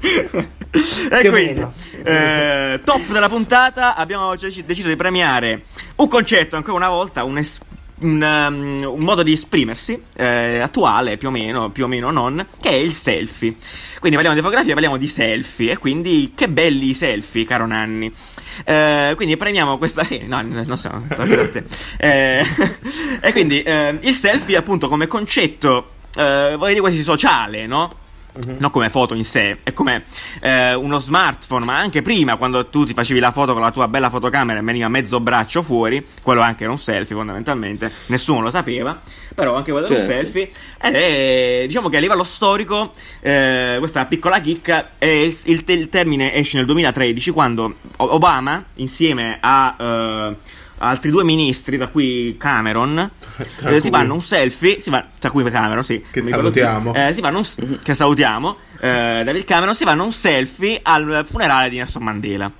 e 1.10 1.20
Più 1.20 1.30
quindi, 1.30 1.66
eh, 2.04 2.80
top 2.84 3.06
della 3.10 3.28
puntata, 3.28 3.96
abbiamo 3.96 4.36
dec- 4.36 4.64
deciso 4.64 4.86
di 4.88 4.96
premiare 4.96 5.64
un 5.96 6.06
concetto, 6.08 6.54
ancora 6.56 6.76
una 6.76 6.88
volta, 6.88 7.24
un, 7.24 7.36
es- 7.38 7.60
un, 8.00 8.22
um, 8.22 8.92
un 8.92 9.00
modo 9.04 9.22
di 9.22 9.32
esprimersi 9.32 10.00
eh, 10.14 10.58
attuale, 10.60 11.16
più 11.16 11.28
o 11.28 11.30
meno, 11.30 11.70
più 11.70 11.84
o 11.84 11.86
meno 11.86 12.10
non, 12.10 12.46
che 12.60 12.70
è 12.70 12.74
il 12.74 12.92
selfie. 12.92 13.54
Quindi 13.98 14.16
parliamo 14.16 14.34
di 14.34 14.40
fotografia, 14.40 14.72
parliamo 14.72 14.96
di 14.96 15.08
selfie, 15.08 15.72
e 15.72 15.78
quindi 15.78 16.32
che 16.34 16.48
belli 16.48 16.90
i 16.90 16.94
selfie, 16.94 17.44
caro 17.44 17.66
Nanni. 17.66 18.12
Eh, 18.64 19.12
quindi 19.16 19.36
prendiamo 19.36 19.78
questa. 19.78 20.04
Sì, 20.04 20.22
no, 20.26 20.40
non 20.42 20.76
so. 20.76 21.02
Eh, 21.98 22.44
e 23.20 23.32
quindi 23.32 23.62
eh, 23.62 23.98
il 24.00 24.14
selfie, 24.14 24.56
appunto, 24.56 24.88
come 24.88 25.06
concetto, 25.06 25.92
eh, 26.16 26.54
vorrei 26.56 26.74
dire 26.74 26.80
quasi 26.80 27.02
sociale, 27.02 27.66
no? 27.66 27.94
Non 28.58 28.70
come 28.70 28.88
foto 28.90 29.14
in 29.14 29.24
sé, 29.24 29.58
è 29.62 29.72
come 29.72 30.04
eh, 30.40 30.74
uno 30.74 30.98
smartphone, 30.98 31.64
ma 31.64 31.78
anche 31.78 32.02
prima, 32.02 32.36
quando 32.36 32.66
tu 32.66 32.84
ti 32.86 32.94
facevi 32.94 33.20
la 33.20 33.32
foto 33.32 33.52
con 33.52 33.62
la 33.62 33.70
tua 33.70 33.88
bella 33.88 34.08
fotocamera 34.10 34.58
e 34.58 34.62
veniva 34.62 34.88
mezzo 34.88 35.20
braccio 35.20 35.62
fuori, 35.62 36.04
quello 36.22 36.40
anche 36.40 36.62
era 36.64 36.72
un 36.72 36.78
selfie 36.78 37.14
fondamentalmente, 37.16 37.90
nessuno 38.06 38.40
lo 38.40 38.50
sapeva, 38.50 39.00
però 39.34 39.54
anche 39.56 39.70
quello 39.72 39.86
era 39.86 39.94
un 39.94 40.00
Certo. 40.04 40.22
selfie. 40.22 40.50
Ed 40.80 40.94
è, 40.94 41.64
diciamo 41.66 41.88
che 41.88 41.96
a 41.96 42.00
livello 42.00 42.24
storico, 42.24 42.92
eh, 43.20 43.76
questa 43.78 44.04
piccola 44.06 44.40
chicca, 44.40 44.90
è 44.98 45.04
il, 45.06 45.36
il- 45.44 45.64
il 45.66 45.88
termine 45.88 46.34
esce 46.34 46.56
nel 46.56 46.66
2013 46.66 47.30
quando 47.30 47.74
Obama, 47.96 48.64
insieme 48.76 49.38
a... 49.40 49.76
eh, 49.78 50.36
altri 50.82 51.10
due 51.10 51.24
ministri, 51.24 51.76
tra 51.76 51.88
cui 51.88 52.36
Cameron, 52.38 53.10
Tra 53.56 53.70
eh, 53.70 53.80
si 53.80 53.88
cui- 53.88 53.98
fanno 53.98 54.14
un 54.14 54.22
selfie, 54.22 54.80
si 54.80 54.90
fa- 54.90 55.06
tra 55.18 55.30
cui 55.30 55.42
Cameron, 55.50 55.84
sì, 55.84 56.02
Che 56.10 56.22
salutiamo. 56.22 56.94
Eh, 56.94 57.12
si 57.14 57.20
fanno 57.20 57.38
un, 57.38 57.78
che 57.82 57.94
salutiamo, 57.94 58.56
eh, 58.80 59.22
David 59.24 59.44
Cameron, 59.44 59.74
si 59.74 59.84
fanno 59.84 60.04
un 60.04 60.12
selfie 60.12 60.80
al 60.82 61.24
funerale 61.28 61.68
di 61.70 61.76
Nelson 61.76 62.02
Mandela. 62.02 62.50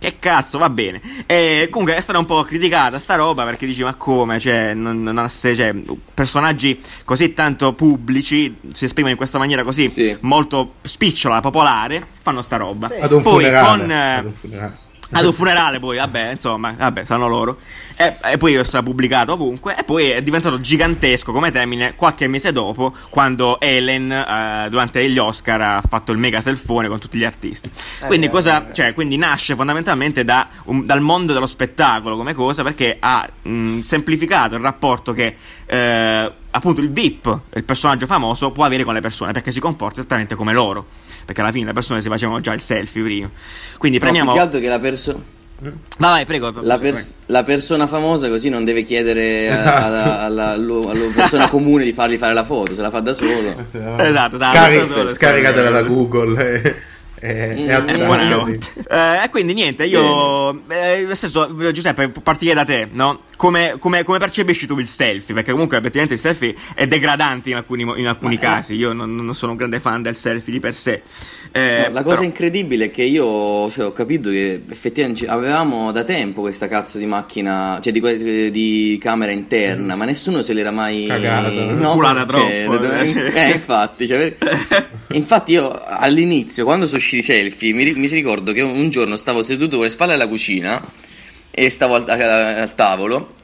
Che 0.00 0.16
cazzo, 0.18 0.56
va 0.56 0.70
bene. 0.70 1.02
E 1.26 1.68
comunque 1.70 1.94
è 1.94 2.00
stata 2.00 2.18
un 2.18 2.24
po' 2.24 2.42
criticata 2.42 2.98
sta 2.98 3.16
roba 3.16 3.44
perché 3.44 3.66
dici 3.66 3.82
ma 3.82 3.92
come, 3.96 4.40
cioè, 4.40 4.72
non, 4.72 5.02
non 5.02 5.28
se- 5.28 5.54
cioè, 5.54 5.74
personaggi 6.14 6.80
così 7.04 7.34
tanto 7.34 7.74
pubblici 7.74 8.56
si 8.72 8.86
esprimono 8.86 9.12
in 9.12 9.18
questa 9.18 9.36
maniera 9.36 9.62
così 9.62 9.90
Sì. 9.90 10.16
molto 10.20 10.76
spicciola, 10.80 11.40
popolare, 11.40 12.06
fanno 12.22 12.40
sta 12.40 12.56
roba. 12.56 12.86
Sì. 12.88 12.94
Ad 12.94 13.12
un 13.12 13.20
Poi 13.22 13.44
funerale. 13.44 13.78
con, 13.78 13.90
eh, 13.90 14.14
ad 14.16 14.24
un 14.24 14.32
funerale. 14.32 14.78
Ad 15.12 15.24
un 15.24 15.32
funerale 15.32 15.78
poi, 15.78 15.96
vabbè, 15.96 16.30
insomma, 16.30 16.74
vabbè, 16.76 17.04
sanno 17.04 17.28
loro. 17.28 17.58
E, 18.00 18.16
e 18.32 18.38
poi 18.38 18.54
è 18.54 18.64
stato 18.64 18.84
pubblicato 18.84 19.34
ovunque. 19.34 19.76
E 19.76 19.84
poi 19.84 20.08
è 20.08 20.22
diventato 20.22 20.58
gigantesco 20.58 21.32
come 21.32 21.50
termine 21.50 21.94
qualche 21.96 22.26
mese 22.28 22.50
dopo, 22.50 22.94
quando 23.10 23.60
Ellen, 23.60 24.10
eh, 24.10 24.68
durante 24.70 25.06
gli 25.10 25.18
Oscar, 25.18 25.60
ha 25.60 25.82
fatto 25.86 26.10
il 26.10 26.16
mega 26.16 26.40
selfone 26.40 26.88
con 26.88 26.98
tutti 26.98 27.18
gli 27.18 27.24
artisti. 27.24 27.70
Quindi, 28.06 28.26
vero, 28.28 28.38
cosa, 28.38 28.60
vero. 28.60 28.72
cioè, 28.72 28.94
quindi 28.94 29.18
nasce 29.18 29.54
fondamentalmente 29.54 30.24
da 30.24 30.48
un- 30.64 30.86
dal 30.86 31.02
mondo 31.02 31.34
dello 31.34 31.44
spettacolo 31.46 32.16
come 32.16 32.32
cosa, 32.32 32.62
perché 32.62 32.96
ha 32.98 33.28
mh, 33.42 33.80
semplificato 33.80 34.54
il 34.54 34.62
rapporto 34.62 35.12
che. 35.12 35.36
eh, 35.66 36.32
appunto 36.52 36.80
il 36.80 36.90
VIP, 36.90 37.40
il 37.54 37.64
personaggio 37.64 38.06
famoso, 38.06 38.50
può 38.50 38.64
avere 38.64 38.82
con 38.82 38.94
le 38.94 39.00
persone 39.00 39.30
perché 39.32 39.52
si 39.52 39.60
comporta 39.60 40.00
esattamente 40.00 40.34
come 40.36 40.52
loro. 40.54 40.86
Perché 41.26 41.42
alla 41.42 41.52
fine 41.52 41.66
le 41.66 41.72
persone 41.74 42.00
si 42.00 42.08
facevano 42.08 42.40
già 42.40 42.52
il 42.54 42.62
selfie 42.62 43.02
prima. 43.02 43.30
Quindi 43.78 43.98
No, 43.98 44.02
prendiamo. 44.04 44.30
più 44.30 44.38
che 44.40 44.44
altro 44.46 44.58
che 44.60 44.68
la 44.68 44.80
persona. 44.80 45.22
Vai, 45.62 45.74
vai, 45.98 46.24
prego. 46.26 46.52
La, 46.62 46.78
prego. 46.78 46.96
pers- 46.96 47.12
la 47.26 47.42
persona 47.42 47.86
famosa 47.86 48.28
così 48.28 48.48
non 48.48 48.64
deve 48.64 48.82
chiedere 48.82 49.48
Esatto. 49.48 49.84
alla, 49.84 50.20
alla- 50.20 50.50
allo- 50.52 50.88
alla 50.88 51.04
persona 51.14 51.48
comune 51.50 51.84
di 51.84 51.92
fargli 51.92 52.16
fare 52.16 52.32
la 52.32 52.44
foto, 52.44 52.74
se 52.74 52.80
la 52.80 52.90
fa 52.90 53.00
da 53.00 53.12
solo. 53.12 53.54
Esatto, 53.70 54.02
esatto, 54.36 54.38
Scari- 54.38 54.78
tutto 54.80 54.92
solo, 54.94 55.14
scaricatela 55.14 55.70
da 55.70 55.82
Google 55.82 56.76
e, 57.20 57.28
e, 57.30 57.80
Mm, 57.80 57.88
e 57.88 57.92
Eh, 57.92 58.04
buonanotte. 58.06 58.58
attaccati. 58.84 59.20
Eh, 59.20 59.24
E 59.24 59.28
quindi 59.30 59.52
niente, 59.54 59.84
io 59.84 60.50
eh, 60.68 61.04
nel 61.06 61.16
senso, 61.16 61.54
Giuseppe, 61.72 62.08
partirei 62.08 62.54
da 62.54 62.64
te, 62.64 62.88
no? 62.90 63.20
Come, 63.36 63.76
come- 63.78 64.02
come 64.04 64.18
percepisci 64.18 64.66
tu 64.66 64.78
il 64.78 64.86
selfie? 64.88 65.34
Perché 65.34 65.52
comunque 65.52 65.78
effettivamente 65.78 66.14
il 66.14 66.20
selfie 66.20 66.54
è 66.74 66.86
degradante 66.86 67.48
in 67.50 67.56
alcuni, 67.56 67.82
in 67.82 68.06
alcuni 68.06 68.34
Ma, 68.34 68.40
eh. 68.40 68.44
casi. 68.44 68.74
Io 68.74 68.92
non, 68.92 69.14
non 69.14 69.34
sono 69.34 69.52
un 69.52 69.58
grande 69.58 69.80
fan 69.80 70.02
del 70.02 70.16
selfie 70.16 70.52
di 70.52 70.60
per 70.60 70.74
sé. 70.74 71.02
Eh, 71.52 71.86
No, 71.88 71.92
la 71.94 72.02
cosa 72.02 72.16
però- 72.16 72.22
incredibile 72.22 72.86
è 72.86 72.90
che 72.90 73.02
io 73.02 73.68
cioè, 73.70 73.86
ho 73.86 73.92
capito 73.92 74.28
che 74.30 74.62
effettivamente 74.68 75.26
avevamo 75.26 75.90
da 75.90 76.04
tempo 76.04 76.42
questa 76.42 76.68
cazzo 76.68 76.98
di 76.98 77.06
macchina, 77.06 77.78
cioè 77.82 77.92
di, 77.92 78.50
di 78.50 78.98
camera 79.00 79.32
interna, 79.32 79.94
ma 79.96 80.04
nessuno 80.04 80.42
se 80.42 80.52
l'era 80.52 80.70
mai 80.70 81.06
Cagata. 81.06 81.48
no? 81.50 81.92
Culata 81.94 82.26
Cioè, 82.30 82.64
troppo, 82.66 82.92
eh. 82.92 83.32
eh, 83.34 83.48
infatti, 83.52 84.06
cioè, 84.06 84.36
infatti 85.12 85.52
io 85.52 85.70
all'inizio 85.86 86.64
quando 86.64 86.86
sono 86.86 87.00
usciti 87.10 87.18
i 87.18 87.22
selfie 87.22 87.72
mi, 87.72 87.92
mi 87.94 88.06
ricordo 88.06 88.52
che 88.52 88.60
un 88.62 88.90
giorno 88.90 89.16
stavo 89.16 89.42
seduto 89.42 89.76
con 89.76 89.84
le 89.86 89.90
spalle 89.90 90.12
alla 90.14 90.28
cucina 90.28 90.80
e 91.50 91.68
stavo 91.70 91.96
al, 91.96 92.04
al- 92.08 92.20
al 92.20 92.74
tavolo 92.74 93.34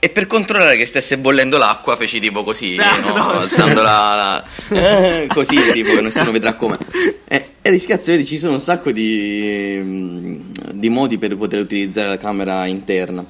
e 0.00 0.10
per 0.10 0.26
controllare 0.28 0.76
che 0.76 0.86
stesse 0.86 1.18
bollendo 1.18 1.58
l'acqua 1.58 1.96
feci 1.96 2.20
tipo 2.20 2.44
così, 2.44 2.76
Ah, 2.78 2.98
no? 3.00 3.16
no. 3.16 3.30
alzando 3.40 3.82
la, 3.82 4.44
la- 4.70 5.26
così 5.32 5.56
tipo 5.72 5.92
che 5.92 6.00
nessuno 6.00 6.30
vedrà 6.30 6.54
come. 6.54 6.78
E, 7.26 7.48
e 7.60 7.70
di 7.72 7.78
cazzo 7.80 8.12
vedi 8.12 8.24
ci 8.24 8.38
sono 8.38 8.52
un 8.52 8.60
sacco 8.60 8.92
di, 8.92 10.40
di 10.72 10.88
modi 10.88 11.18
per 11.18 11.36
poter 11.36 11.60
utilizzare 11.60 12.06
la 12.08 12.16
camera 12.16 12.64
interna. 12.66 13.24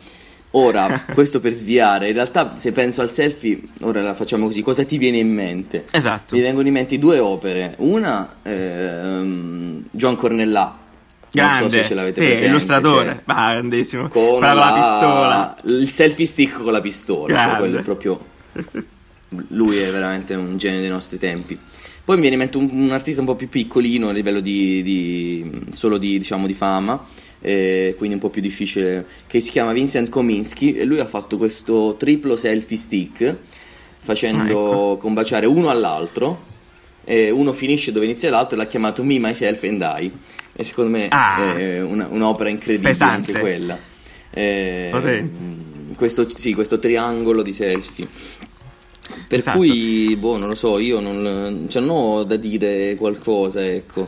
Ora, 0.53 1.05
questo 1.13 1.41
per 1.41 1.53
sviare, 1.53 2.09
in 2.09 2.15
realtà 2.15 2.55
se 2.57 2.73
penso 2.73 3.03
al 3.03 3.11
selfie, 3.11 3.61
ora 3.81 4.03
la 4.03 4.15
facciamo 4.15 4.47
così, 4.47 4.63
cosa 4.63 4.85
ti 4.85 4.99
viene 4.99 5.19
in 5.19 5.33
mente? 5.33 5.85
Esatto. 5.91 6.35
Mi 6.35 6.41
vengono 6.41 6.67
in 6.67 6.73
mente 6.75 6.99
due 6.99 7.19
opere, 7.19 7.75
una 7.79 8.37
ehm, 8.43 9.85
John 9.91 10.17
Cornellà, 10.17 10.65
non 10.65 10.79
Grande, 11.31 11.65
so 11.65 11.71
se 11.71 11.85
ce 11.85 11.95
l'avete 11.95 12.21
sì, 12.21 12.27
presente. 12.27 12.51
illustratore, 12.51 13.05
cioè, 13.07 13.23
grandissimo. 13.25 14.09
con 14.09 14.23
con 14.31 14.41
la 14.41 14.73
pistola. 14.73 15.57
il 15.65 15.89
selfie 15.91 16.27
stick 16.27 16.63
con 16.63 16.73
la 16.73 16.81
pistola, 16.81 17.35
cioè 17.35 17.37
Grande. 17.37 17.59
quello 17.59 17.79
è 17.79 17.83
proprio 17.83 18.21
lui 19.49 19.79
è 19.79 19.91
veramente 19.91 20.35
un 20.35 20.57
genio 20.57 20.81
dei 20.81 20.89
nostri 20.89 21.19
tempi. 21.19 21.59
Poi 22.05 22.17
mi 22.17 22.23
viene 22.23 22.37
in 22.37 22.43
mente 22.43 22.57
un, 22.57 22.71
un 22.85 22.91
artista 22.91 23.21
un 23.21 23.27
po' 23.27 23.37
più 23.37 23.49
piccolino 23.49 24.09
a 24.09 24.13
livello 24.13 24.41
di, 24.41 24.83
di- 24.83 25.67
solo 25.73 25.99
di, 25.99 26.17
diciamo, 26.17 26.47
di 26.47 26.55
fama, 26.55 27.05
eh, 27.41 27.95
quindi 27.97 28.15
un 28.17 28.21
po' 28.21 28.31
più 28.31 28.41
difficile, 28.43 29.05
che 29.27 29.41
si 29.41 29.51
chiama 29.51 29.73
Vincent 29.73 30.09
Kominsky 30.09 30.73
e 30.73 30.85
lui 30.85 30.99
ha 31.01 31.07
fatto 31.07 31.37
questo 31.37 31.97
triplo 31.99 32.37
selfie 32.37 32.77
stick 32.77 33.37
facendo 34.01 34.43
Ah, 34.43 34.47
ecco. 34.47 34.97
combaciare 34.99 35.47
uno 35.47 35.69
all'altro. 35.71 36.47
e 37.11 37.31
uno 37.31 37.55
finisce 37.55 37.91
dove 37.91 38.05
inizia 38.05 38.29
l'altro 38.29 38.55
e 38.55 38.59
l'ha 38.61 38.67
chiamato 38.67 39.03
Me, 39.03 39.19
Myself 39.19 39.63
and 39.63 39.81
I. 39.81 40.13
E 40.53 40.63
secondo 40.63 40.91
me 40.91 41.09
Ah. 41.09 41.57
è 41.57 41.81
una- 41.81 42.07
un'opera 42.11 42.51
incredibile 42.51 42.91
Pesante. 42.91 43.31
anche 43.31 43.41
quella. 43.41 43.79
Eh, 44.31 44.89
Potente. 44.93 45.39
mm, 45.41 45.93
questo, 45.95 46.29
sì, 46.29 46.53
questo 46.53 46.79
triangolo 46.79 47.41
di 47.41 47.55
selfie. 47.55 48.07
Per 49.27 49.39
Esatto. 49.39 49.57
cui, 49.57 50.15
boh, 50.17 50.37
non 50.37 50.49
lo 50.49 50.55
so, 50.55 50.79
io 50.79 51.01
non, 51.01 51.65
cioè, 51.71 51.81
non 51.81 51.97
ho 51.97 52.25
da 52.25 52.37
dire 52.37 52.95
qualcosa, 52.97 53.65
ecco. 53.65 54.07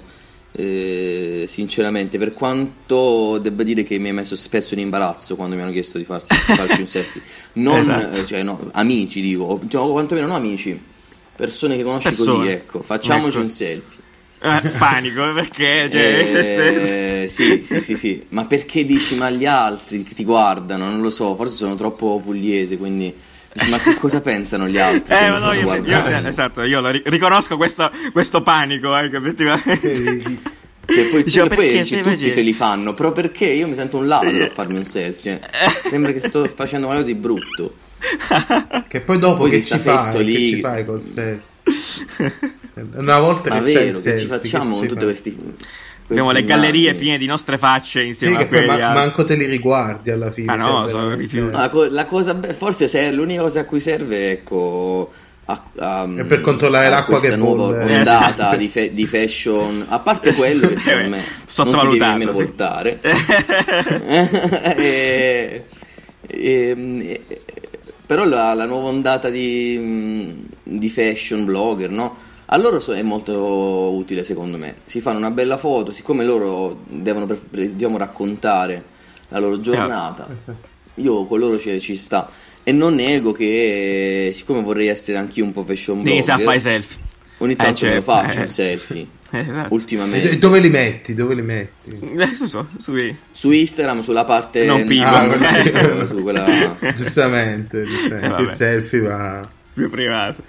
Eh, 0.52 1.44
sinceramente, 1.48 2.18
per 2.18 2.32
quanto 2.34 3.38
debba 3.38 3.62
dire 3.62 3.84
che 3.84 3.98
mi 3.98 4.08
ha 4.08 4.12
messo 4.12 4.34
spesso 4.34 4.74
in 4.74 4.80
imbarazzo 4.80 5.36
quando 5.36 5.54
mi 5.54 5.62
hanno 5.62 5.70
chiesto 5.70 5.96
di 5.96 6.04
farsi, 6.04 6.34
farci 6.54 6.80
un 6.80 6.86
selfie, 6.88 7.22
non, 7.54 7.78
Esatto. 7.80 8.18
eh, 8.20 8.26
cioè, 8.26 8.42
no, 8.42 8.68
amici 8.72 9.20
dico, 9.20 9.44
o 9.44 9.60
cioè, 9.68 9.80
o 9.82 9.92
quantomeno 9.92 10.26
non 10.26 10.36
amici, 10.36 10.78
persone 11.36 11.76
che 11.76 11.84
conosci 11.84 12.08
Persone. 12.08 12.36
così, 12.38 12.48
ecco, 12.50 12.82
facciamoci 12.82 13.28
Ecco. 13.36 13.40
un 13.40 13.48
selfie. 13.48 13.98
Eh, 14.42 14.68
panico, 14.78 15.32
perché? 15.34 15.88
Cioè, 15.90 17.22
Eh, 17.22 17.28
sì, 17.30 17.62
sì, 17.64 17.80
sì, 17.80 17.96
sì, 17.96 18.24
ma 18.30 18.44
perché 18.46 18.84
dici 18.84 19.14
ma 19.14 19.30
gli 19.30 19.46
altri 19.46 20.02
che 20.02 20.14
ti 20.14 20.24
guardano? 20.24 20.90
Non 20.90 21.00
lo 21.00 21.10
so, 21.10 21.34
forse 21.36 21.54
sono 21.56 21.76
troppo 21.76 22.20
pugliese, 22.24 22.76
quindi 22.76 23.14
ma 23.68 23.78
che 23.78 23.96
cosa 23.96 24.20
pensano 24.20 24.68
gli 24.68 24.78
altri? 24.78 25.14
Eh, 25.14 25.28
no, 25.28 25.52
io, 25.52 25.74
io- 25.84 26.26
esatto, 26.28 26.62
io 26.62 26.80
lo 26.80 26.90
ri- 26.90 27.02
riconosco 27.06 27.56
questo, 27.56 27.90
questo 28.12 28.42
panico, 28.42 28.96
eh, 28.96 29.08
che 29.10 29.16
effettivamente. 29.16 30.38
Cioè, 30.90 31.04
poi, 31.08 31.22
Dicevo, 31.22 31.46
e 31.50 31.54
poi 31.54 31.84
se 31.84 31.96
tutti 31.98 32.08
invece- 32.14 32.30
se 32.30 32.40
li 32.40 32.52
fanno, 32.52 32.94
però 32.94 33.12
perché 33.12 33.46
io 33.46 33.68
mi 33.68 33.74
sento 33.74 33.96
un 33.98 34.08
ladro 34.08 34.42
a 34.44 34.48
farmi 34.48 34.76
un 34.76 34.84
selfie? 34.84 35.38
Cioè, 35.40 35.80
sembra 35.88 36.10
che 36.12 36.18
sto 36.18 36.44
facendo 36.46 36.86
qualcosa 36.86 37.12
di 37.12 37.18
brutto. 37.18 37.74
Che 38.88 39.00
poi 39.02 39.18
dopo 39.18 39.36
Poi 39.44 39.50
che 39.50 39.62
ci 39.64 39.78
fai? 39.78 40.24
lì. 40.24 40.34
Che 40.34 40.56
ci 40.56 40.60
fai 40.60 40.84
col 40.84 41.02
selfie? 41.02 41.48
Una 42.94 43.20
volta 43.20 43.50
Ma 43.50 43.62
che 43.62 43.72
c'è 43.72 43.80
il 43.82 43.86
vero, 43.92 44.00
che 44.00 44.18
ci 44.18 44.26
facciamo 44.26 44.80
che 44.80 44.86
con 44.88 44.96
fai? 44.96 45.04
questi. 45.04 45.54
Abbiamo 46.10 46.32
le 46.32 46.44
gallerie 46.44 46.94
piene 46.94 47.18
di 47.18 47.26
nostre 47.26 47.56
facce 47.56 48.00
Sì, 48.00 48.06
insieme 48.08 48.36
che 48.38 48.42
a 48.44 48.46
poi 48.46 48.64
quelli 48.66 48.80
ma- 48.82 48.92
manco 48.94 49.24
te 49.24 49.34
li 49.36 49.46
riguardi 49.46 50.10
alla 50.10 50.30
fine. 50.30 50.52
Ah, 50.52 50.56
no, 50.56 50.80
cioè, 50.82 50.90
sono 50.90 51.14
rifiuti. 51.14 51.56
La, 51.56 51.68
co- 51.68 51.88
la 51.88 52.04
cosa 52.04 52.34
be- 52.34 52.52
forse 52.52 52.88
serve, 52.88 53.12
l'unica 53.14 53.42
cosa 53.42 53.60
a 53.60 53.64
cui 53.64 53.78
serve 53.80 54.30
ecco 54.32 55.10
a, 55.46 56.06
E 56.16 56.24
per 56.24 56.40
controllare 56.40 56.88
l'acqua 56.88 57.18
che 57.20 57.34
nuova 57.36 57.66
bolle. 57.72 57.82
ondata 57.96 58.30
Esatto. 58.32 58.56
di, 58.56 58.68
fe- 58.68 58.92
di 58.92 59.06
fashion, 59.06 59.84
a 59.88 59.98
parte 60.00 60.32
quello 60.34 60.68
che 60.68 60.76
secondo 60.78 61.08
me 61.16 61.24
non 61.56 61.78
ti 61.78 61.86
devi 61.86 61.98
nemmeno 61.98 62.32
sì. 62.32 62.42
voltare. 62.42 63.00
e, 64.76 65.64
e- 66.26 67.24
però 68.06 68.24
la, 68.24 68.52
la 68.54 68.66
nuova 68.66 68.88
ondata 68.88 69.28
di, 69.30 70.44
di 70.62 70.88
fashion 70.88 71.44
blogger, 71.44 71.90
no? 71.90 72.16
A 72.52 72.56
loro 72.56 72.80
è 72.92 73.02
molto 73.02 73.94
utile 73.94 74.24
secondo 74.24 74.56
me. 74.56 74.76
Si 74.84 75.00
fanno 75.00 75.18
una 75.18 75.30
bella 75.30 75.56
foto, 75.56 75.92
siccome 75.92 76.24
loro 76.24 76.80
devono 76.88 77.28
diciamo, 77.50 77.96
raccontare 77.96 78.82
la 79.28 79.38
loro 79.38 79.60
giornata, 79.60 80.26
io 80.96 81.24
con 81.26 81.38
loro 81.38 81.58
ci, 81.60 81.80
ci 81.80 81.94
sta. 81.94 82.28
E 82.64 82.72
non 82.72 82.96
nego 82.96 83.30
che, 83.30 84.32
siccome 84.34 84.62
vorrei 84.62 84.88
essere 84.88 85.16
anch'io 85.18 85.44
un 85.44 85.52
po' 85.52 85.64
fashion 85.64 86.02
blogger, 86.02 86.12
Inizia 86.12 86.34
a 86.34 86.38
fare 86.38 86.56
i 86.56 86.60
selfie. 86.60 86.96
ogni 87.38 87.52
Eh, 87.52 87.56
tanto 87.56 87.84
me 87.86 87.94
lo 87.94 88.02
certo, 88.02 88.12
faccio 88.12 88.38
eh. 88.38 88.42
un 88.42 88.48
selfie. 88.48 89.06
Esatto. 89.32 89.62
E 89.62 89.66
Ultimamente 89.68 90.38
dove 90.38 90.58
li 90.58 90.70
metti? 90.70 91.14
Dove 91.14 91.34
li 91.34 91.42
metti? 91.42 91.96
Eh, 92.00 92.34
su, 92.34 92.46
su, 92.46 92.66
su, 92.78 92.96
su 93.30 93.50
Instagram, 93.52 94.02
sulla 94.02 94.24
parte 94.24 94.64
Non 94.64 94.84
pivo. 94.84 95.04
Ah, 95.04 95.28
quella 95.28 96.76
Giustamente, 96.96 97.84
giustamente. 97.86 98.26
Eh, 98.26 98.28
vabbè. 98.28 98.42
il 98.42 98.50
selfie 98.50 98.98
va. 98.98 99.40
Più 99.80 99.90
privato. 99.90 100.42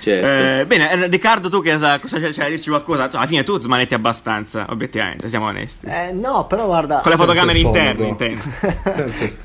Certo. 0.00 0.26
Eh, 0.26 0.66
bene, 0.66 0.90
eh, 0.90 1.06
Riccardo, 1.06 1.48
tu 1.48 1.62
che 1.62 1.72
cosa, 1.72 1.98
cosa 1.98 2.18
c'è, 2.18 2.32
da 2.32 2.48
dirci 2.48 2.68
qualcosa? 2.68 3.08
Cioè, 3.08 3.18
alla 3.20 3.28
fine 3.28 3.44
tu 3.44 3.58
smanetti 3.60 3.94
abbastanza, 3.94 4.66
obiettivamente, 4.68 5.28
siamo 5.28 5.46
onesti. 5.46 5.86
Eh, 5.86 6.12
no, 6.12 6.46
però 6.46 6.66
guarda. 6.66 7.00
Con 7.00 7.12
le 7.12 7.16
fotocamere 7.16 7.58
interne, 7.58 8.06
intendo. 8.06 8.40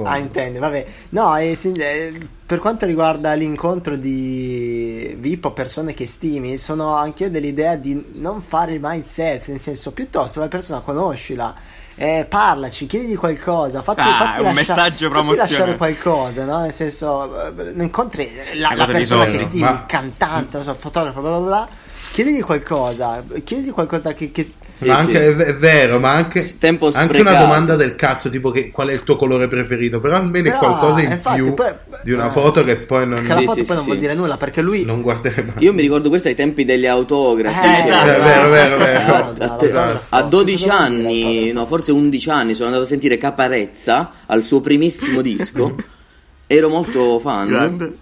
Ah, 0.03 0.17
intendi, 0.17 0.57
vabbè. 0.59 0.85
No, 1.09 1.35
eh, 1.37 1.55
sì, 1.55 1.71
eh, 1.71 2.13
per 2.45 2.59
quanto 2.59 2.85
riguarda 2.85 3.33
l'incontro 3.33 3.95
di 3.95 5.15
VIP 5.19 5.45
o 5.45 5.51
persone 5.51 5.93
che 5.93 6.07
stimi, 6.07 6.57
sono 6.57 6.95
anch'io 6.95 7.29
dell'idea 7.29 7.75
di 7.75 8.11
non 8.13 8.41
fare 8.41 8.79
mai 8.79 8.99
il 8.99 9.05
selfie, 9.05 9.53
nel 9.53 9.61
senso, 9.61 9.91
piuttosto 9.91 10.39
la 10.39 10.47
persona 10.47 10.79
conoscila, 10.79 11.53
eh, 11.99 12.25
parlaci, 12.29 12.85
chiedi 12.85 13.15
qualcosa, 13.15 13.81
fatti, 13.81 14.01
Ah, 14.01 14.17
fatti 14.17 14.39
un 14.41 14.53
lascia- 14.53 14.53
messaggio 14.53 15.09
promozionale. 15.09 15.49
lasciare 15.51 15.77
qualcosa, 15.77 16.45
no? 16.45 16.59
Nel 16.61 16.73
senso, 16.73 17.57
eh, 17.57 17.73
incontri 17.81 18.31
la, 18.55 18.73
la 18.75 18.85
persona 18.85 19.25
che 19.25 19.43
stimi, 19.43 19.63
ma- 19.63 19.71
il 19.71 19.83
cantante, 19.87 20.57
non 20.57 20.63
so, 20.63 20.71
il 20.71 20.77
fotografo, 20.77 21.21
bla 21.21 21.29
bla 21.37 21.39
bla, 21.39 21.67
chiedi 22.11 22.39
qualcosa, 22.41 23.23
chiedi 23.43 23.69
qualcosa 23.71 24.13
che... 24.13 24.31
che 24.31 24.53
Sì, 24.77 24.87
ma 24.87 24.93
sì. 24.99 24.99
anche, 25.01 25.25
è, 25.25 25.35
è 25.35 25.55
vero, 25.55 25.99
ma 25.99 26.11
anche, 26.11 26.47
anche 26.93 27.19
una 27.19 27.35
domanda 27.35 27.75
del 27.75 27.95
cazzo, 27.95 28.29
tipo 28.29 28.51
che, 28.51 28.69
qual 28.69 28.89
è 28.89 28.93
il 28.93 29.01
tuo 29.01 29.15
colore 29.15 29.47
preferito, 29.47 29.99
però 29.99 30.17
almeno 30.17 30.49
è 30.49 30.51
Però, 30.51 30.59
qualcosa 30.59 31.01
in 31.01 31.11
infatti, 31.11 31.41
più 31.41 31.53
poi- 31.55 31.73
di 32.03 32.11
una 32.11 32.27
eh, 32.27 32.29
foto 32.29 32.63
che 32.63 32.75
poi 32.77 33.07
non, 33.07 33.23
che 33.23 33.27
la 33.33 33.39
Sì, 33.39 33.45
foto 33.45 33.59
sì, 33.59 33.63
poi 33.65 33.75
non 33.75 33.79
sì, 33.79 33.85
vuol 33.85 33.95
sì. 33.95 34.01
dire 34.01 34.13
nulla 34.13 34.37
perché 34.37 34.61
lui... 34.61 34.85
non 34.85 35.01
guarderei 35.01 35.45
mai. 35.45 35.55
Io 35.63 35.73
mi 35.73 35.81
ricordo 35.81 36.09
questo 36.09 36.27
ai 36.27 36.35
tempi 36.35 36.63
degli 36.63 36.85
autografi. 36.85 37.57
Eh, 37.67 37.69
cioè, 37.71 37.85
esatto. 37.87 38.09
È 38.09 38.21
vero, 38.21 38.49
vero, 38.49 38.77
vero. 38.77 39.03
cosa, 39.05 39.43
A, 39.43 39.49
te- 39.55 39.71
l'autografo. 39.71 40.15
a 40.15 40.21
12 40.21 40.63
Cosa 40.67 40.75
vuol 40.77 40.89
dire 40.89 41.07
anni, 41.09 41.51
no, 41.53 41.65
forse 41.65 41.91
11 41.91 42.29
anni, 42.29 42.53
sono 42.53 42.67
andato 42.67 42.83
a 42.83 42.87
sentire 42.87 43.17
Caparezza 43.17 44.11
al 44.27 44.43
suo 44.43 44.61
primissimo 44.61 45.21
disco. 45.21 45.75
Ero 46.45 46.69
molto 46.69 47.17
fan. 47.19 47.47
Grande. 47.47 47.93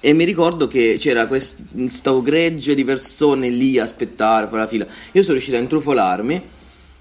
E 0.00 0.12
mi 0.12 0.24
ricordo 0.24 0.68
che 0.68 0.96
c'era 0.98 1.26
questo 1.26 2.22
gregge 2.22 2.74
di 2.74 2.84
persone 2.84 3.48
lì 3.48 3.78
a 3.78 3.82
aspettare 3.82 4.46
fuori 4.46 4.62
la 4.62 4.68
fila. 4.68 4.86
Io 5.12 5.22
sono 5.22 5.32
riuscito 5.34 5.56
a 5.56 5.60
intrufolarmi. 5.60 6.42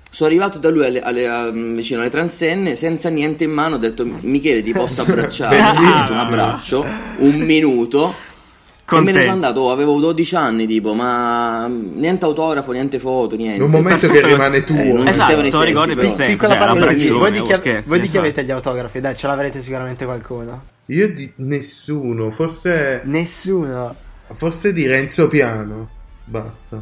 Sono 0.10 0.30
arrivato 0.30 0.58
da 0.58 0.70
lui 0.70 0.86
alle- 0.86 1.02
alle- 1.02 1.28
a- 1.28 1.50
vicino 1.52 2.00
alle 2.00 2.10
transenne 2.10 2.76
senza 2.76 3.10
niente 3.10 3.44
in 3.44 3.52
mano. 3.52 3.76
Ho 3.76 3.78
detto: 3.78 4.04
Michele, 4.22 4.64
ti 4.64 4.72
posso 4.72 5.02
abbracciare? 5.02 5.58
Ho 5.62 5.74
fatto 5.74 6.12
un 6.14 6.18
abbraccio, 6.18 6.86
un 7.18 7.36
minuto. 7.36 8.06
E 8.90 8.94
me 8.96 9.00
ne 9.02 9.04
Contento. 9.04 9.20
sono 9.20 9.32
andato. 9.34 9.60
oh, 9.60 9.72
avevo 9.72 10.00
12 10.00 10.36
anni, 10.38 10.66
tipo, 10.66 10.94
ma 10.94 11.68
niente 11.68 12.24
autografo, 12.24 12.72
niente 12.72 13.00
foto, 13.00 13.36
niente. 13.36 13.62
Un 13.62 13.70
momento 13.70 14.08
che 14.08 14.26
rimane 14.26 14.64
tuo. 14.64 14.78
eh, 14.78 14.94
non 14.94 15.08
Esatto, 15.08 15.34
esistevano 15.42 15.64
i 15.64 15.68
ricordi 15.68 15.94
però. 15.96 16.08
sempre. 16.08 16.26
Piccola 16.28 16.54
cioè, 16.54 16.66
l'abbraccione, 16.66 17.12
voi 17.12 17.32
di 17.34 17.42
chi, 17.42 17.82
voi 17.86 18.00
di 18.00 18.10
chi 18.10 18.18
avete 18.18 18.44
gli 18.46 18.52
autografi? 18.52 19.02
Dai, 19.02 19.16
ce 19.16 19.28
l'avrete 19.28 19.62
sicuramente 19.62 20.06
qualcuno. 20.06 20.64
Io 20.88 21.14
di 21.14 21.32
nessuno, 21.38 22.32
forse, 22.32 23.02
Nessuno. 23.06 23.96
forse 24.34 24.72
di 24.74 24.86
Renzo 24.88 25.28
Piano. 25.28 25.90
Basta. 26.24 26.82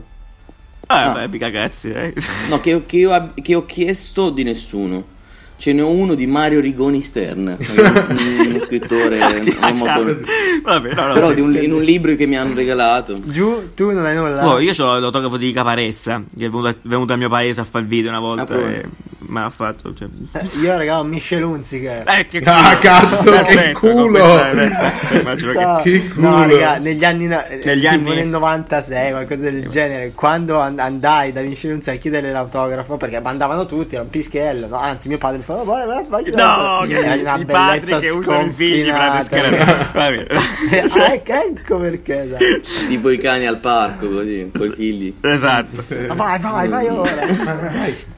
Ah, 0.88 1.12
Ah. 1.12 1.14
beh, 1.14 1.28
mica 1.30 1.50
cazzi, 1.52 1.90
eh. 1.92 2.14
No, 2.50 2.60
che, 2.60 2.84
che 2.86 2.98
io 2.98 3.12
ab- 3.12 3.42
che 3.42 3.56
ho 3.56 3.66
chiesto 3.66 4.30
di 4.30 4.44
nessuno. 4.44 5.14
Ce 5.58 5.72
ne 5.72 5.82
ho 5.82 5.90
uno 5.90 6.16
di 6.16 6.28
Mario 6.28 6.60
Rigoni 6.60 7.02
Stern, 7.02 7.56
un- 7.58 8.48
uno 8.50 8.60
scrittore 8.60 9.18
non 9.62 9.78
molto... 9.78 10.18
Vabbè, 10.64 10.94
no, 10.94 11.08
no, 11.08 11.14
Però 11.14 11.30
un- 11.30 11.56
in 11.62 11.72
un 11.72 11.82
libro 11.82 12.14
che 12.16 12.26
mi 12.28 12.36
hanno 12.38 12.54
regalato. 12.54 13.20
Giù, 13.22 13.74
tu 13.74 13.90
non 13.92 14.06
hai 14.06 14.16
nulla. 14.18 14.46
Oh, 14.48 14.60
io 14.60 14.74
ho 14.86 15.00
l'autografo 15.00 15.38
di 15.38 15.54
Caparezza, 15.54 16.22
che 16.38 16.46
è 16.46 16.50
venuto, 16.50 16.68
è 16.68 16.76
venuto 16.82 17.14
al 17.14 17.20
mio 17.20 17.30
paese 17.30 17.62
a 17.62 17.64
fare 17.64 17.86
il 17.86 17.90
video 17.90 18.10
una 18.10 18.20
volta 18.20 18.54
Ah, 18.54 18.70
e 18.70 18.84
me 19.28 19.42
l'ha 19.42 19.50
fatto. 19.50 19.94
Cioè... 19.94 20.08
Eh, 20.34 20.60
Io 20.60 20.78
regalo 20.78 21.04
Michel 21.04 21.44
Unziker. 21.44 22.04
Eh, 22.08 22.28
che 22.28 22.42
Ah, 22.46 22.78
cazzo, 22.78 23.24
che 23.24 23.30
Perfetto, 23.32 23.80
culo! 23.80 24.20
perfetto, 24.20 25.18
Immagino 25.20 25.52
che... 25.52 25.60
No, 25.60 25.80
che 25.84 26.12
no, 26.16 26.30
culo. 26.32 26.46
raga, 26.58 26.78
negli 26.78 27.04
anni, 27.06 27.26
eh, 27.28 27.62
Negli 27.64 27.88
anni- 27.88 28.16
nel 28.16 28.28
96, 28.28 29.12
qualcosa 29.12 29.42
del 29.42 29.68
genere, 29.70 30.12
quando 30.14 30.60
and- 30.60 30.80
andai 30.80 31.32
da 31.32 31.42
Michel 31.42 31.72
Unziker 31.74 31.96
a 31.96 31.98
chiedere 31.98 32.32
l'autografo, 32.32 32.98
perché 32.98 33.20
mandavano 33.20 33.66
tutti, 33.66 33.96
era 33.96 34.04
un 34.04 34.10
pischello, 34.10 34.68
no? 34.68 34.78
anzi 34.78 35.08
mio 35.08 35.18
padre 35.18 35.38
mi 35.38 35.44
fa, 35.44 35.54
vai, 35.56 35.86
vai, 35.86 36.06
vai, 36.08 36.24
No, 36.34 36.86
che 36.88 36.94
Era 36.98 37.16
una 37.16 37.36
i 37.38 37.46
padri 37.46 37.98
che 38.00 38.10
usano 38.10 38.46
i 38.46 38.52
figli 38.54 38.86
per 38.86 38.94
la 39.00 39.22
sconfinata. 39.22 39.92
Va 39.94 40.10
bene. 40.10 40.28
Ah, 40.30 41.14
ecco, 41.14 41.32
ecco 41.34 41.78
perché, 41.80 42.28
dai. 42.30 42.62
Tipo 42.88 43.10
i 43.10 43.18
cani 43.18 43.46
al 43.48 43.60
parco, 43.60 44.08
così, 44.10 44.50
con 44.56 44.68
i 44.68 44.72
figli. 44.74 45.16
Esatto. 45.22 45.84
Vai, 46.14 46.40
vai, 46.40 46.68
vai 46.68 46.88
ora. 46.88 47.12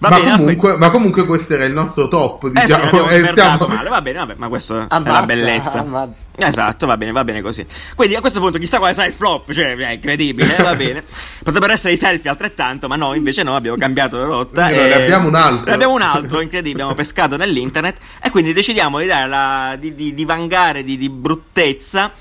Va 0.00 0.08
ma, 0.08 0.18
bene, 0.18 0.36
comunque, 0.36 0.76
ma 0.76 0.90
comunque 0.90 1.26
questo 1.26 1.54
era 1.54 1.64
il 1.64 1.72
nostro 1.72 2.08
top, 2.08 2.44
Eh 2.44 2.60
sì, 2.60 2.66
diciamo. 2.66 2.84
abbiamo 2.84 3.08
e 3.08 3.18
smerdato 3.18 3.58
siamo- 3.58 3.74
male, 3.74 3.88
va 3.88 4.02
bene, 4.02 4.18
vabbè, 4.18 4.34
ma 4.36 4.48
questo 4.48 4.78
è 4.78 4.86
la 4.88 5.22
bellezza. 5.24 5.78
ammazza. 5.80 6.22
Esatto, 6.36 6.86
va 6.86 6.96
bene, 6.96 7.12
va 7.12 7.24
bene 7.24 7.42
così. 7.42 7.64
Quindi 7.94 8.14
a 8.16 8.20
questo 8.20 8.40
punto 8.40 8.58
chissà 8.58 8.78
quale 8.78 8.94
sarà 8.94 9.06
il 9.08 9.12
flop, 9.14 9.52
cioè 9.52 9.74
è 9.76 9.90
incredibile, 9.92 10.56
va 10.56 10.74
bene. 10.74 11.04
Potrebbero 11.42 11.72
essere 11.72 11.92
i 11.94 11.96
selfie 11.96 12.30
altrettanto, 12.30 12.88
ma 12.88 12.96
no, 12.96 13.14
invece 13.14 13.42
no, 13.42 13.56
abbiamo 13.56 13.76
cambiato 13.76 14.16
la 14.18 14.24
rotta. 14.24 14.64
Quindi 14.66 14.88
ne 14.88 14.94
abbiamo 14.94 15.28
un 15.28 15.34
altro. 15.34 15.64
Ne 15.66 15.72
abbiamo 15.72 15.94
un 15.94 16.02
altro, 16.02 16.40
incredibile, 16.40 16.82
abbiamo 16.82 16.94
pescato 16.94 17.36
nell'internet 17.36 17.96
e 18.22 18.30
quindi 18.30 18.52
decidiamo 18.52 18.98
di 18.98 19.06
dare 19.06 19.28
la, 19.28 19.76
di, 19.78 19.94
di, 19.94 20.14
di 20.14 20.24
vangare 20.24 20.82
di, 20.84 20.96
di 20.96 21.08
bruttezza. 21.08 22.12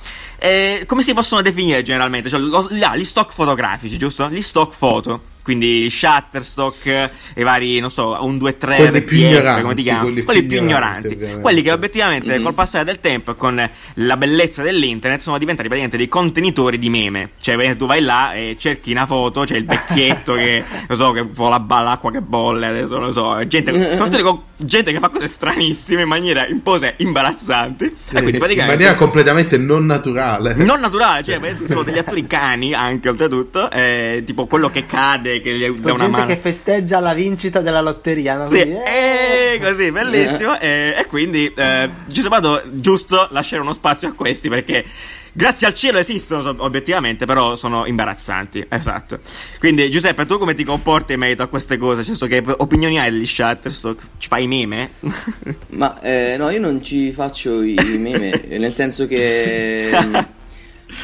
Eh, 0.42 0.84
come 0.88 1.04
si 1.04 1.14
possono 1.14 1.42
definire 1.42 1.82
generalmente? 1.82 2.30
Cioè, 2.30 2.40
lo- 2.40 2.68
là, 2.72 2.96
gli 2.96 3.04
stock 3.04 3.34
fotografici, 3.34 3.98
giusto? 3.98 4.30
Gli 4.30 4.42
stock 4.42 4.74
foto. 4.74 5.22
Quindi 5.50 5.90
Shutterstock 5.90 6.86
e 6.86 7.10
i 7.36 7.42
vari, 7.44 7.80
non 7.80 7.90
so, 7.90 8.16
un 8.22 8.38
2 8.38 8.58
3 8.58 8.76
Quelli 8.76 9.02
più 9.02 9.18
ignoranti, 9.18 9.62
come 9.64 9.74
ti 9.74 9.82
chiamano? 9.82 10.04
quelli 10.06 10.24
Quelli, 10.24 10.40
più 10.42 10.50
più 10.50 10.58
ignoranti, 10.58 10.80
ignoranti. 11.08 11.14
ovviamente. 11.16 11.42
Quelli 11.42 11.62
che 11.64 11.72
obiettivamente 11.72 12.38
Mhm. 12.38 12.44
col 12.44 12.54
passare 12.54 12.86
del 12.86 13.00
tempo 13.00 13.32
e 13.32 13.36
con 13.36 13.70
la 13.96 14.18
bellezza 14.18 14.62
dell'internet 14.62 15.22
sono 15.22 15.40
diventati 15.40 15.68
praticamente 15.68 15.98
dei 15.98 16.08
contenitori 16.08 16.78
di 16.78 16.90
meme. 16.92 17.32
Cioè, 17.42 17.76
tu 17.76 17.88
vai 17.88 18.02
là 18.02 18.34
e 18.34 18.58
cerchi 18.60 18.92
una 18.92 19.08
foto, 19.08 19.42
c'è 19.44 19.56
il 19.58 19.66
vecchietto 19.66 20.34
che, 20.36 20.64
non 20.88 20.98
so, 20.98 21.12
che 21.14 21.26
fa 21.34 21.50
la 21.50 21.60
ba- 21.60 21.82
l'acqua 21.82 22.12
che 22.12 22.22
bolle, 22.22 22.68
adesso 22.68 22.96
non 22.98 23.06
lo 23.08 23.12
so, 23.12 23.48
gente, 23.48 23.72
soprattutto 23.74 24.18
dico, 24.18 24.44
gente 24.58 24.92
che 24.92 25.00
fa 25.00 25.10
cose 25.10 25.28
stranissime 25.28 26.04
in 26.04 26.08
maniera, 26.08 26.46
in 26.48 26.62
pose 26.62 26.94
imbarazzanti. 26.98 27.86
e 27.86 27.92
quindi 28.12 28.32
in 28.34 28.38
praticamente... 28.38 28.76
maniera 28.76 28.96
completamente 28.96 29.58
non 29.58 29.86
naturale. 29.88 30.54
Non 30.54 30.80
naturale, 30.80 31.24
cioè 31.24 31.40
sono 31.66 31.82
degli 31.84 31.98
attori 31.98 32.28
cani 32.28 32.74
anche 32.76 33.10
oltretutto, 33.10 33.72
eh, 33.72 34.22
tipo 34.26 34.46
quello 34.46 34.70
che 34.70 34.86
cade, 34.86 35.39
che 35.42 35.58
gli 35.58 35.68
dà 35.70 35.94
una 35.94 36.04
gente 36.04 36.10
mano. 36.12 36.26
che 36.26 36.36
festeggia 36.38 37.00
la 37.00 37.14
vincita 37.14 37.62
della 37.62 37.82
lotteria, 37.82 38.36
no? 38.38 38.50
Sì, 38.50 38.58
Così, 38.60 38.72
eh. 38.72 39.54
eh, 39.56 39.60
così, 39.60 39.92
bellissimo. 39.92 40.60
E, 40.60 40.96
e 40.98 41.06
quindi 41.06 41.52
eh, 41.56 41.90
sembrato 42.12 42.62
giusto 42.72 43.28
lasciare 43.32 43.62
uno 43.62 43.74
spazio 43.74 44.08
a 44.10 44.14
questi 44.14 44.50
perché. 44.50 44.86
Grazie 45.32 45.68
al 45.68 45.76
cielo 45.76 46.00
esistono 46.00 46.42
so- 46.42 46.56
obiettivamente, 46.58 47.26
però 47.26 47.56
sono 47.56 47.86
imbarazzanti. 47.86 48.66
Esatto. 48.68 49.20
Quindi, 49.60 49.90
Giuseppe, 49.92 50.26
tu 50.26 50.40
come 50.40 50.56
ti 50.56 50.64
comporti 50.64 51.14
in 51.14 51.20
merito 51.20 51.44
a 51.44 51.48
queste 51.48 51.78
cose? 51.78 51.98
Nel 51.98 52.06
senso 52.06 52.26
che 52.26 52.44
opinioni 52.58 52.98
hai 53.00 53.12
degli 53.12 53.28
Shutterstock? 53.28 54.02
Ci 54.18 54.28
fai 54.28 54.44
i 54.44 54.48
meme? 54.48 54.90
Ma 55.70 56.02
eh, 56.02 56.36
no, 56.38 56.50
io 56.50 56.60
non 56.60 56.82
ci 56.84 57.12
faccio 57.12 57.62
i 57.62 57.74
i 57.80 57.98
meme, 58.00 58.44
nel 58.58 58.74
senso 58.74 59.06
che... 59.06 59.92
mm, 60.04 60.16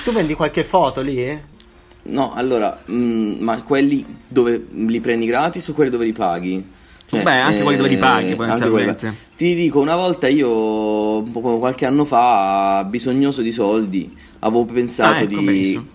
Tu 0.03 0.11
vendi 0.11 0.33
qualche 0.33 0.63
foto 0.63 1.01
lì? 1.01 1.23
eh? 1.23 1.41
No, 2.07 2.33
allora, 2.33 2.83
mm, 2.89 3.39
ma 3.39 3.61
quelli 3.63 4.05
dove 4.27 4.67
li 4.71 4.99
prendi 4.99 5.25
gratis 5.25 5.67
o 5.69 5.73
quelli 5.73 5.89
dove 5.89 6.05
li 6.05 6.13
paghi? 6.13 6.63
Cioè, 7.07 7.21
Beh, 7.23 7.31
anche 7.39 7.61
quelli 7.63 7.77
dove 7.77 7.89
li 7.89 7.97
paghi, 7.97 8.23
anche 8.31 8.35
potenzialmente. 8.35 9.13
Ti 9.35 9.55
dico, 9.55 9.79
una 9.79 9.95
volta 9.95 10.27
io, 10.27 11.17
un 11.23 11.31
po' 11.31 11.57
qualche 11.59 11.85
anno 11.85 12.05
fa, 12.05 12.85
bisognoso 12.87 13.41
di 13.41 13.51
soldi, 13.51 14.15
avevo 14.39 14.65
pensato 14.65 15.13
Ah, 15.13 15.21
ecco, 15.21 15.27
di... 15.39 15.45
benissimo. 15.45 15.85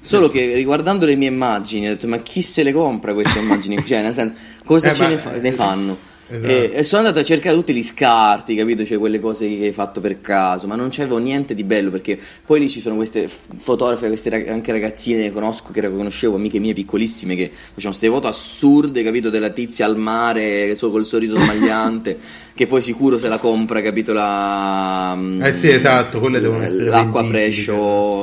Solo 0.00 0.28
che 0.28 0.54
riguardando 0.54 1.04
le 1.04 1.16
mie 1.16 1.26
immagini 1.28 1.86
ho 1.86 1.90
detto 1.90 2.06
ma 2.06 2.18
chi 2.18 2.40
se 2.40 2.62
le 2.62 2.72
compra 2.72 3.12
queste 3.12 3.40
immagini? 3.40 3.84
cioè 3.84 4.02
nel 4.02 4.14
senso 4.14 4.34
cosa 4.64 4.90
Eh, 4.90 4.94
ce 4.94 5.02
ma- 5.02 5.08
ne, 5.08 5.16
fa- 5.18 5.30
ne 5.40 5.50
fanno? 5.52 5.98
Esatto. 6.28 6.52
E, 6.52 6.70
e 6.74 6.82
sono 6.82 7.02
andato 7.02 7.20
a 7.20 7.24
cercare 7.24 7.54
tutti 7.54 7.72
gli 7.72 7.82
scarti, 7.82 8.54
capito? 8.56 8.84
Cioè 8.84 8.98
quelle 8.98 9.20
cose 9.20 9.48
che 9.48 9.66
hai 9.66 9.72
fatto 9.72 10.00
per 10.00 10.20
caso, 10.20 10.66
ma 10.66 10.74
non 10.74 10.88
c'avevo 10.90 11.18
niente 11.18 11.54
di 11.54 11.62
bello 11.62 11.90
perché 11.90 12.18
poi 12.44 12.60
lì 12.60 12.68
ci 12.68 12.80
sono 12.80 12.96
queste 12.96 13.28
fotografe, 13.28 14.08
queste 14.08 14.30
rag- 14.30 14.48
anche 14.48 14.72
ragazzine 14.72 15.22
che 15.22 15.32
conosco, 15.32 15.70
che 15.72 15.80
conoscevo, 15.82 16.34
amiche 16.36 16.58
mie 16.58 16.72
piccolissime 16.72 17.36
che 17.36 17.50
facevano 17.50 17.96
queste 17.96 18.08
foto 18.08 18.26
assurde, 18.26 19.02
capito? 19.02 19.30
Della 19.30 19.50
tizia 19.50 19.86
al 19.86 19.96
mare 19.96 20.74
so, 20.74 20.90
col 20.90 21.04
sorriso 21.04 21.38
smagliante, 21.38 22.18
che 22.54 22.66
poi 22.66 22.82
sicuro 22.82 23.18
se 23.18 23.28
la 23.28 23.38
compra, 23.38 23.80
capito? 23.80 24.12
La, 24.12 25.14
mm, 25.16 25.42
Eh 25.42 25.54
sì, 25.54 25.68
esatto, 25.68 26.18
quelle 26.18 26.40
devono 26.40 26.64
essere 26.64 26.88
l'acqua 26.88 27.22
fresh 27.22 27.70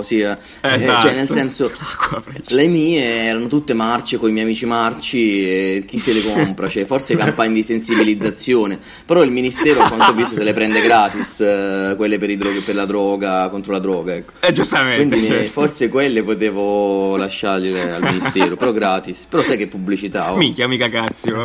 sì, 0.01 0.19
eh. 0.19 0.31
Eh, 0.61 0.75
Esatto. 0.75 1.01
cioè 1.01 1.15
nel 1.15 1.29
senso 1.29 1.71
le 2.47 2.67
mie 2.67 3.03
erano 3.03 3.47
tutte 3.47 3.73
marce 3.73 4.17
con 4.17 4.29
i 4.29 4.31
miei 4.31 4.45
amici 4.45 4.65
marci 4.65 5.47
e 5.47 5.83
chi 5.85 5.97
se 5.97 6.13
le 6.13 6.21
compra? 6.21 6.67
Cioè, 6.67 6.85
forse 6.85 7.15
campagne 7.17 7.53
di 7.53 7.63
sensibilizzazione. 7.93 8.79
Però 9.05 9.23
il 9.23 9.31
ministero, 9.31 9.81
a 9.81 9.87
quanto 9.89 10.11
ho 10.11 10.13
visto, 10.13 10.35
se 10.35 10.43
le 10.43 10.53
prende 10.53 10.81
gratis, 10.81 11.39
eh, 11.41 11.93
quelle 11.95 12.17
per, 12.17 12.29
i 12.29 12.35
droghe- 12.37 12.61
per 12.61 12.75
la 12.75 12.85
droga, 12.85 13.49
contro 13.49 13.71
la 13.71 13.79
droga, 13.79 14.13
ecco. 14.15 14.33
Eh, 14.39 14.53
giustamente. 14.53 15.15
Quindi 15.15 15.27
eh, 15.27 15.37
certo. 15.37 15.51
forse 15.51 15.89
quelle 15.89 16.23
potevo 16.23 17.15
lasciarle 17.17 17.93
al 17.93 18.01
ministero, 18.13 18.55
però 18.55 18.71
gratis. 18.71 19.25
Però 19.29 19.41
sai 19.43 19.57
che 19.57 19.67
pubblicità 19.67 20.33
oh. 20.33 20.37
Minchia, 20.37 20.67
mica 20.67 20.87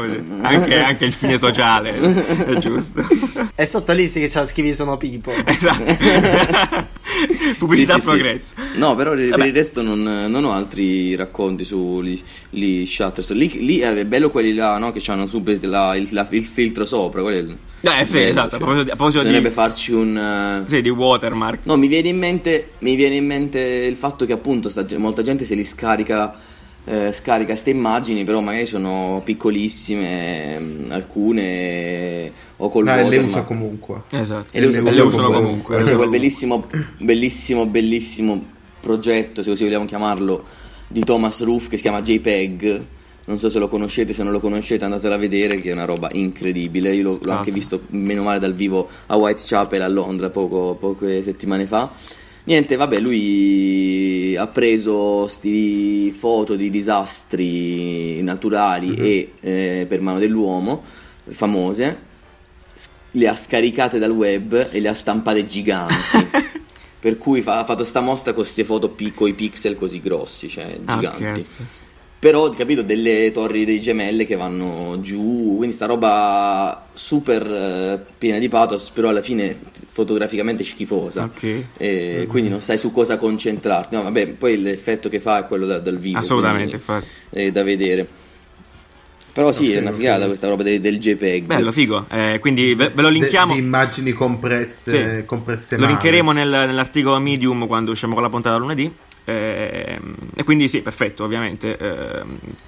bene. 0.01 0.25
anche, 0.43 0.83
anche 0.83 1.05
il 1.05 1.13
fine 1.13 1.39
sociale, 1.39 1.95
è 2.47 2.59
giusto. 2.59 3.07
E 3.55 3.67
sotto 3.67 3.93
lì 3.93 4.09
sì 4.09 4.21
che 4.21 4.29
c'è 4.29 4.45
scrivi 4.47 4.75
sono 4.75 4.97
Pipo. 4.97 5.33
esatto. 5.45 5.97
Pubblicità 7.59 7.95
Sì, 7.95 8.01
sì, 8.01 8.07
sì. 8.07 8.13
progresso. 8.13 8.53
No, 8.75 8.95
però 8.95 9.15
per 9.15 9.29
Vabbè. 9.29 9.47
il 9.47 9.53
resto 9.53 9.83
non, 9.83 10.03
non 10.03 10.45
ho 10.45 10.53
altri 10.53 11.17
racconti 11.17 11.65
sugli 11.65 12.21
gli 12.51 12.87
Shutters. 12.87 13.33
Lì, 13.33 13.65
lì 13.65 13.79
è 13.79 14.05
bello 14.05 14.31
quelli 14.31 14.55
là, 14.55 14.79
no? 14.79 14.93
Che 14.93 15.03
hanno 15.11 15.27
subito 15.27 15.67
la- 15.69 15.95
il, 15.97 16.09
la- 16.11 16.25
il 16.39 16.45
filtro 16.45 16.85
sopra. 16.87 17.23
quello 17.23 17.37
è 17.37 17.41
Eh, 18.01 18.05
sì, 18.07 18.13
bello, 18.13 18.31
esatto, 18.31 18.55
a 18.57 18.59
proposito 18.59 18.85
di- 18.85 18.91
a 18.91 18.97
proposito 18.97 19.23
di- 19.23 19.29
bisognerebbe 19.29 19.51
farci 19.55 19.93
un. 19.93 20.17
eh, 20.17 20.69
Sì, 20.69 20.83
di 20.83 20.89
watermark. 20.89 21.61
No, 21.65 21.77
mi 21.77 21.87
viene 21.87 22.09
in 22.09 22.19
mente, 22.19 22.71
mi 22.79 22.95
viene 22.97 23.17
in 23.17 23.27
mente 23.27 23.61
il 23.61 23.97
fatto 23.97 24.25
che 24.27 24.33
appunto 24.33 24.69
sta- 24.69 24.85
molta 24.99 25.23
gente 25.23 25.45
se 25.45 25.55
li 25.55 25.63
scarica, 25.65 26.35
eh, 26.85 27.13
scarica 27.13 27.51
queste 27.53 27.71
immagini, 27.71 28.25
però 28.25 28.41
magari 28.41 28.67
sono 28.67 29.21
piccolissime, 29.25 30.59
mm, 30.59 30.91
alcune 30.91 32.33
o 32.57 32.69
col 32.69 32.85
Ma 32.85 32.97
le 32.97 33.03
watermark. 33.03 33.29
usa 33.31 33.43
comunque. 33.43 34.03
Esatto. 34.13 34.45
E 34.51 34.61
le 34.61 34.67
uso 34.67 34.79
E 34.79 34.83
le 34.83 34.91
le 34.93 35.01
usano 35.03 35.27
comunque. 35.27 35.43
comunque. 35.77 35.83
C'è 35.85 35.97
quel 35.97 36.09
bellissimo, 36.09 36.67
bellissimo, 36.99 37.67
bellissimo 37.67 38.45
progetto, 38.81 39.43
se 39.43 39.51
così 39.51 39.65
vogliamo 39.65 39.85
chiamarlo, 39.85 40.45
di 40.89 41.05
Thomas 41.05 41.43
Ruff 41.45 41.69
che 41.69 41.77
si 41.77 41.83
chiama 41.83 42.01
JPEG. 42.01 42.83
Non 43.29 43.39
so 43.39 43.51
se 43.51 43.59
lo 43.59 43.69
conoscete, 43.69 44.15
se 44.15 44.23
non 44.23 44.33
lo 44.33 44.41
conoscete 44.41 44.87
andatelo 44.87 45.13
a 45.13 45.19
vedere 45.19 45.61
che 45.61 45.69
è 45.69 45.73
una 45.75 45.85
roba 45.85 46.09
incredibile. 46.13 46.95
Io 46.95 47.03
l'ho, 47.03 47.11
l'ho 47.11 47.17
Esatto. 47.21 47.33
anche 47.33 47.51
visto 47.51 47.83
meno 47.89 48.23
male 48.23 48.39
dal 48.39 48.55
vivo 48.55 48.89
a 49.05 49.17
Whitechapel 49.17 49.83
a 49.83 49.89
Londra 49.89 50.31
poco, 50.31 50.77
poche 50.81 51.23
settimane 51.23 51.67
fa. 51.67 51.93
Niente, 52.45 52.77
vabbè, 52.77 52.99
lui 53.01 54.35
ha 54.35 54.47
preso 54.47 55.29
sti 55.29 56.11
foto 56.19 56.57
di 56.57 56.71
disastri 56.71 58.23
naturali 58.23 58.95
e 58.95 59.33
eh, 59.41 59.85
per 59.87 60.01
mano 60.01 60.19
dell'uomo, 60.19 60.83
famose, 61.27 61.99
le 63.11 63.29
ha 63.29 63.37
scaricate 63.37 63.99
dal 63.99 64.11
web 64.13 64.69
e 64.73 64.81
le 64.81 64.89
ha 64.89 64.95
stampate 64.95 65.45
giganti. 65.45 65.95
per 66.99 67.19
cui 67.19 67.43
fa- 67.43 67.59
ha 67.59 67.65
fatto 67.67 67.85
sta 67.85 68.01
mostra 68.01 68.33
con 68.33 68.43
queste 68.43 68.65
foto 68.65 68.89
piccoli 68.89 69.35
pixel 69.35 69.77
così 69.77 70.01
grossi, 70.01 70.49
cioè 70.49 70.79
Ah, 70.87 70.95
giganti. 70.97 71.43
cazzo. 71.43 71.87
Però, 72.21 72.49
capito, 72.51 72.83
delle 72.83 73.31
torri 73.33 73.65
dei 73.65 73.81
gemelle 73.81 74.25
che 74.25 74.35
vanno 74.35 74.99
giù, 75.01 75.55
quindi 75.57 75.73
sta 75.75 75.87
roba 75.87 76.87
super 76.93 77.47
eh, 77.49 78.05
piena 78.19 78.39
di 78.39 78.49
pathos, 78.49 78.91
però 78.91 79.11
alla 79.11 79.23
fine 79.23 79.57
fotograficamente 79.89 80.65
schifosa. 80.65 81.23
Ok. 81.23 81.63
E 81.77 82.27
quindi 82.29 82.51
non 82.51 82.61
sai 82.61 82.77
su 82.77 82.91
cosa 82.91 83.19
concentrarti. 83.19 83.95
No, 83.95 84.03
vabbè, 84.03 84.27
poi 84.31 84.61
l'effetto 84.61 85.09
che 85.09 85.21
fa 85.21 85.39
è 85.39 85.47
quello 85.47 85.65
da- 85.67 85.79
dal 85.79 85.99
vivo. 85.99 86.19
Assolutamente, 86.19 86.81
quindi. 86.81 87.05
È 87.31 87.53
da 87.53 87.63
vedere. 87.63 88.09
Però 89.33 89.53
sì, 89.53 89.69
Ok, 89.69 89.75
è 89.75 89.81
una 89.81 89.93
figata 89.93 90.27
questa 90.27 90.49
roba 90.49 90.65
del, 90.65 90.81
del 90.81 90.99
JPEG. 90.99 91.45
Bello, 91.45 91.71
figo. 91.71 92.07
Eh, 92.11 92.39
quindi 92.41 92.75
ve, 92.75 92.89
ve 92.93 93.03
lo 93.03 93.11
De- 93.11 93.19
linkiamo. 93.21 93.53
di 93.53 93.61
immagini 93.61 94.11
compresse, 94.11 95.19
Sì. 95.21 95.25
compresse 95.25 95.77
Lo 95.77 95.83
male. 95.83 95.93
linkeremo 95.93 96.33
nel- 96.33 96.49
nell'articolo 96.49 97.21
Medium 97.21 97.69
quando 97.69 97.93
usciamo 97.93 98.15
con 98.15 98.25
la 98.25 98.29
puntata 98.29 98.57
lunedì. 98.57 98.93
Ehm, 99.33 100.15
e 100.35 100.43
quindi 100.43 100.69
sì, 100.69 100.81
perfetto, 100.81 101.23
ovviamente. 101.25 101.77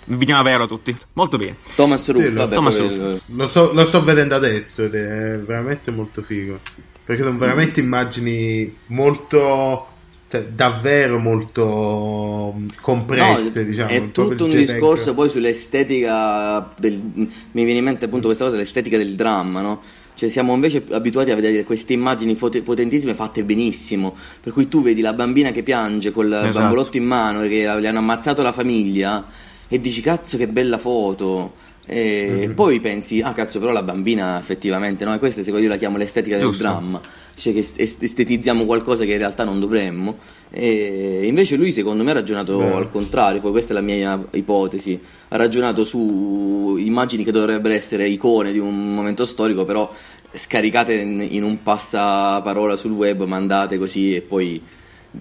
Invitiamo 0.07 0.41
a 0.41 0.45
vero 0.45 0.67
tutti. 0.67 0.95
Molto 1.15 1.39
bene. 1.39 1.57
Thomas 1.75 2.11
Ruff, 2.11 2.23
Sì, 2.23 2.33
lo- 2.33 2.41
vabbè, 2.41 2.55
Thomas 2.55 2.79
Ruff. 2.79 3.21
Lo, 3.35 3.49
so- 3.49 3.73
lo 3.73 3.85
sto 3.87 4.05
vedendo 4.05 4.35
adesso 4.35 4.83
ed 4.83 4.95
è 4.95 5.39
veramente 5.39 5.91
molto 5.91 6.21
figo. 6.23 6.59
Perché 7.05 7.23
sono 7.25 7.39
veramente 7.39 7.81
immagini 7.81 8.77
molto. 8.87 9.87
cioè, 10.31 10.43
davvero 10.45 11.19
molto 11.19 12.55
mm, 12.57 12.67
compresse, 12.81 13.63
No, 13.63 13.69
diciamo. 13.71 13.89
è 13.89 14.11
tutto 14.13 14.45
un 14.45 14.51
discorso 14.51 15.13
poi 15.15 15.29
sull'estetica 15.29 16.73
del, 16.79 17.01
mi 17.03 17.65
viene 17.65 17.79
in 17.79 17.85
mente 17.85 18.05
appunto 18.05 18.27
questa 18.27 18.45
cosa 18.45 18.57
l'estetica 18.57 18.97
del 18.97 19.15
dramma 19.17 19.61
no? 19.61 19.81
Cioè 20.21 20.29
siamo 20.29 20.53
invece 20.53 20.85
abituati 20.91 21.31
a 21.31 21.35
vedere 21.35 21.65
queste 21.65 21.95
immagini 21.95 22.35
fote- 22.35 22.61
potentissime 22.61 23.15
fatte 23.15 23.43
benissimo 23.43 24.15
per 24.39 24.53
cui 24.53 24.69
tu 24.69 24.83
vedi 24.83 25.01
la 25.01 25.15
bambina 25.15 25.51
che 25.51 25.63
piange 25.63 26.11
col 26.13 26.31
Esatto. 26.31 26.59
bambolotto 26.59 26.99
in 26.99 27.05
mano 27.05 27.41
che 27.41 27.63
le 27.79 27.89
hanno 27.89 28.01
ammazzato 28.01 28.43
la 28.43 28.53
famiglia 28.53 29.25
e 29.67 29.81
dici 29.81 30.03
cazzo 30.03 30.37
che 30.37 30.47
bella 30.47 30.77
foto 30.77 31.55
e 31.87 32.45
Mhm. 32.49 32.55
poi 32.55 32.79
pensi 32.81 33.21
ah 33.23 33.33
cazzo 33.33 33.59
però 33.59 33.73
la 33.73 33.83
bambina 33.83 34.39
effettivamente 34.39 35.05
no 35.05 35.15
e 35.15 35.19
questa 35.19 35.43
secondo 35.43 35.65
io 35.65 35.71
la 35.73 35.79
chiamo 35.79 35.97
l'estetica 35.97 36.37
del 36.37 36.47
Giusto. 36.47 36.63
dramma 36.63 37.01
cioè 37.35 37.53
che 37.55 37.61
est- 37.61 38.03
estetizziamo 38.03 38.65
qualcosa 38.67 39.05
che 39.05 39.13
in 39.13 39.19
realtà 39.19 39.45
non 39.45 39.59
dovremmo 39.59 40.19
e 40.51 41.21
invece 41.25 41.57
lui 41.57 41.73
secondo 41.73 42.05
me 42.05 42.11
ha 42.11 42.15
ragionato 42.15 42.59
Beh. 42.59 42.73
al 42.75 42.91
contrario 42.91 43.41
poi 43.41 43.51
questa 43.51 43.73
è 43.73 43.75
la 43.75 43.81
mia 43.83 44.23
ipotesi 44.33 45.01
ha 45.29 45.37
ragionato 45.37 45.83
su 45.85 46.77
immagini 46.79 47.25
che 47.25 47.33
dovrebbero 47.33 47.75
essere 47.75 48.07
icone 48.09 48.53
di 48.53 48.59
un 48.59 48.95
momento 48.95 49.25
storico 49.27 49.65
però 49.65 49.91
scaricate 50.33 50.93
in, 50.95 51.27
in 51.31 51.43
un 51.43 51.63
passaparola 51.63 52.77
sul 52.77 52.93
web 52.93 53.25
mandate 53.25 53.79
così 53.79 54.15
e 54.15 54.21
poi, 54.21 54.63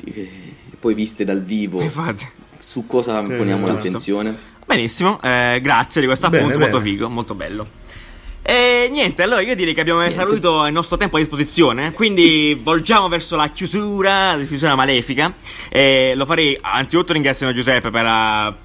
e 0.05 0.29
poi 0.79 0.93
viste 0.93 1.23
dal 1.23 1.41
vivo 1.41 1.81
Infatti. 1.81 2.27
su 2.59 2.85
cosa 2.85 3.19
poniamo 3.21 3.65
l'attenzione 3.65 4.57
Benissimo, 4.69 5.19
eh, 5.23 5.57
grazie 5.63 5.99
di 5.99 6.05
questo 6.05 6.27
appunto, 6.27 6.45
Bene, 6.45 6.59
molto 6.59 6.77
bene. 6.77 6.89
figo, 6.91 7.09
molto 7.09 7.33
bello. 7.33 7.67
E 8.43 8.87
niente, 8.91 9.23
allora 9.23 9.41
io 9.41 9.55
direi 9.55 9.73
che 9.73 9.81
abbiamo 9.81 10.03
esaurito 10.03 10.63
il 10.67 10.73
nostro 10.73 10.95
tempo 10.95 11.15
a 11.15 11.19
disposizione, 11.19 11.91
quindi 11.91 12.55
volgiamo 12.61 13.07
verso 13.07 13.35
la 13.35 13.47
chiusura, 13.47 14.35
la 14.35 14.43
chiusura 14.43 14.75
malefica. 14.75 15.33
E 15.69 16.13
lo 16.15 16.23
farei 16.27 16.55
anzitutto 16.61 17.13
ringraziando 17.13 17.55
Giuseppe 17.55 17.89
per 17.89 18.03
la, 18.03 18.55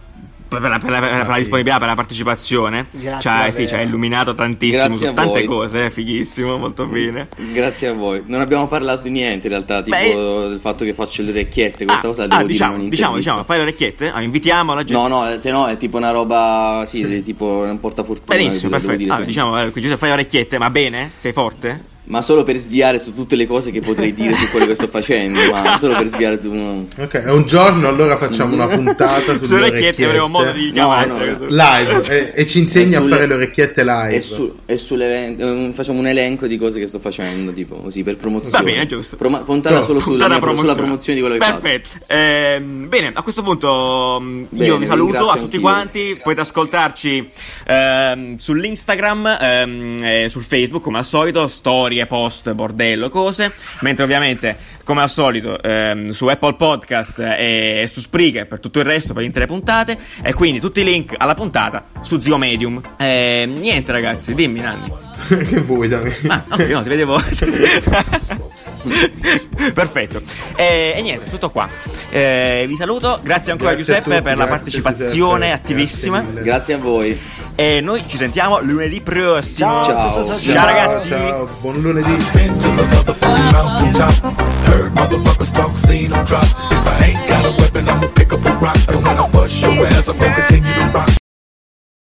per 0.49 0.61
la, 0.61 0.79
per 0.79 0.91
la- 0.91 1.01
per 1.01 1.11
la 1.27 1.35
Ah, 1.35 1.39
disponibilità, 1.39 1.79
per 1.79 1.89
la 1.89 1.95
partecipazione. 1.95 2.87
Grazie 2.91 3.31
Cioè, 3.31 3.51
sì, 3.51 3.67
ci 3.67 3.75
ha 3.75 3.81
illuminato 3.81 4.35
tantissimo 4.35 4.87
Grazie 4.89 5.07
su 5.09 5.13
tante 5.15 5.39
voi. 5.41 5.45
cose, 5.47 5.85
eh, 5.87 5.91
fighissimo, 5.91 6.57
molto 6.59 6.87
bene. 6.87 7.29
Grazie 7.53 7.89
a 7.89 7.93
voi. 7.95 8.23
Non 8.27 8.41
abbiamo 8.41 8.69
parlato 8.69 9.03
di 9.03 9.11
niente 9.11 9.47
in 9.49 9.53
realtà, 9.53 9.83
tipo 9.83 9.97
Beh, 9.97 10.49
del 10.51 10.59
fatto 10.61 10.85
che 10.85 10.95
faccio 10.95 11.23
le 11.23 11.31
orecchiette, 11.31 11.85
questa 11.85 12.03
Ah, 12.07 12.09
cosa 12.09 12.27
la 12.27 12.35
ah, 12.35 12.37
devo 12.39 12.49
diciamo, 12.49 12.77
dire 12.77 12.89
diciamo, 12.91 13.17
diciamo, 13.17 13.45
fai 13.45 13.57
le 13.57 13.63
orecchiette, 13.65 14.11
ah, 14.11 14.21
invitiamo 14.23 14.75
la 14.75 14.85
gente. 14.85 15.09
No, 15.09 15.09
no, 15.25 15.39
se 15.39 15.51
no 15.51 15.67
è 15.67 15.77
tipo 15.77 15.97
una 15.97 16.11
roba, 16.11 16.85
sì, 16.87 17.23
tipo 17.25 17.65
un 17.69 17.81
portafortuna. 17.81 18.37
Benissimo, 18.39 18.71
devo 18.71 18.83
perfetto. 18.87 18.97
dire 18.97 19.11
Ah, 19.13 19.21
diciamo, 19.25 19.61
eh, 19.63 19.71
qui 19.71 19.81
Giuseppe, 19.81 19.99
fai 20.01 20.09
le 20.11 20.15
orecchiette, 20.15 20.59
ma 20.59 20.71
bene? 20.71 21.11
Sei 21.17 21.33
forte? 21.33 21.93
Ma 22.07 22.21
solo 22.21 22.43
per 22.43 22.59
sviare 22.59 22.99
su 22.99 23.15
tutte 23.15 23.35
le 23.35 23.47
cose 23.47 23.71
che 23.71 23.81
potrei 23.81 24.13
dire 24.15 24.35
su 24.35 24.51
quello 24.51 24.67
che 24.67 24.75
sto 24.75 24.89
facendo, 24.89 25.41
ma 25.51 25.79
solo 25.79 25.97
per 25.97 26.09
sviare 26.09 26.39
su. 26.41 26.87
Ok, 26.99 27.13
è 27.23 27.31
un 27.31 27.47
giorno 27.47 27.89
allora 27.89 28.19
facciamo 28.19 28.53
una 28.55 28.67
puntata 28.67 29.23
Sulle 29.37 29.45
sulle 29.47 29.67
orecchiette 29.69 30.05
avremo 30.05 30.29
modo 30.29 30.51
di 30.53 30.67
No, 30.67 30.73
chiamare. 30.73 31.07
no, 31.07 31.47
live 31.49 32.07
e, 32.09 32.33
e 32.43 32.47
ci 32.47 32.59
insegni 32.59 32.93
E 32.93 32.97
a 32.97 33.01
sulle- 33.01 33.11
fare 33.15 33.27
le 33.27 33.35
orecchiette 33.35 33.85
live. 33.85 34.15
E, 34.15 34.21
su, 34.21 34.55
e 34.67 34.77
sulle, 34.77 35.35
eh, 35.37 35.71
facciamo 35.73 35.99
un 35.99 36.07
elenco 36.07 36.47
di 36.47 36.59
cose 36.59 36.79
che 36.79 36.87
sto 36.87 36.99
facendo, 36.99 37.53
tipo 37.55 37.77
così, 37.77 38.03
per 38.03 38.17
promozione. 38.17 38.63
Va 38.65 38.71
bene, 38.71 38.87
giusto. 38.87 39.17
Proma- 39.17 39.39
puntata 39.39 39.77
No, 39.77 39.83
solo 39.83 40.01
sulla, 40.01 40.19
Puntata 40.27 40.39
mia 40.41 40.41
pro- 40.51 40.57
sulla 40.59 40.75
promozione 40.75 41.19
di 41.21 41.25
quello 41.25 41.39
che 41.41 41.45
faccio. 41.47 41.61
Perfetto. 41.61 41.89
Ehm, 42.13 42.89
bene, 42.91 43.13
a 43.15 43.23
questo 43.23 43.43
punto 43.43 44.21
Bene, 44.51 44.67
io 44.67 44.77
vi 44.77 44.85
saluto 44.87 45.29
a 45.31 45.37
tutti 45.39 45.59
quanti. 45.59 46.19
Potete 46.23 46.43
ascoltarci 46.43 47.31
ehm, 47.67 48.37
sull'Instagram, 48.37 49.39
ehm, 49.41 49.99
e 50.03 50.29
sul 50.29 50.43
Facebook 50.43 50.83
come 50.83 50.99
al 50.99 51.05
solito, 51.07 51.49
storie, 51.95 52.07
post, 52.07 52.53
bordello, 52.53 53.09
cose. 53.09 53.53
Mentre 53.81 54.05
ovviamente, 54.05 54.57
come 54.83 55.03
al 55.03 55.09
solito, 55.09 55.63
ehm, 55.63 56.11
su 56.11 56.27
Apple 56.27 56.55
Podcast 56.55 57.19
e 57.21 57.85
su 57.89 58.01
Spreaker 58.01 58.47
per 58.47 58.61
tutto 58.61 58.81
il 58.81 58.85
resto, 58.85 59.15
per 59.15 59.23
intere 59.23 59.47
puntate. 59.47 59.97
E 60.23 60.35
quindi 60.35 60.61
tutti 60.61 60.81
i 60.81 60.85
link 60.85 61.15
alla 61.17 61.35
puntata 61.35 61.87
su 62.03 62.19
Zio 62.19 62.37
Medium. 62.37 62.81
Ehm, 62.99 63.59
niente 63.59 63.93
ragazzi, 63.93 64.35
dimmi 64.35 64.61
Nanni. 64.61 64.93
che 65.29 65.61
vuoi 65.61 65.89
da 65.89 66.01
me? 66.01 66.17
Ah, 66.27 66.45
ok, 66.51 66.59
no, 66.69 66.83
ti 66.83 66.89
vedevo. 66.89 67.23
Perfetto. 69.73 70.23
E, 70.57 70.95
e 70.97 71.03
niente, 71.03 71.31
tutto 71.31 71.49
qua. 71.49 71.69
Eh, 72.11 72.65
vi 72.69 72.77
saluto, 72.77 73.21
grazie 73.23 73.53
ancora 73.53 73.75
Grazie 73.75 73.95
Giuseppe 73.95 74.23
per 74.23 74.37
la 74.37 74.47
partecipazione 74.47 75.47
Giuseppe, 75.47 75.53
attivissima. 75.53 76.21
grazie. 76.21 76.43
Grazie 76.43 76.75
a 76.75 76.79
voi. 76.79 77.21
E 77.57 77.81
noi 77.81 78.03
ci 78.07 78.17
sentiamo 78.17 78.61
lunedì 78.61 79.01
prossimo. 79.01 79.85
Ciao, 79.85 79.85
Ciao. 79.85 80.13
ciao, 80.13 80.27
ciao, 80.27 80.39
Ciao, 80.39 80.55
ciao. 80.55 80.67
ragazzi. 80.67 81.09
Ciao, 81.09 81.49
buon 81.61 81.81
lunedì. 81.81 82.17